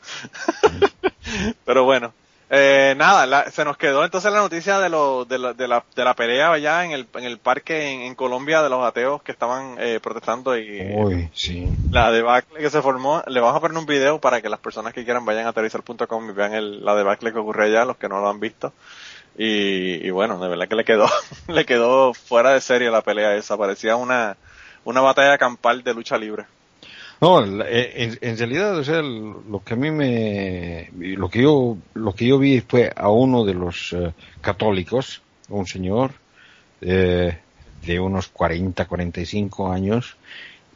[1.66, 2.14] Pero bueno,
[2.50, 5.84] eh, nada, la, se nos quedó entonces la noticia de, lo, de, la, de, la,
[5.94, 9.22] de la pelea allá en el, en el parque en, en Colombia de los ateos
[9.22, 11.68] que estaban eh, protestando y Uy, sí.
[11.92, 13.22] la debacle que se formó.
[13.28, 16.30] Le vamos a poner un video para que las personas que quieran vayan a aterrizar.com
[16.30, 18.72] y vean el, la debacle que ocurre allá, los que no lo han visto.
[19.38, 21.08] Y, y bueno, de verdad que le quedó,
[21.48, 23.58] le quedó fuera de serie la pelea esa.
[23.58, 24.38] Parecía una,
[24.84, 26.46] una batalla campal de lucha libre.
[27.20, 32.14] No, en, en, realidad, o sea, lo que a mí me, lo que yo, lo
[32.14, 36.12] que yo vi fue a uno de los uh, católicos, un señor
[36.80, 37.40] eh,
[37.84, 40.16] de unos 40, 45 años,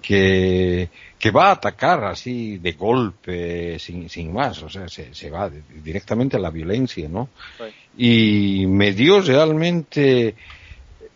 [0.01, 5.29] que, que va a atacar así de golpe, sin, sin más, o sea, se, se
[5.29, 7.29] va directamente a la violencia, ¿no?
[7.57, 8.63] Sí.
[8.63, 10.35] Y me dio realmente,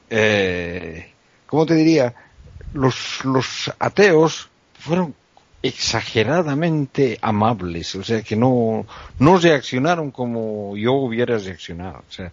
[0.10, 1.12] eh,
[1.45, 2.14] ¿cómo te diría?
[2.74, 4.49] Los, los ateos
[4.80, 5.16] fueron
[5.64, 8.86] exageradamente amables, o sea que no,
[9.18, 12.03] no reaccionaron como yo hubiera reaccionado.
[12.07, 12.32] O sea,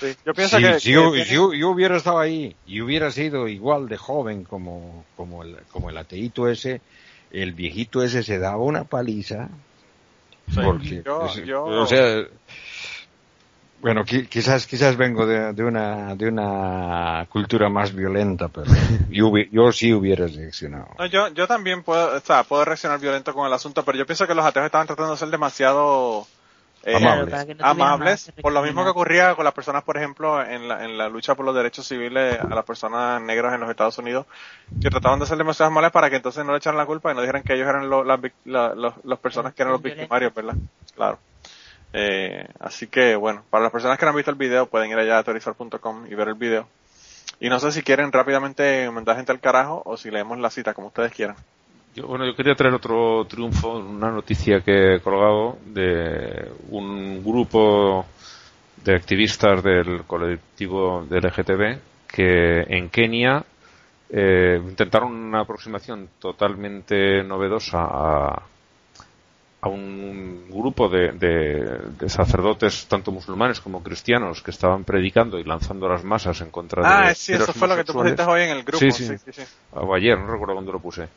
[0.00, 1.26] sí, yo pienso que, si, yo, tiene...
[1.26, 5.90] yo, yo, hubiera estado ahí y hubiera sido igual de joven como, como, el, como
[5.90, 6.80] el ateíto ese,
[7.30, 9.48] el viejito ese se daba una paliza.
[10.48, 11.64] Sí, porque, yo, yo...
[11.64, 12.24] o sea,
[13.80, 18.70] bueno, quizás quizás vengo de, de, una de una cultura más violenta, pero
[19.10, 20.88] yo, yo sí hubiera reaccionado.
[20.98, 24.06] No, yo yo también puedo, o sea, puedo reaccionar violento con el asunto, pero yo
[24.06, 26.26] pienso que los ateos estaban tratando de ser demasiado
[26.86, 30.68] eh, amables, no amables por lo mismo que ocurría con las personas, por ejemplo, en
[30.68, 33.98] la, en la lucha por los derechos civiles a las personas negras en los Estados
[33.98, 34.24] Unidos,
[34.80, 37.14] que trataban de ser demasiado amables para que entonces no le echaran la culpa y
[37.16, 40.32] no dijeran que ellos eran lo, las, la, los, las personas que eran los victimarios,
[40.32, 40.54] ¿verdad?
[40.94, 41.18] Claro.
[41.92, 44.98] Eh, así que bueno, para las personas que no han visto el video pueden ir
[44.98, 46.68] allá a teorizar.com y ver el video.
[47.40, 50.72] Y no sé si quieren rápidamente mandar gente al carajo o si leemos la cita,
[50.72, 51.36] como ustedes quieran.
[51.96, 58.04] Yo, bueno, yo quería traer otro triunfo, una noticia que he colgado de un grupo
[58.84, 63.42] de activistas del colectivo del LGTB que en Kenia
[64.10, 68.42] eh, intentaron una aproximación totalmente novedosa a,
[69.66, 75.44] a un grupo de, de, de, sacerdotes, tanto musulmanes como cristianos, que estaban predicando y
[75.44, 77.08] lanzando las masas en contra ah, de.
[77.08, 78.78] Ah, sí, eso fue lo que tú pusiste hoy en el grupo.
[78.78, 79.32] Sí, sí, sí.
[79.32, 79.42] sí.
[79.72, 81.08] O ayer, no recuerdo cuándo lo puse.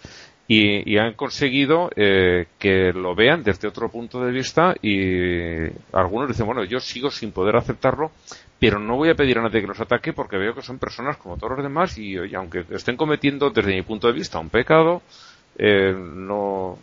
[0.47, 6.27] Y, y han conseguido eh, que lo vean desde otro punto de vista y algunos
[6.27, 8.11] dicen, bueno, yo sigo sin poder aceptarlo,
[8.59, 11.17] pero no voy a pedir a nadie que los ataque porque veo que son personas
[11.17, 14.49] como todos los demás y, y aunque estén cometiendo desde mi punto de vista un
[14.49, 15.03] pecado,
[15.61, 16.79] eh, no,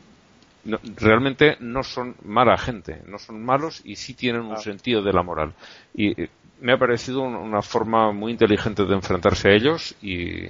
[0.67, 5.13] no, realmente no son mala gente, no son malos y sí tienen un sentido de
[5.13, 5.55] la moral.
[5.95, 6.15] Y
[6.61, 10.47] me ha parecido una forma muy inteligente de enfrentarse a ellos y,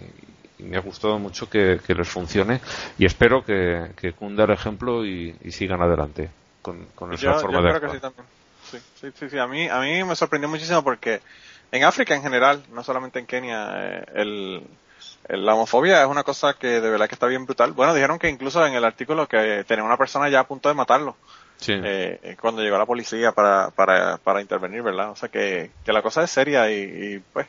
[0.59, 2.61] y me ha gustado mucho que, que, les funcione
[2.99, 6.31] y espero que, que cunda el ejemplo y, y, sigan adelante
[6.63, 8.13] con, con esa yo, forma yo de creo actuar.
[8.15, 11.21] Que sí, sí, sí, a mí, a mí me sorprendió muchísimo porque
[11.73, 14.63] en África en general, no solamente en Kenia, eh, el,
[15.29, 17.73] la homofobia es una cosa que de verdad que está bien brutal.
[17.73, 20.75] Bueno, dijeron que incluso en el artículo que tenía una persona ya a punto de
[20.75, 21.17] matarlo.
[21.69, 25.11] Eh, cuando llegó la policía para, para, para intervenir, ¿verdad?
[25.11, 27.47] O sea que, que la cosa es seria y, pues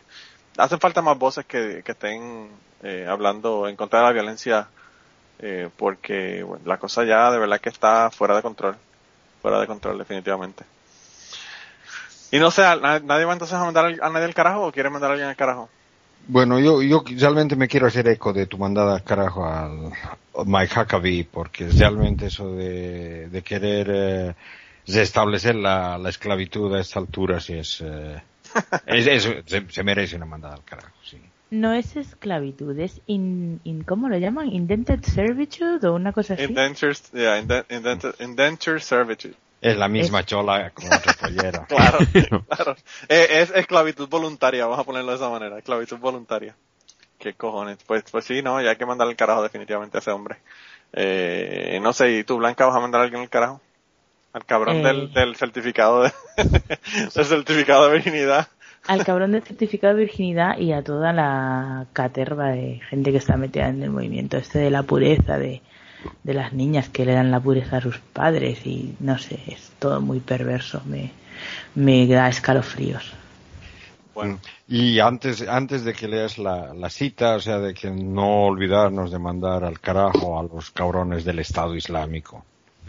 [0.58, 2.50] hacen falta más voces que, que estén
[2.84, 4.68] eh, hablando en contra de la violencia
[5.40, 8.76] eh, porque la cosa ya de verdad que está fuera de control,
[9.42, 10.64] fuera de control definitivamente.
[12.32, 15.12] Y no sé, ¿nadie va entonces a mandar a nadie al carajo o quiere mandar
[15.12, 15.70] a alguien al carajo?
[16.28, 19.94] Bueno, yo, yo realmente me quiero hacer eco de tu mandada al carajo al
[20.46, 24.36] Mike Huckabee, porque realmente eso de, de querer eh,
[24.88, 28.22] restablecer la, la, esclavitud a esta altura sí es, eh,
[28.88, 29.30] es,
[29.70, 31.18] se, merece una mandada al carajo, sí.
[31.50, 34.52] No es esclavitud, es in, in ¿cómo lo llaman?
[34.52, 36.44] Indented servitude o una cosa así.
[36.44, 37.40] Indentured, yeah,
[38.20, 39.36] indentured servitude.
[39.60, 41.66] Es la misma chola con otra pollera.
[41.68, 41.98] claro,
[42.50, 42.76] claro.
[43.10, 46.56] Eh, es, esclavitud voluntaria, vamos a ponerlo de esa manera, esclavitud voluntaria.
[47.18, 47.80] ¿Qué cojones?
[47.86, 50.38] Pues, pues sí, no, ya hay que mandar el carajo definitivamente a ese hombre.
[50.94, 53.60] Eh, no sé, ¿y tú, Blanca, vas a mandar a alguien al carajo?
[54.34, 55.10] Al cabrón del, eh.
[55.16, 58.48] del certificado de, del certificado de virginidad.
[58.86, 63.36] Al cabrón del certificado de virginidad y a toda la caterva de gente que está
[63.36, 65.64] metida en el movimiento este de la pureza, de,
[66.24, 69.72] de las niñas que le dan la pureza a sus padres y no sé, es
[69.80, 71.12] todo muy perverso, me,
[71.76, 73.14] me da escalofríos.
[74.14, 74.40] Bueno.
[74.68, 79.12] Y antes, antes de que leas la, la cita, o sea, de que no olvidarnos
[79.12, 82.44] de mandar al carajo a los cabrones del Estado Islámico.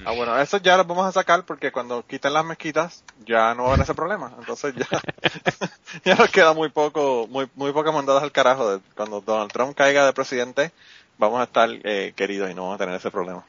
[0.05, 3.65] Ah, bueno, eso ya lo vamos a sacar porque cuando quiten las mezquitas ya no
[3.65, 4.33] va a haber ese problema.
[4.39, 4.87] Entonces ya,
[6.05, 8.81] ya nos queda muy poco, muy, muy pocas mandadas al carajo.
[8.95, 10.73] cuando Donald Trump caiga de presidente,
[11.19, 13.45] vamos a estar eh, queridos y no vamos a tener ese problema.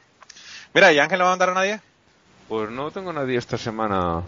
[0.74, 1.80] Mira, ¿y Ángel no va a mandar a nadie?
[2.48, 4.22] Pues no tengo a nadie esta semana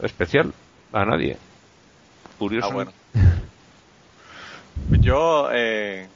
[0.00, 0.52] especial,
[0.92, 1.36] a nadie.
[2.38, 2.68] Curioso.
[2.70, 2.92] Ah, bueno.
[5.00, 6.08] Yo, eh,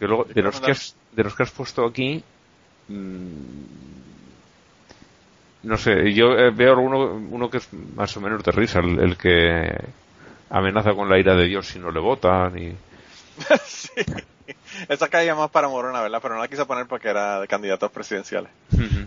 [0.00, 2.22] de, los que has, de los que has puesto aquí,
[2.88, 3.22] mm,
[5.62, 9.16] no sé, yo eh, veo uno, uno que es más o menos de risa, el,
[9.16, 9.72] que
[10.50, 12.74] amenaza con la ira de Dios si no le votan y...
[13.64, 13.90] sí.
[14.88, 16.20] Esa caía más para Morona, ¿verdad?
[16.22, 18.50] Pero no la quise poner porque era de candidatos presidenciales.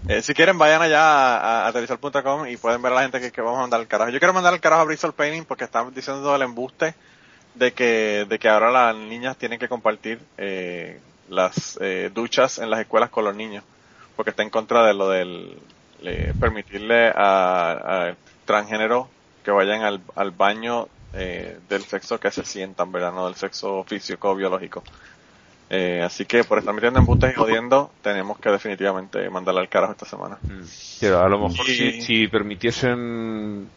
[0.08, 1.02] Eh, si quieren, vayan allá
[1.38, 4.12] a, a, y pueden ver a la gente que, vamos a mandar al carajo.
[4.12, 6.94] Yo quiero mandar al carajo a Bristol Painting porque están diciendo el embuste
[7.56, 11.00] de que, de que ahora las niñas tienen que compartir eh,
[11.30, 13.64] las eh, duchas en las escuelas con los niños.
[14.16, 15.58] Porque está en contra de lo del
[16.40, 19.10] permitirle a, a, transgénero
[19.44, 23.14] que vayan al, al baño del sexo que se sientan, ¿verdad?
[23.14, 24.84] No del sexo físico o biológico.
[25.70, 29.94] Eh, así que por estar metiendo embustes y jodiendo, tenemos que definitivamente mandarle al carajo
[29.94, 30.38] esta semana.
[30.44, 31.06] Mm.
[31.14, 33.68] a lo mejor si, permitiesen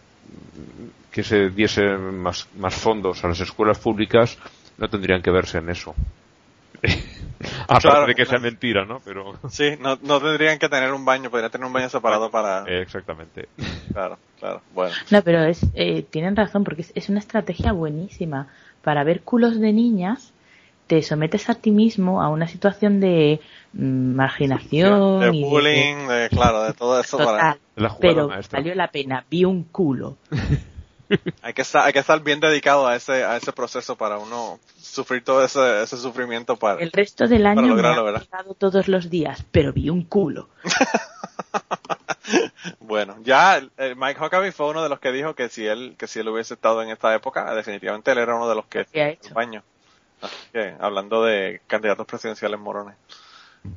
[1.11, 4.39] que se diesen más, más fondos a las escuelas públicas,
[4.77, 5.95] no tendrían que verse en eso.
[7.69, 9.01] Aparte de que sea mentira, ¿no?
[9.05, 9.39] Pero...
[9.49, 12.65] Sí, no, no tendrían que tener un baño, podrían tener un baño separado para...
[12.67, 13.49] Exactamente.
[13.93, 14.95] Claro, claro, bueno.
[15.11, 18.47] No, pero es, eh, tienen razón, porque es, es una estrategia buenísima
[18.83, 20.35] para ver culos de niñas
[20.89, 23.41] te sometes a ti mismo a una situación de
[23.75, 25.21] mm, marginación.
[25.21, 27.19] de bullying, de, claro, de todo eso.
[27.19, 27.59] para...
[28.01, 30.17] pero valió la pena, vi un culo.
[31.43, 34.59] hay, que estar, hay que estar bien dedicado a ese, a ese proceso para uno
[34.81, 39.45] sufrir todo ese, ese sufrimiento para El resto del año me ha todos los días,
[39.51, 40.49] pero vi un culo.
[42.81, 46.07] bueno, ya eh, Mike Huckabee fue uno de los que dijo que si él que
[46.07, 49.19] si él hubiese estado en esta época, definitivamente él era uno de los que el
[49.35, 49.63] baño
[50.81, 52.97] hablando de candidatos presidenciales morones.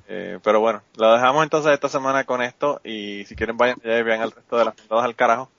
[0.08, 4.02] Eh, pero bueno, lo dejamos entonces esta semana con esto y si quieren vayan y
[4.04, 5.50] vean el resto de las mandadas al carajo.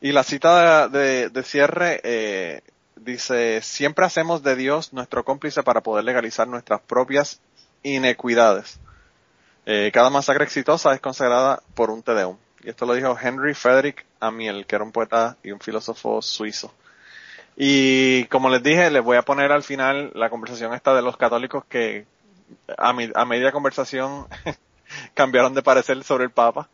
[0.00, 2.60] Y la cita de, cierre eh,
[2.96, 7.40] dice, siempre hacemos de Dios nuestro cómplice para poder legalizar nuestras propias
[7.82, 8.78] inequidades.
[9.64, 12.36] Eh, cada masacre exitosa es consagrada por un Tedeum.
[12.62, 16.72] Y esto lo dijo Henry Frederick Amiel, que era un poeta y un filósofo suizo.
[17.56, 21.16] Y como les dije, les voy a poner al final la conversación esta de los
[21.16, 22.06] católicos que
[22.76, 24.26] a, a media conversación
[25.14, 26.68] cambiaron de parecer sobre el Papa.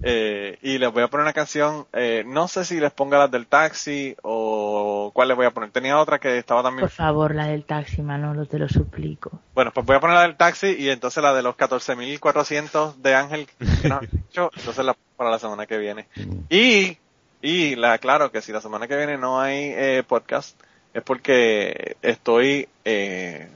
[0.00, 3.32] Eh, y les voy a poner una canción, eh, no sé si les ponga las
[3.32, 5.70] del taxi o cuál les voy a poner.
[5.70, 6.82] Tenía otra que estaba también.
[6.82, 9.40] Por favor, la del taxi, Manolo, te lo suplico.
[9.54, 13.14] Bueno, pues voy a poner la del taxi y entonces la de los 14.400 de
[13.14, 13.48] Ángel
[13.82, 16.06] que nos dicho, entonces la para la semana que viene.
[16.48, 16.96] Y
[17.42, 20.60] y la claro que si la semana que viene no hay eh, podcast
[20.94, 23.48] es porque estoy eh,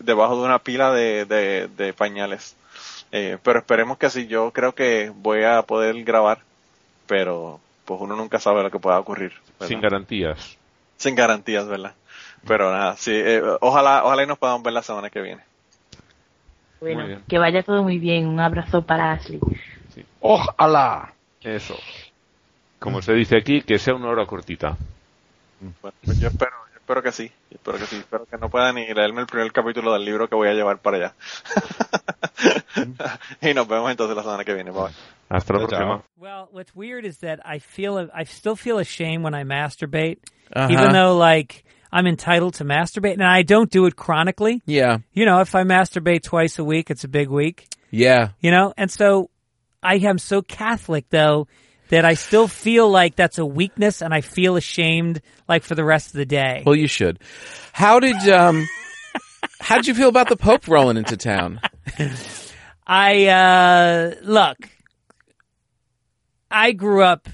[0.00, 2.56] debajo de una pila de, de, pañales.
[3.12, 4.26] Eh, pero esperemos que así.
[4.26, 6.40] Yo creo que voy a poder grabar,
[7.06, 9.32] pero pues uno nunca sabe lo que pueda ocurrir.
[9.60, 10.58] Sin garantías.
[10.96, 11.94] sin garantías, ¿verdad?
[12.46, 15.42] Pero nada, sí, eh, ojalá, ojalá y nos podamos ver la semana que viene.
[16.80, 18.26] Bueno, que vaya todo muy bien.
[18.26, 19.40] Un abrazo para Ashley.
[19.94, 20.04] Sí.
[20.20, 21.12] Ojalá.
[21.42, 21.76] Eso.
[22.78, 24.76] Como se dice aquí, que sea una hora cortita.
[25.82, 27.30] Bueno, pues yo espero, yo espero que sí.
[27.50, 27.96] Espero que sí.
[27.96, 30.78] Espero que no pueda ni leerme el primer capítulo del libro que voy a llevar
[30.78, 31.14] para allá.
[33.42, 34.70] y nos vemos entonces la semana que viene.
[34.70, 34.92] Bye.
[35.28, 36.02] Hasta la próxima.
[36.16, 40.18] Well, what's weird is that I feel I still feel ashamed when I masturbate,
[40.54, 40.68] Uh-huh.
[40.72, 44.62] even though like I'm entitled to masturbate, and I don't do it chronically.
[44.64, 44.98] Yeah.
[45.12, 47.66] You know, if I masturbate twice a week, it's a big week.
[47.90, 48.28] Yeah.
[48.40, 49.28] You know, and so
[49.82, 51.48] I am so Catholic though
[51.88, 55.84] that I still feel like that's a weakness, and I feel ashamed like for the
[55.84, 56.62] rest of the day.
[56.64, 57.18] Well, you should.
[57.72, 58.66] How did um
[59.60, 61.60] how did you feel about the Pope rolling into town?
[62.86, 64.56] I uh look.
[66.50, 67.28] I grew up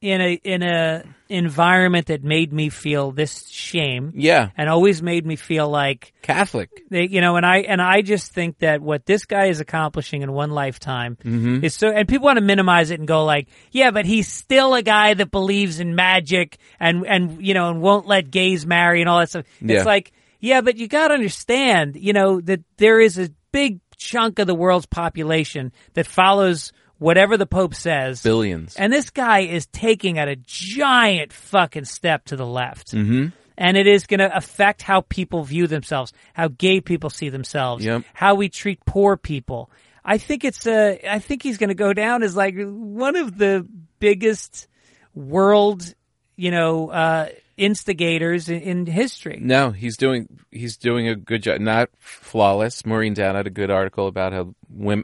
[0.00, 4.48] in a in a environment that made me feel this shame Yeah.
[4.56, 6.70] and always made me feel like Catholic.
[6.90, 10.22] they, you know, and I and I just think that what this guy is accomplishing
[10.22, 11.64] in one lifetime Mm-hmm.
[11.64, 11.88] is so.
[11.90, 15.14] And people want to minimize it and go like, yeah, but he's still a guy
[15.14, 19.18] that believes in magic and and you know and won't let gays marry and all
[19.20, 19.44] that stuff.
[19.60, 19.76] Yeah.
[19.76, 23.80] It's like, yeah, but you got to understand, you know, that there is a big
[23.96, 28.22] chunk of the world's population that follows whatever the Pope says.
[28.22, 28.76] Billions.
[28.76, 32.92] And this guy is taking at a giant fucking step to the left.
[32.92, 33.28] Mm-hmm.
[33.58, 37.84] And it is going to affect how people view themselves, how gay people see themselves,
[37.84, 38.04] Yep.
[38.14, 39.70] how we treat poor people.
[40.04, 43.36] I think it's uh, I think he's going to go down as like one of
[43.36, 43.66] the
[43.98, 44.66] biggest
[45.14, 45.94] world,
[46.36, 47.28] you know, uh,
[47.60, 49.38] instigators in, in history.
[49.40, 51.60] No, he's doing he's doing a good job.
[51.60, 52.84] Not flawless.
[52.86, 54.54] Maureen Down had a good article about how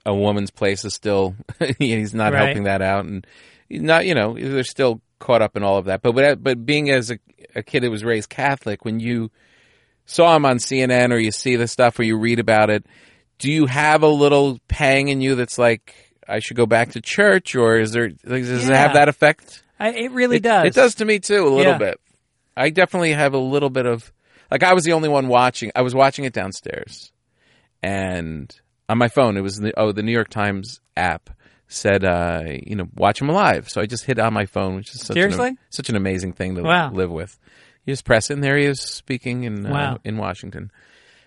[0.06, 1.34] a woman's place is still
[1.78, 2.44] he's not Right.
[2.46, 3.26] helping that out, and
[3.70, 6.02] not you know they're still caught up in all of that.
[6.02, 7.18] But but but being as a,
[7.54, 9.30] a kid that was raised Catholic, when you
[10.06, 12.86] saw him on CNN or you see the stuff or you read about it,
[13.38, 15.94] do you have a little pang in you that's like
[16.28, 19.62] I should go back to church, or is there does it have that effect?
[19.78, 20.66] I, it really It- does.
[20.68, 21.78] It does to me too, a little Yeah.
[21.78, 22.00] bit.
[22.56, 24.12] I definitely have a little bit of
[24.50, 25.70] like I was the only one watching.
[25.74, 27.12] I was watching it downstairs,
[27.82, 28.54] and
[28.88, 31.30] on my phone it was the, oh the New York Times app
[31.68, 33.68] said uh, you know watch him live.
[33.68, 35.48] So I just hit on my phone, which is such Seriously?
[35.50, 36.90] an, such an amazing thing to Wow.
[36.92, 37.38] live with.
[37.84, 39.98] You just press it, and there he is speaking in uh, Wow.
[40.04, 40.70] in Washington,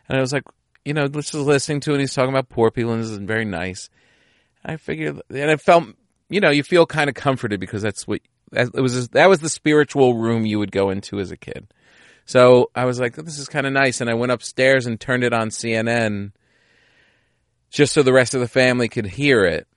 [0.08, 0.44] and I was like,
[0.86, 1.96] you know, just listening to it.
[1.96, 3.90] and He's talking about poor people, and this is very nice.
[4.66, 5.86] I figured, and I felt,
[6.30, 8.20] you know, you feel kind of comforted because that's what
[8.52, 9.10] it was.
[9.10, 11.68] That was the spiritual room you would go into as a kid.
[12.26, 15.24] So I was like, this is kind of nice, and I went upstairs and turned
[15.24, 16.32] it on CNN,
[17.72, 19.68] just so the rest of the family could hear it,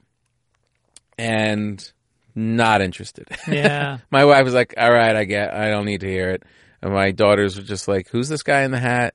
[1.19, 1.93] and
[2.35, 3.29] not interested.
[3.49, 3.99] Yeah.
[4.11, 6.43] my wife was like, "All right, I get, I don't need to hear it,"
[6.83, 9.15] and my daughters were just like, "Who's this guy in the hat?"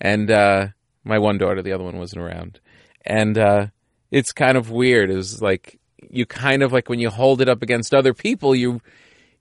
[0.00, 0.68] And uh,
[1.04, 2.60] my one daughter, the other one wasn't around,
[3.04, 3.66] and uh,
[4.10, 5.10] it's kind of weird.
[5.10, 5.78] It was like
[6.10, 8.80] you kind of like when you hold it up against other people, you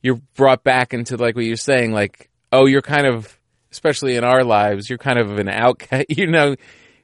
[0.02, 3.38] you're brought back into like what you're saying, like, oh, you're kind of,
[3.72, 6.06] especially in our lives, you're kind of an outcast.
[6.10, 6.56] You know,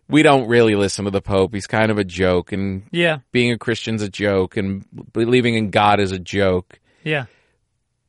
[0.09, 1.53] we don't really listen to the Pope.
[1.53, 3.19] He's kind of a joke, and Yeah.
[3.31, 7.25] being a Christian's a joke, and believing in God is a joke Yeah.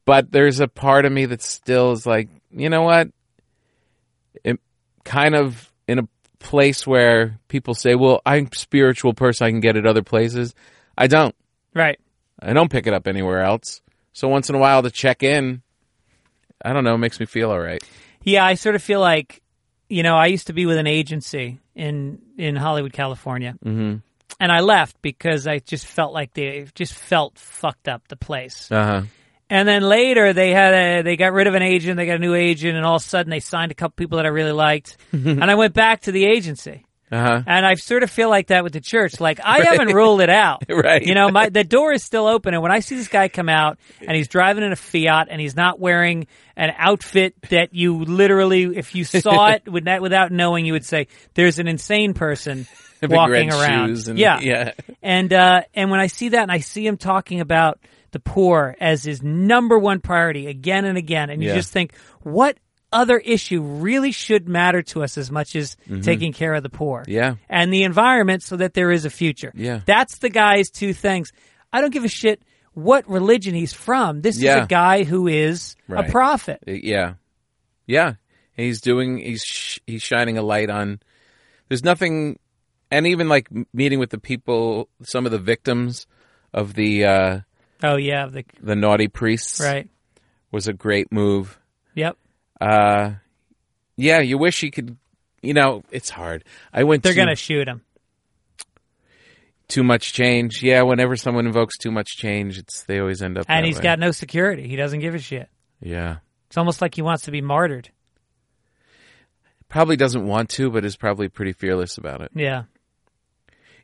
[0.04, 3.08] but there's a part of me that still is like, you know what?
[4.44, 4.58] It
[5.04, 6.08] kind of in a
[6.38, 9.46] place where people say, "Well, I'm spiritual person.
[9.46, 10.54] I can get at other places."
[10.96, 11.34] I don't.
[11.74, 11.98] Right.
[12.40, 13.80] I don't pick it up anywhere else.
[14.12, 15.62] So once in a while to check in,
[16.64, 17.82] I don't know, makes me feel all right.
[18.22, 19.42] Yeah, I sort of feel like,
[19.88, 24.02] you know, I used to be with an agency in in Hollywood, California, Mhm.
[24.40, 28.70] and I left because I just felt like they just felt fucked up the place.
[28.70, 29.02] Uh huh.
[29.50, 32.18] And then later they had a they got rid of an agent, they got a
[32.20, 34.52] new agent, and all of a sudden they signed a couple people that I really
[34.52, 36.84] liked, and I went back to the agency.
[37.14, 37.42] Uh huh.
[37.46, 39.20] And I sort of feel like that with the church.
[39.20, 40.64] Like I haven't ruled it out.
[40.68, 41.02] Right.
[41.02, 43.48] You know, my the door is still open and when I see this guy come
[43.48, 46.26] out and he's driving in a Fiat and he's not wearing
[46.56, 50.84] an outfit that you literally if you saw it with that without knowing you would
[50.84, 52.66] say there's an insane person
[53.02, 54.08] walking around.
[54.08, 54.40] and- yeah.
[54.40, 54.72] yeah.
[55.02, 57.78] And uh and when I see that and I see him talking about
[58.10, 61.56] the poor as his number one priority again and again and you Yeah.
[61.56, 62.56] just think what
[62.94, 67.02] other issue really should matter to us as much as taking care of the poor
[67.02, 67.10] Mm-hmm.
[67.12, 67.34] Yeah.
[67.48, 69.52] and the environment so that there is a future.
[69.54, 69.80] Yeah.
[69.84, 71.32] That's the guy's two things.
[71.72, 72.40] I don't give a shit
[72.72, 74.20] what religion he's from.
[74.22, 74.58] This Yeah.
[74.60, 76.08] is a guy who is Right.
[76.08, 76.60] a prophet.
[76.66, 77.14] Yeah,
[77.86, 78.14] yeah.
[78.56, 79.18] He's doing.
[79.18, 81.00] He's sh- he's shining a light on.
[81.68, 82.38] There's nothing,
[82.90, 86.06] and even like meeting with the people, some of the victims
[86.52, 87.40] of the uh,
[87.82, 89.88] Oh yeah, the the naughty priests, right.
[90.52, 91.58] was a great move.
[91.96, 92.16] Yep.
[92.64, 93.14] Uh,
[93.96, 94.96] yeah, you wish you could.
[95.42, 96.44] You know, it's hard.
[96.72, 97.02] I went.
[97.02, 97.82] They're to, gonna shoot him.
[99.68, 100.62] too much change.
[100.62, 103.46] Yeah, whenever someone invokes too much change, it's they always end up.
[103.48, 103.82] And he's way.
[103.82, 104.68] got no security.
[104.68, 105.48] He doesn't give a shit.
[105.80, 106.16] yeah.
[106.48, 107.90] It's almost like he wants to be martyred.
[109.68, 112.30] Probably doesn't want to, but is probably pretty fearless about it.
[112.32, 112.64] Yeah.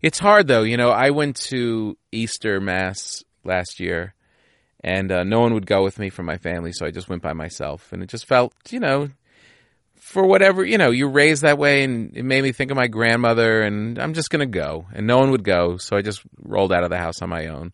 [0.02, 0.62] It's hard though.
[0.62, 4.15] You know, I went to Easter Mass last year,
[4.82, 7.23] and uh, no one would go with me from my family, so I just went
[7.23, 9.11] by myself, and it just felt, you know,
[9.97, 12.89] for whatever you know, you're raised that way, and it made me think of my
[12.89, 16.73] grandmother, and I'm just gonna go, and no one would go, so I just rolled
[16.73, 17.73] out of the house on my own.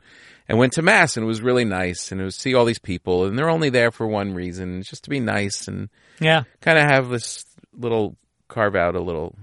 [0.48, 2.78] And went to mass, and it was really nice, and it was see all these
[2.78, 5.88] people, and they're only there for one reason, just to be nice and
[6.20, 6.44] Yeah.
[6.60, 7.44] kind of have this
[7.76, 8.16] little
[8.46, 9.34] carve out a little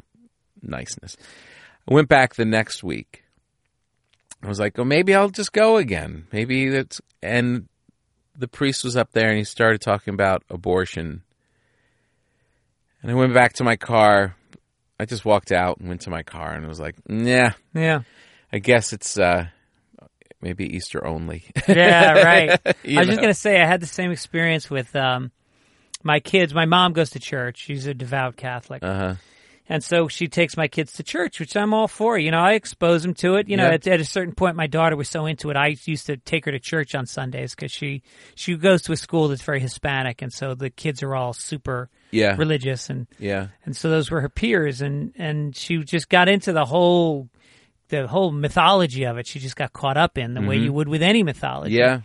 [0.62, 1.18] niceness.
[1.90, 3.23] I went back the next week.
[4.44, 6.28] I was like, oh, maybe I'll just go again.
[6.32, 7.02] Maybe that's.
[7.22, 7.68] And
[8.38, 11.24] the priest was up there and he started talking about abortion.
[13.02, 14.36] And I went back to my car.
[15.00, 18.02] I just walked out and went to my car and was like, yeah, Yeah.
[18.52, 19.48] I guess it's uh,
[20.42, 21.44] maybe Easter only.
[21.68, 22.60] Yeah, right.
[22.66, 25.32] I was just gonna say I had the same experience with um,
[26.04, 26.54] my kids.
[26.54, 27.58] My mom goes to church.
[27.64, 29.16] She's a devout Catholic, Uh-huh.
[29.70, 32.18] And so she takes my kids to church, which I'm all for.
[32.18, 33.48] You know, I expose them to it.
[33.48, 33.74] You know, Yeah.
[33.76, 35.56] at, at a certain point, my daughter was so into it.
[35.56, 38.02] I used to take her to church on Sundays because she
[38.36, 41.90] she goes to a school that's very Hispanic, and so the kids are all super
[42.12, 42.36] Yeah.
[42.38, 43.48] religious and Yeah.
[43.66, 47.30] and so those were her peers and and she just got into the whole
[47.90, 50.88] the whole mythology of it she just got caught up in the way you would
[50.88, 51.80] with any mythology Mm-hmm.
[51.80, 52.00] Yeah.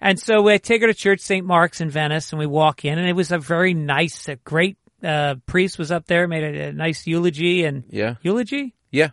[0.00, 2.98] and so we take her to church st mark's in venice and we walk in
[2.98, 4.76] and it was a very nice a great
[5.06, 8.16] uh, priest was up there made a, a nice eulogy and Yeah.
[8.22, 9.10] eulogy Yeah.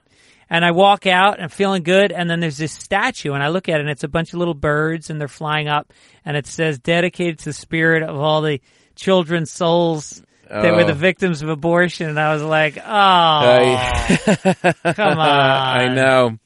[0.49, 2.11] and I walk out and I'm feeling good.
[2.11, 4.39] And then there's this statue, and I look at it, and it's a bunch of
[4.39, 5.93] little birds, and they're flying up,
[6.25, 8.59] and it says dedicated to the spirit of all the
[8.95, 10.87] children's souls that were Oh.
[10.87, 12.09] the victims of abortion.
[12.09, 15.19] And I was like, oh, I- come on.
[15.19, 16.37] I know.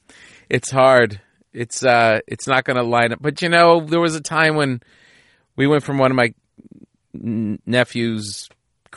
[0.48, 1.20] It's hard.
[1.52, 3.18] It's uh it's not going to line up.
[3.20, 4.80] But you know, there was a time when
[5.56, 6.32] we went from one of my
[7.14, 8.48] n- nephew's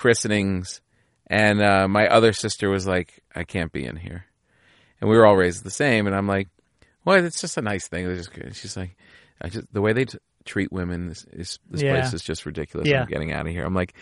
[0.02, 0.82] christenings
[1.28, 4.26] and uh my other sister was like, I can't be in here.
[5.00, 6.48] And we were all raised the same and I'm like,
[7.06, 8.96] "Well, it's just a nice thing." They're just she's like,
[9.42, 11.94] I just the way they t- treat women is, is this Yeah.
[12.00, 12.88] place is just ridiculous.
[12.88, 13.02] Yeah.
[13.04, 13.64] I'm getting out of here.
[13.64, 13.94] I'm like,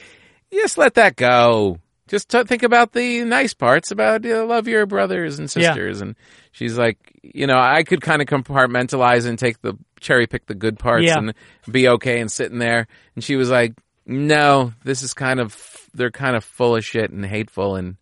[0.54, 1.80] just let that go.
[2.08, 5.74] Just t- think about the nice parts about you know, love your brothers and Yeah.
[5.74, 6.02] sisters.
[6.02, 6.16] And
[6.54, 10.56] she's like, you know, I could kind of compartmentalize and take the cherry pick the
[10.56, 11.18] good parts Yeah.
[11.20, 11.34] and
[11.70, 12.88] be okay and sitting there.
[13.16, 13.74] And she was like,
[14.06, 15.54] no, this is kind of
[15.94, 17.98] they're kind of full of shit and hateful and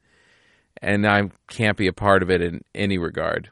[0.81, 3.49] and I can't be a part of it in any regard.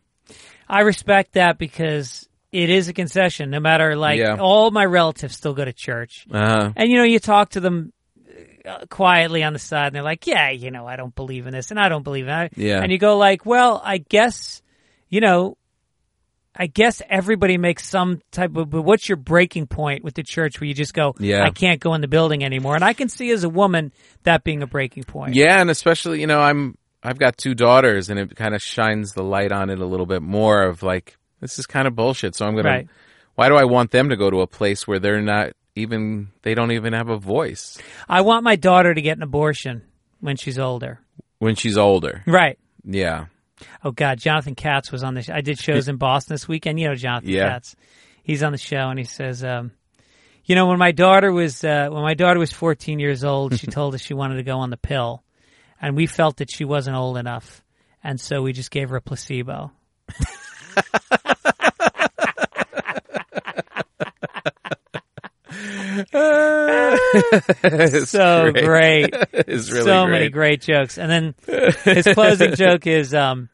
[0.69, 3.49] I respect that because it is a concession.
[3.49, 4.37] No matter like Yeah.
[4.39, 7.91] all my relatives still go to church, Uh, and you know you talk to them
[8.65, 11.53] uh, quietly on the side, and they're like, "Yeah, you know, I don't believe in
[11.53, 12.81] this, and I don't believe in that." Yeah.
[12.81, 14.61] and you go like, "Well, I guess,
[15.09, 15.57] you know."
[16.55, 20.59] I guess everybody makes some type of, but what's your breaking point with the church
[20.59, 21.43] where you just go, Yeah.
[21.43, 22.75] I can't go in the building anymore?
[22.75, 23.91] And I can see as a woman
[24.23, 25.35] that being a breaking point.
[25.35, 29.13] Yeah, and especially you know I'm I've got two daughters, and it kind of shines
[29.13, 32.35] the light on it a little bit more of like this is kind of bullshit.
[32.35, 32.85] So I'm gonna.
[33.35, 36.55] Why do I want them to go to a place where they're not even they
[36.55, 37.77] don't even have a voice
[38.07, 39.81] I want my daughter to get an abortion
[40.21, 41.01] when she's older.
[41.39, 42.23] when she's older?
[42.25, 42.57] Right.
[42.85, 43.25] Yeah,
[43.83, 45.21] Oh God, Jonathan Katz was on the.
[45.21, 46.79] Sh- I did shows in Boston this weekend.
[46.79, 47.49] You know Jonathan Yeah.
[47.49, 47.75] Katz.
[48.23, 49.71] He's on the show and he says, um,
[50.45, 53.67] you know, when my daughter was uh, when my daughter was 14 years old, she
[53.71, 55.23] told us she wanted to go on the pill,
[55.81, 57.63] and we felt that she wasn't old enough,
[58.03, 59.71] and so we just gave her a placebo.
[68.05, 69.13] so great.
[69.33, 70.11] it's really so great.
[70.11, 70.97] many great jokes.
[70.97, 71.35] And then
[71.83, 73.49] his closing joke is um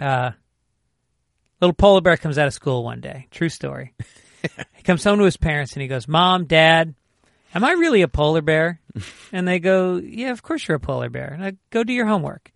[0.00, 0.32] uh
[1.60, 3.26] little polar bear comes out of school one day.
[3.30, 3.94] True story.
[4.74, 6.94] he comes home to his parents and he goes, "Mom, Dad,
[7.54, 8.80] am I really a polar bear?"
[9.32, 12.06] And they go, "Yeah, of course you're a polar bear." And I go do your
[12.06, 12.51] homework.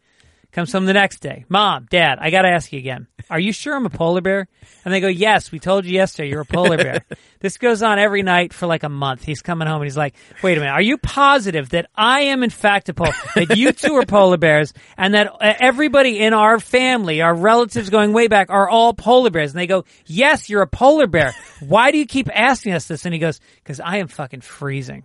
[0.56, 1.44] Comes home the next day.
[1.50, 3.08] Mom, Dad, I got to ask you again.
[3.28, 4.48] Are you sure I'm a polar bear?
[4.86, 7.04] And they go, Yes, we told you yesterday you're a polar bear.
[7.40, 9.22] this goes on every night for like a month.
[9.22, 12.42] He's coming home and he's like, Wait a minute, are you positive that I am
[12.42, 16.32] in fact a polar, that you two are polar bears and that uh, everybody in
[16.32, 19.50] our family, our relatives going way back are all polar bears?
[19.50, 21.34] And they go, Yes, you're a polar bear.
[21.60, 23.04] Why do you keep asking us this?
[23.04, 25.04] And he goes, Because I am fucking freezing.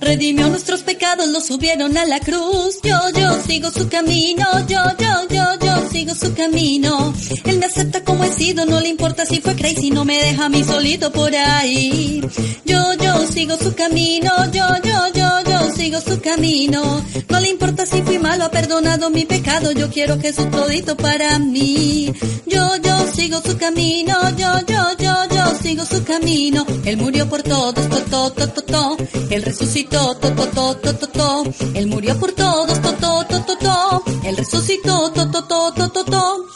[0.00, 2.80] redimió nuestros pecados, los subieron a la cruz.
[2.82, 7.12] Yo, yo sigo su camino, yo, yo, yo, yo sigo su camino.
[7.44, 10.46] Él me acepta como he sido, no le importa si fue crazy, no me deja
[10.46, 12.22] a mí solito por ahí.
[12.64, 17.04] Yo, yo sigo su camino, yo, yo, yo, yo sigo su camino.
[17.28, 21.38] No le importa si fui malo, ha perdonado mi pecado, yo quiero Jesús todito para
[21.38, 22.12] mí.
[22.46, 26.66] Yo, yo sigo su camino, yo, yo, yo, yo sigo su camino.
[26.84, 28.96] Él murió por todos, to, to, to, to, to.
[29.30, 31.44] Él resucitó, to, to, to, to, to, to.
[31.74, 34.02] Él murió por todos, to, to, to, to, to.
[34.24, 36.46] Él resucitó, to, to, to, to, to, to.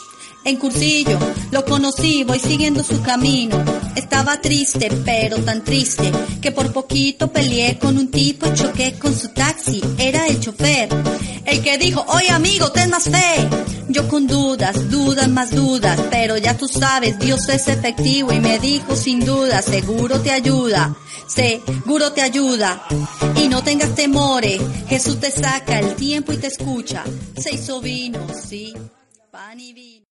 [0.45, 1.17] En cursillo,
[1.49, 3.57] lo conocí, voy siguiendo su camino.
[3.95, 9.17] Estaba triste, pero tan triste, que por poquito peleé con un tipo y choqué con
[9.17, 9.81] su taxi.
[9.97, 10.89] Era el chofer,
[11.45, 13.49] el que dijo, oye amigo, ten más fe.
[13.89, 18.59] Yo con dudas, dudas más dudas, pero ya tú sabes, Dios es efectivo y me
[18.59, 20.95] dijo sin duda, seguro te ayuda,
[21.25, 22.83] seguro te ayuda.
[23.41, 27.03] Y no tengas temores, Jesús te saca el tiempo y te escucha.
[27.35, 28.75] Se hizo vino, sí,
[29.31, 29.95] pan y vino.